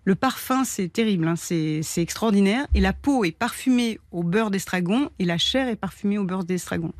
Le 0.03 0.15
parfum, 0.15 0.63
c'est 0.63 0.87
terrible, 0.87 1.27
hein, 1.27 1.35
c'est 1.35 1.81
extraordinaire. 1.97 2.65
Et 2.73 2.79
la 2.81 2.91
peau 2.91 3.23
est 3.23 3.31
parfumée 3.31 3.99
au 4.11 4.23
beurre 4.23 4.49
d'estragon 4.49 5.11
et 5.19 5.25
la 5.25 5.37
chair 5.37 5.67
est 5.67 5.75
parfumée 5.75 6.17
au 6.17 6.23
beurre 6.23 6.43
d'estragon. 6.43 6.91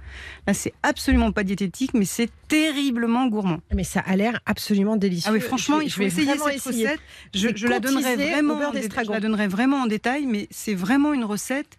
Là, 0.45 0.53
c'est 0.53 0.73
absolument 0.83 1.31
pas 1.31 1.43
diététique, 1.43 1.95
mais 1.95 2.05
c'est 2.05 2.29
terriblement 2.47 3.25
gourmand. 3.27 3.59
mais 3.73 3.83
ça 3.83 4.01
a 4.01 4.15
l'air 4.15 4.39
absolument 4.45 4.97
délicieux 4.97 5.31
Ah 5.31 5.33
oui, 5.33 5.41
franchement, 5.41 5.79
Je 5.79 5.85
il 5.85 5.91
faut 5.91 6.01
essayer 6.03 6.37
cette 6.37 6.55
essayer. 6.55 6.87
recette. 6.87 6.99
Je, 7.33 7.67
la 7.67 7.79
donnerai 7.79 8.15
vraiment, 8.17 8.59
je 8.73 9.11
la 9.11 9.19
donnerai 9.19 9.47
vraiment 9.47 9.77
en 9.77 9.87
détail, 9.87 10.27
mais 10.27 10.47
c'est 10.51 10.75
vraiment 10.75 11.13
une 11.13 11.23
recette 11.25 11.77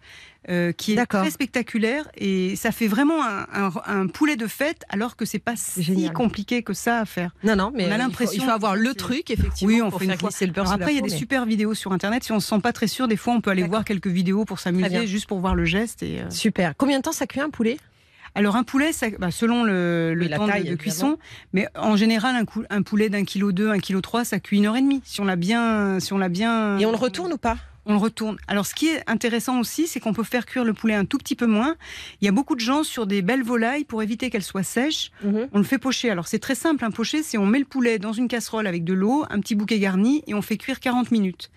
euh, 0.49 0.71
qui 0.71 0.93
est 0.93 1.05
très 1.05 1.29
spectaculaire 1.31 2.07
et 2.17 2.55
ça 2.55 2.71
fait 2.71 2.87
vraiment 2.87 3.23
un, 3.23 3.47
un- 3.53 3.71
un 3.85 4.07
poulet 4.07 4.35
de 4.35 4.47
fête 4.47 4.83
alors 4.89 5.15
que 5.15 5.25
c'est 5.25 5.39
pas 5.39 5.53
si 5.55 6.09
compliqué 6.13 6.63
que 6.63 6.73
ça 6.73 6.99
à 6.99 7.05
faire. 7.05 7.31
Non, 7.43 7.55
non, 7.55 7.71
mais 7.73 7.85
On 7.85 7.87
a 7.87 7.89
il 7.89 7.91
faut- 7.93 7.97
l'impression 7.99 8.43
il 8.43 8.45
faut, 8.45 8.51
avoir 8.51 8.75
le 8.75 8.93
truc, 8.93 9.31
effectivement, 9.31 9.73
Oui, 9.73 9.81
on 9.81 9.89
pour 9.89 9.99
fait 9.99 10.05
une 10.05 10.11
faire 10.11 10.19
fois. 10.19 10.29
glisser 10.29 10.45
le 10.45 10.51
beurre 10.53 10.71
après, 10.71 10.91
il 10.91 10.95
y 10.95 10.99
a 10.99 11.01
des 11.01 11.09
mais- 11.11 11.17
super 11.17 11.45
vidéos 11.45 11.73
sur 11.73 11.91
internet. 11.93 12.23
Si 12.23 12.31
on 12.31 12.39
se 12.39 12.47
sent 12.47 12.59
pas 12.61 12.73
très 12.73 12.87
sûr, 12.87 13.07
des 13.07 13.15
fois 13.17 13.33
on 13.33 13.41
peut 13.41 13.51
aller 13.51 13.63
voir 13.63 13.85
quelques 13.85 14.07
vidéos 14.07 14.45
pour 14.45 14.59
s'amuser, 14.59 15.07
juste 15.07 15.27
pour 15.27 15.39
voir 15.39 15.55
le 15.55 15.65
geste. 15.65 16.03
Et, 16.03 16.21
euh, 16.21 16.29
Super. 16.29 16.73
Combien 16.77 16.97
de 16.97 17.03
temps 17.03 17.11
ça 17.11 17.25
cuit 17.27 17.39
un 17.41 17.49
poulet? 17.49 17.77
Alors 18.35 18.55
un 18.55 18.63
poulet, 18.63 18.93
ça, 18.93 19.07
bah, 19.19 19.29
selon 19.29 19.63
le, 19.63 20.15
temps 20.35 20.45
de- 20.47 20.51
taille, 20.51 20.63
de, 20.63 20.67
évidemment. 20.69 20.77
cuisson, 20.77 21.17
mais 21.53 21.67
en 21.75 21.95
général 21.95 22.35
un, 22.35 22.45
cou- 22.45 22.63
un 22.71 22.81
poulet 22.81 23.07
d'un 23.09 23.25
kilo 23.25 23.51
deux, 23.51 23.69
un 23.69 23.77
kilo 23.77 24.01
trois, 24.01 24.25
ça 24.25 24.39
cuit 24.39 24.57
une 24.57 24.65
heure 24.65 24.75
et 24.75 24.81
demie. 24.81 25.01
Si 25.05 25.21
on 25.21 25.25
l'a 25.25 25.35
bien, 25.35 25.99
si 25.99 26.13
on 26.13 26.17
l'a 26.17 26.29
bien. 26.29 26.79
Et 26.79 26.85
on 26.87 26.91
le 26.91 26.97
retourne 26.97 27.31
ou 27.31 27.37
pas? 27.37 27.57
On 27.85 27.93
le 27.93 27.99
retourne. 27.99 28.37
Alors 28.47 28.65
ce 28.65 28.75
qui 28.75 28.87
est 28.87 29.03
intéressant 29.07 29.59
aussi, 29.59 29.87
c'est 29.87 29.99
qu'on 29.99 30.13
peut 30.13 30.23
faire 30.23 30.45
cuire 30.45 30.63
le 30.63 30.73
poulet 30.73 30.93
un 30.93 31.05
tout 31.05 31.17
petit 31.17 31.35
peu 31.35 31.47
moins. 31.47 31.75
Il 32.21 32.25
y 32.25 32.27
a 32.27 32.31
beaucoup 32.31 32.55
de 32.55 32.61
gens 32.61 32.83
sur 32.83 33.07
des 33.07 33.21
belles 33.21 33.43
volailles 33.43 33.83
pour 33.83 34.01
éviter 34.01 34.29
qu'elles 34.29 34.43
soient 34.43 34.63
sèches. 34.63 35.11
On 35.51 35.57
le 35.57 35.63
fait 35.63 35.77
pocher. 35.79 36.09
Alors 36.09 36.27
c'est 36.27 36.39
très 36.39 36.55
simple, 36.55 36.85
un 36.85 36.91
pocher, 36.91 37.23
c'est 37.23 37.37
on 37.37 37.45
met 37.45 37.59
le 37.59 37.65
poulet 37.65 37.99
dans 37.99 38.13
une 38.13 38.27
casserole 38.27 38.67
avec 38.67 38.83
de 38.83 38.93
l'eau, 38.93 39.25
un 39.29 39.39
petit 39.39 39.55
bouquet 39.55 39.79
garni 39.79 40.23
et 40.27 40.33
on 40.33 40.41
fait 40.41 40.57
cuire 40.57 40.79
40 40.79 41.11
minutes. 41.11 41.51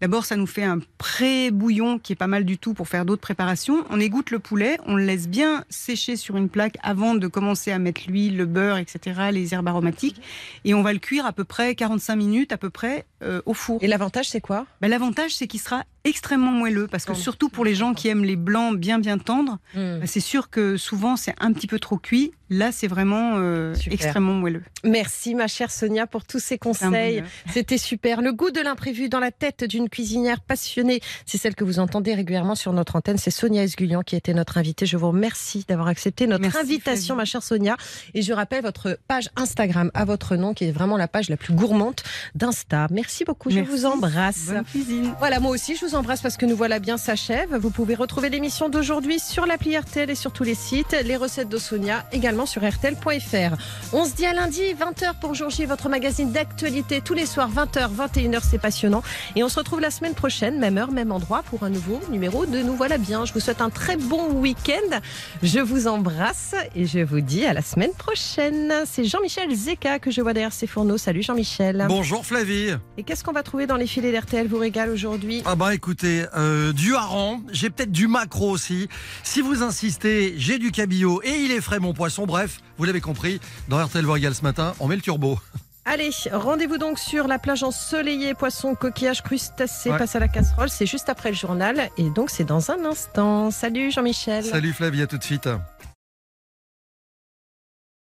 D'abord, 0.00 0.24
ça 0.24 0.36
nous 0.36 0.46
fait 0.46 0.62
un 0.62 0.78
pré-bouillon 0.96 1.98
qui 1.98 2.14
est 2.14 2.16
pas 2.16 2.26
mal 2.26 2.44
du 2.44 2.56
tout 2.56 2.72
pour 2.72 2.88
faire 2.88 3.04
d'autres 3.04 3.20
préparations. 3.20 3.84
On 3.90 4.00
égoutte 4.00 4.30
le 4.30 4.38
poulet, 4.38 4.78
on 4.86 4.96
le 4.96 5.04
laisse 5.04 5.28
bien 5.28 5.64
sécher 5.68 6.16
sur 6.16 6.36
une 6.36 6.48
plaque 6.48 6.78
avant 6.82 7.14
de 7.14 7.26
commencer 7.26 7.70
à 7.70 7.78
mettre 7.78 8.02
l'huile, 8.06 8.36
le 8.36 8.46
beurre, 8.46 8.78
etc., 8.78 9.28
les 9.30 9.52
herbes 9.52 9.68
aromatiques. 9.68 10.20
Et 10.64 10.72
on 10.72 10.82
va 10.82 10.94
le 10.94 10.98
cuire 10.98 11.26
à 11.26 11.32
peu 11.32 11.44
près 11.44 11.74
45 11.74 12.16
minutes 12.16 12.52
à 12.52 12.56
peu 12.56 12.70
près 12.70 13.04
euh, 13.22 13.42
au 13.44 13.52
four. 13.52 13.78
Et 13.82 13.86
l'avantage, 13.86 14.28
c'est 14.28 14.40
quoi? 14.40 14.66
Ben, 14.80 14.88
L'avantage, 14.88 15.34
c'est 15.34 15.46
qu'il 15.46 15.60
sera 15.60 15.84
extrêmement 16.04 16.52
moelleux 16.52 16.86
parce 16.86 17.04
que 17.04 17.14
surtout 17.14 17.48
pour 17.48 17.64
les 17.64 17.74
gens 17.74 17.94
qui 17.94 18.08
aiment 18.08 18.24
les 18.24 18.36
blancs 18.36 18.76
bien 18.78 18.98
bien 18.98 19.18
tendres, 19.18 19.58
Hmm. 19.74 19.98
ben, 20.00 20.06
c'est 20.06 20.20
sûr 20.20 20.50
que 20.50 20.76
souvent 20.76 21.16
c'est 21.16 21.34
un 21.40 21.52
petit 21.52 21.66
peu 21.66 21.78
trop 21.78 21.96
cuit. 21.98 22.32
Là, 22.52 22.72
c'est 22.72 22.88
vraiment 22.88 23.34
euh, 23.36 23.74
extrêmement 23.92 24.32
moelleux. 24.32 24.64
Merci, 24.82 25.36
ma 25.36 25.46
chère 25.46 25.70
Sonia, 25.70 26.08
pour 26.08 26.24
tous 26.24 26.40
ces 26.40 26.58
conseils. 26.58 27.22
C'était 27.52 27.78
super. 27.78 28.22
Le 28.22 28.32
goût 28.32 28.50
de 28.50 28.58
l'imprévu 28.60 29.08
dans 29.08 29.20
la 29.20 29.30
tête 29.30 29.62
d'une 29.62 29.88
cuisinière 29.88 30.40
passionnée. 30.40 31.00
C'est 31.26 31.38
celle 31.38 31.54
que 31.54 31.62
vous 31.62 31.78
entendez 31.78 32.12
régulièrement 32.12 32.56
sur 32.56 32.72
notre 32.72 32.96
antenne. 32.96 33.18
C'est 33.18 33.30
Sonia 33.30 33.62
Esgulian 33.62 34.02
qui 34.02 34.16
était 34.16 34.34
notre 34.34 34.58
invitée. 34.58 34.84
Je 34.84 34.96
vous 34.96 35.06
remercie 35.10 35.64
d'avoir 35.68 35.86
accepté 35.86 36.26
notre 36.26 36.42
Merci, 36.42 36.58
invitation, 36.58 37.14
ma 37.14 37.24
chère 37.24 37.44
Sonia. 37.44 37.76
Et 38.14 38.22
je 38.22 38.32
rappelle 38.32 38.62
votre 38.64 38.98
page 39.06 39.30
Instagram 39.36 39.92
à 39.94 40.04
votre 40.04 40.34
nom, 40.34 40.52
qui 40.52 40.64
est 40.64 40.72
vraiment 40.72 40.96
la 40.96 41.06
page 41.06 41.28
la 41.28 41.36
plus 41.36 41.54
gourmande 41.54 42.00
d'Insta. 42.34 42.88
Merci 42.90 43.22
beaucoup. 43.24 43.50
Je 43.50 43.60
vous 43.60 43.86
embrasse. 43.86 44.46
Bonne 44.48 44.64
cuisine. 44.64 45.14
Voilà, 45.20 45.38
moi 45.38 45.52
aussi, 45.52 45.76
je 45.76 45.86
vous 45.86 45.89
embrasse 45.94 46.20
parce 46.20 46.36
que 46.36 46.46
nous 46.46 46.56
voilà 46.56 46.78
bien 46.78 46.96
s'achève. 46.96 47.56
Vous 47.56 47.70
pouvez 47.70 47.94
retrouver 47.94 48.28
l'émission 48.28 48.68
d'aujourd'hui 48.68 49.18
sur 49.18 49.46
l'appli 49.46 49.76
RTL 49.76 50.10
et 50.10 50.14
sur 50.14 50.32
tous 50.32 50.44
les 50.44 50.54
sites. 50.54 50.96
Les 51.04 51.16
recettes 51.16 51.48
de 51.48 51.58
Sonia 51.58 52.06
également 52.12 52.46
sur 52.46 52.68
RTL.fr. 52.68 53.56
On 53.92 54.04
se 54.04 54.14
dit 54.14 54.26
à 54.26 54.32
lundi, 54.32 54.62
20h 54.74 55.18
pour 55.20 55.34
Jour 55.34 55.50
J, 55.50 55.66
votre 55.66 55.88
magazine 55.88 56.32
d'actualité. 56.32 57.00
Tous 57.00 57.14
les 57.14 57.26
soirs, 57.26 57.50
20h, 57.50 57.90
21h, 57.94 58.40
c'est 58.48 58.60
passionnant. 58.60 59.02
Et 59.36 59.42
on 59.42 59.48
se 59.48 59.58
retrouve 59.58 59.80
la 59.80 59.90
semaine 59.90 60.14
prochaine, 60.14 60.58
même 60.58 60.78
heure, 60.78 60.92
même 60.92 61.12
endroit, 61.12 61.42
pour 61.42 61.62
un 61.64 61.70
nouveau 61.70 62.00
numéro 62.10 62.46
de 62.46 62.60
Nous 62.60 62.74
voilà 62.74 62.98
bien. 62.98 63.24
Je 63.24 63.32
vous 63.32 63.40
souhaite 63.40 63.60
un 63.60 63.70
très 63.70 63.96
bon 63.96 64.32
week-end. 64.32 65.00
Je 65.42 65.60
vous 65.60 65.86
embrasse 65.86 66.54
et 66.74 66.86
je 66.86 67.00
vous 67.00 67.20
dis 67.20 67.44
à 67.46 67.52
la 67.52 67.62
semaine 67.62 67.92
prochaine. 67.92 68.72
C'est 68.86 69.04
Jean-Michel 69.04 69.54
Zeka 69.54 69.98
que 69.98 70.10
je 70.10 70.20
vois 70.20 70.32
derrière 70.32 70.52
ses 70.52 70.66
fourneaux. 70.66 70.98
Salut 70.98 71.22
Jean-Michel. 71.22 71.86
Bonjour 71.88 72.24
Flavie. 72.24 72.76
Et 72.98 73.02
qu'est-ce 73.02 73.24
qu'on 73.24 73.32
va 73.32 73.42
trouver 73.42 73.66
dans 73.66 73.76
les 73.76 73.86
filets 73.86 74.12
d'RTL 74.12 74.46
vous 74.46 74.58
régale 74.58 74.90
aujourd'hui? 74.90 75.42
Ah 75.44 75.54
bah 75.54 75.74
écoutez, 75.80 76.26
euh, 76.36 76.74
du 76.74 76.94
hareng, 76.94 77.40
j'ai 77.52 77.70
peut-être 77.70 77.90
du 77.90 78.06
maquereau 78.06 78.50
aussi. 78.50 78.86
Si 79.22 79.40
vous 79.40 79.62
insistez, 79.62 80.34
j'ai 80.36 80.58
du 80.58 80.72
cabillaud 80.72 81.22
et 81.24 81.30
il 81.30 81.50
est 81.52 81.62
frais 81.62 81.78
mon 81.78 81.94
poisson. 81.94 82.26
Bref, 82.26 82.58
vous 82.76 82.84
l'avez 82.84 83.00
compris, 83.00 83.40
dans 83.68 83.82
RTL 83.82 84.04
régale 84.06 84.34
ce 84.34 84.42
matin, 84.42 84.74
on 84.78 84.88
met 84.88 84.96
le 84.96 85.00
turbo. 85.00 85.38
Allez, 85.86 86.10
rendez-vous 86.30 86.76
donc 86.76 86.98
sur 86.98 87.26
la 87.26 87.38
plage 87.38 87.62
ensoleillée, 87.62 88.34
poissons, 88.34 88.74
coquillages, 88.74 89.22
crustacés, 89.22 89.90
Ouais. 89.90 89.96
passe 89.96 90.14
à 90.14 90.18
la 90.18 90.28
casserole. 90.28 90.68
C'est 90.68 90.84
juste 90.84 91.08
après 91.08 91.30
le 91.30 91.34
journal 91.36 91.88
et 91.96 92.10
donc 92.10 92.28
c'est 92.28 92.44
dans 92.44 92.70
un 92.70 92.84
instant. 92.84 93.50
Salut 93.50 93.90
Jean-Michel. 93.90 94.44
Salut 94.44 94.74
Flavie, 94.74 95.00
à 95.00 95.06
tout 95.06 95.16
de 95.16 95.24
suite. 95.24 95.48